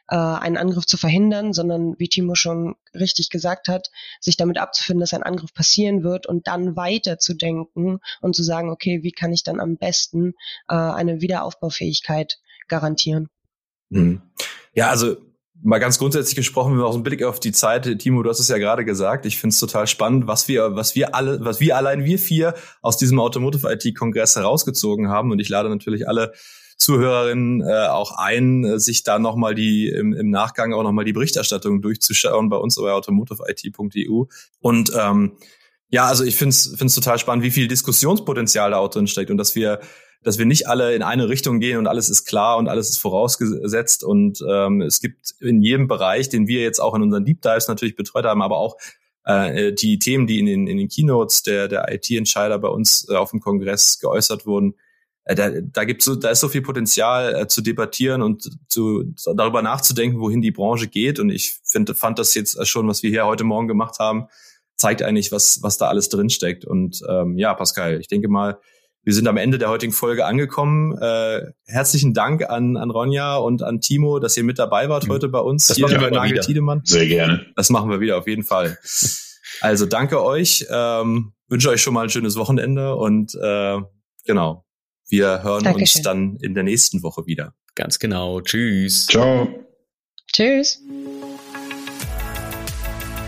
äh, 0.08 0.16
einen 0.16 0.56
Angriff 0.56 0.86
zu 0.86 0.96
verhindern, 0.98 1.52
sondern 1.52 1.96
wie 1.98 2.08
Timo 2.08 2.36
schon 2.36 2.76
richtig 2.94 3.30
gesagt 3.30 3.68
hat, 3.68 3.88
sich 4.20 4.36
damit 4.36 4.58
abzufinden, 4.58 5.00
dass 5.00 5.14
ein 5.14 5.22
Angriff 5.22 5.52
passieren 5.52 6.02
wird 6.02 6.26
und 6.26 6.46
dann 6.46 6.76
weiter 6.76 7.18
zu 7.18 7.34
denken 7.34 8.00
und 8.20 8.36
zu 8.36 8.42
sagen, 8.42 8.70
okay, 8.70 9.02
wie 9.02 9.12
kann 9.12 9.32
ich 9.32 9.42
dann 9.42 9.60
am 9.60 9.76
besten 9.76 10.34
äh, 10.68 10.74
eine 10.74 11.20
Wiederaufbaufähigkeit 11.20 12.38
garantieren? 12.68 13.28
Mhm. 13.90 14.22
Ja, 14.74 14.88
also 14.88 15.16
mal 15.62 15.78
ganz 15.78 15.98
grundsätzlich 15.98 16.36
gesprochen, 16.36 16.72
wenn 16.72 16.78
wir 16.78 16.86
auch 16.86 16.94
einen 16.94 17.02
Blick 17.02 17.22
auf 17.22 17.40
die 17.40 17.52
Zeit, 17.52 17.98
Timo, 17.98 18.22
du 18.22 18.30
hast 18.30 18.40
es 18.40 18.48
ja 18.48 18.58
gerade 18.58 18.84
gesagt, 18.84 19.26
ich 19.26 19.38
finde 19.38 19.52
es 19.52 19.60
total 19.60 19.86
spannend, 19.86 20.26
was 20.26 20.48
wir, 20.48 20.74
was 20.74 20.94
wir 20.94 21.14
alle, 21.14 21.44
was 21.44 21.60
wir 21.60 21.76
allein 21.76 22.04
wir 22.04 22.18
vier 22.18 22.54
aus 22.82 22.96
diesem 22.96 23.20
Automotive 23.20 23.70
IT-Kongress 23.70 24.36
herausgezogen 24.36 25.08
haben. 25.08 25.30
Und 25.30 25.38
ich 25.38 25.48
lade 25.48 25.68
natürlich 25.68 26.08
alle 26.08 26.32
Zuhörerinnen 26.80 27.60
äh, 27.60 27.88
auch 27.88 28.12
ein, 28.16 28.64
äh, 28.64 28.80
sich 28.80 29.04
da 29.04 29.18
nochmal 29.18 29.54
die 29.54 29.88
im, 29.88 30.14
im 30.14 30.30
Nachgang 30.30 30.72
auch 30.72 30.82
nochmal 30.82 31.04
die 31.04 31.12
Berichterstattung 31.12 31.82
durchzuschauen 31.82 32.48
bei 32.48 32.56
uns 32.56 32.76
bei 32.76 32.90
automotiveit.eu. 32.90 34.24
Und 34.60 34.90
ähm, 34.98 35.36
ja, 35.90 36.06
also 36.06 36.24
ich 36.24 36.36
finde 36.36 36.54
es 36.54 36.94
total 36.94 37.18
spannend, 37.18 37.44
wie 37.44 37.50
viel 37.50 37.68
Diskussionspotenzial 37.68 38.70
da 38.70 38.78
auch 38.78 38.88
drin 38.88 39.06
steckt 39.06 39.30
und 39.30 39.36
dass 39.36 39.54
wir 39.54 39.80
dass 40.22 40.36
wir 40.36 40.44
nicht 40.44 40.68
alle 40.68 40.94
in 40.94 41.02
eine 41.02 41.30
Richtung 41.30 41.60
gehen 41.60 41.78
und 41.78 41.86
alles 41.86 42.10
ist 42.10 42.26
klar 42.26 42.58
und 42.58 42.68
alles 42.68 42.90
ist 42.90 42.98
vorausgesetzt 42.98 44.04
und 44.04 44.44
ähm, 44.46 44.82
es 44.82 45.00
gibt 45.00 45.34
in 45.40 45.62
jedem 45.62 45.88
Bereich, 45.88 46.28
den 46.28 46.46
wir 46.46 46.60
jetzt 46.60 46.78
auch 46.78 46.94
in 46.94 47.02
unseren 47.02 47.24
Deep 47.24 47.40
Dives 47.40 47.68
natürlich 47.68 47.96
betreut 47.96 48.26
haben, 48.26 48.42
aber 48.42 48.58
auch 48.58 48.76
äh, 49.24 49.72
die 49.72 49.98
Themen, 49.98 50.26
die 50.26 50.38
in 50.38 50.44
den, 50.44 50.66
in 50.66 50.76
den 50.76 50.88
Keynotes 50.88 51.42
der, 51.42 51.68
der 51.68 51.90
IT-Entscheider 51.90 52.58
bei 52.58 52.68
uns 52.68 53.08
äh, 53.08 53.14
auf 53.14 53.30
dem 53.30 53.40
Kongress 53.40 53.98
geäußert 53.98 54.44
wurden, 54.44 54.74
da, 55.34 55.50
da 55.60 55.84
gibt's 55.84 56.04
so, 56.04 56.16
da 56.16 56.30
ist 56.30 56.40
so 56.40 56.48
viel 56.48 56.62
Potenzial 56.62 57.34
äh, 57.34 57.46
zu 57.46 57.60
debattieren 57.60 58.22
und 58.22 58.50
zu 58.68 59.14
darüber 59.34 59.62
nachzudenken, 59.62 60.20
wohin 60.20 60.42
die 60.42 60.50
Branche 60.50 60.88
geht. 60.88 61.18
Und 61.18 61.30
ich 61.30 61.60
finde, 61.64 61.94
fand 61.94 62.18
das 62.18 62.34
jetzt 62.34 62.66
schon, 62.66 62.88
was 62.88 63.02
wir 63.02 63.10
hier 63.10 63.26
heute 63.26 63.44
Morgen 63.44 63.68
gemacht 63.68 63.98
haben, 63.98 64.26
zeigt 64.76 65.02
eigentlich, 65.02 65.32
was 65.32 65.62
was 65.62 65.78
da 65.78 65.88
alles 65.88 66.08
drinsteckt. 66.08 66.64
Und 66.64 67.02
ähm, 67.08 67.36
ja, 67.36 67.54
Pascal, 67.54 68.00
ich 68.00 68.08
denke 68.08 68.28
mal, 68.28 68.58
wir 69.02 69.14
sind 69.14 69.26
am 69.28 69.36
Ende 69.36 69.58
der 69.58 69.70
heutigen 69.70 69.92
Folge 69.92 70.26
angekommen. 70.26 70.96
Äh, 71.00 71.52
herzlichen 71.64 72.12
Dank 72.12 72.48
an, 72.48 72.76
an 72.76 72.90
Ronja 72.90 73.36
und 73.36 73.62
an 73.62 73.80
Timo, 73.80 74.18
dass 74.18 74.36
ihr 74.36 74.44
mit 74.44 74.58
dabei 74.58 74.88
wart 74.88 75.06
mhm. 75.06 75.12
heute 75.12 75.28
bei 75.28 75.38
uns. 75.38 75.68
Das 75.68 75.78
machen 75.78 76.00
wir 76.00 76.10
Nagel 76.10 76.40
Tiedemann. 76.40 76.82
Sehr 76.84 77.06
gerne. 77.06 77.46
Das 77.56 77.70
machen 77.70 77.90
wir 77.90 78.00
wieder, 78.00 78.18
auf 78.18 78.26
jeden 78.26 78.42
Fall. 78.42 78.78
Also 79.62 79.86
danke 79.86 80.22
euch. 80.22 80.66
Ähm, 80.70 81.32
wünsche 81.48 81.70
euch 81.70 81.82
schon 81.82 81.94
mal 81.94 82.04
ein 82.04 82.10
schönes 82.10 82.36
Wochenende 82.36 82.94
und 82.96 83.34
äh, 83.34 83.78
genau. 84.24 84.64
Wir 85.10 85.42
hören 85.42 85.64
Dankeschön. 85.64 85.98
uns 85.98 86.02
dann 86.02 86.36
in 86.36 86.54
der 86.54 86.62
nächsten 86.62 87.02
Woche 87.02 87.26
wieder. 87.26 87.52
Ganz 87.74 87.98
genau. 87.98 88.40
Tschüss. 88.40 89.06
Ciao. 89.06 89.48
Tschüss. 90.32 90.80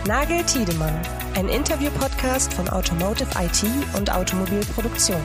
Nagel 0.07 0.43
Tiedemann, 0.43 0.99
ein 1.35 1.47
Interview-Podcast 1.47 2.53
von 2.53 2.69
Automotive 2.69 3.29
IT 3.39 3.63
und 3.97 4.13
Automobilproduktion. 4.13 5.21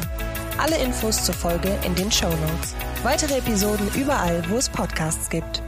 Alle 0.56 0.76
Infos 0.78 1.24
zur 1.24 1.34
Folge 1.34 1.76
in 1.86 1.94
den 1.94 2.10
Show 2.10 2.28
Notes. 2.28 2.74
Weitere 3.02 3.38
Episoden 3.38 3.88
überall, 3.96 4.42
wo 4.48 4.56
es 4.56 4.68
Podcasts 4.68 5.30
gibt. 5.30 5.62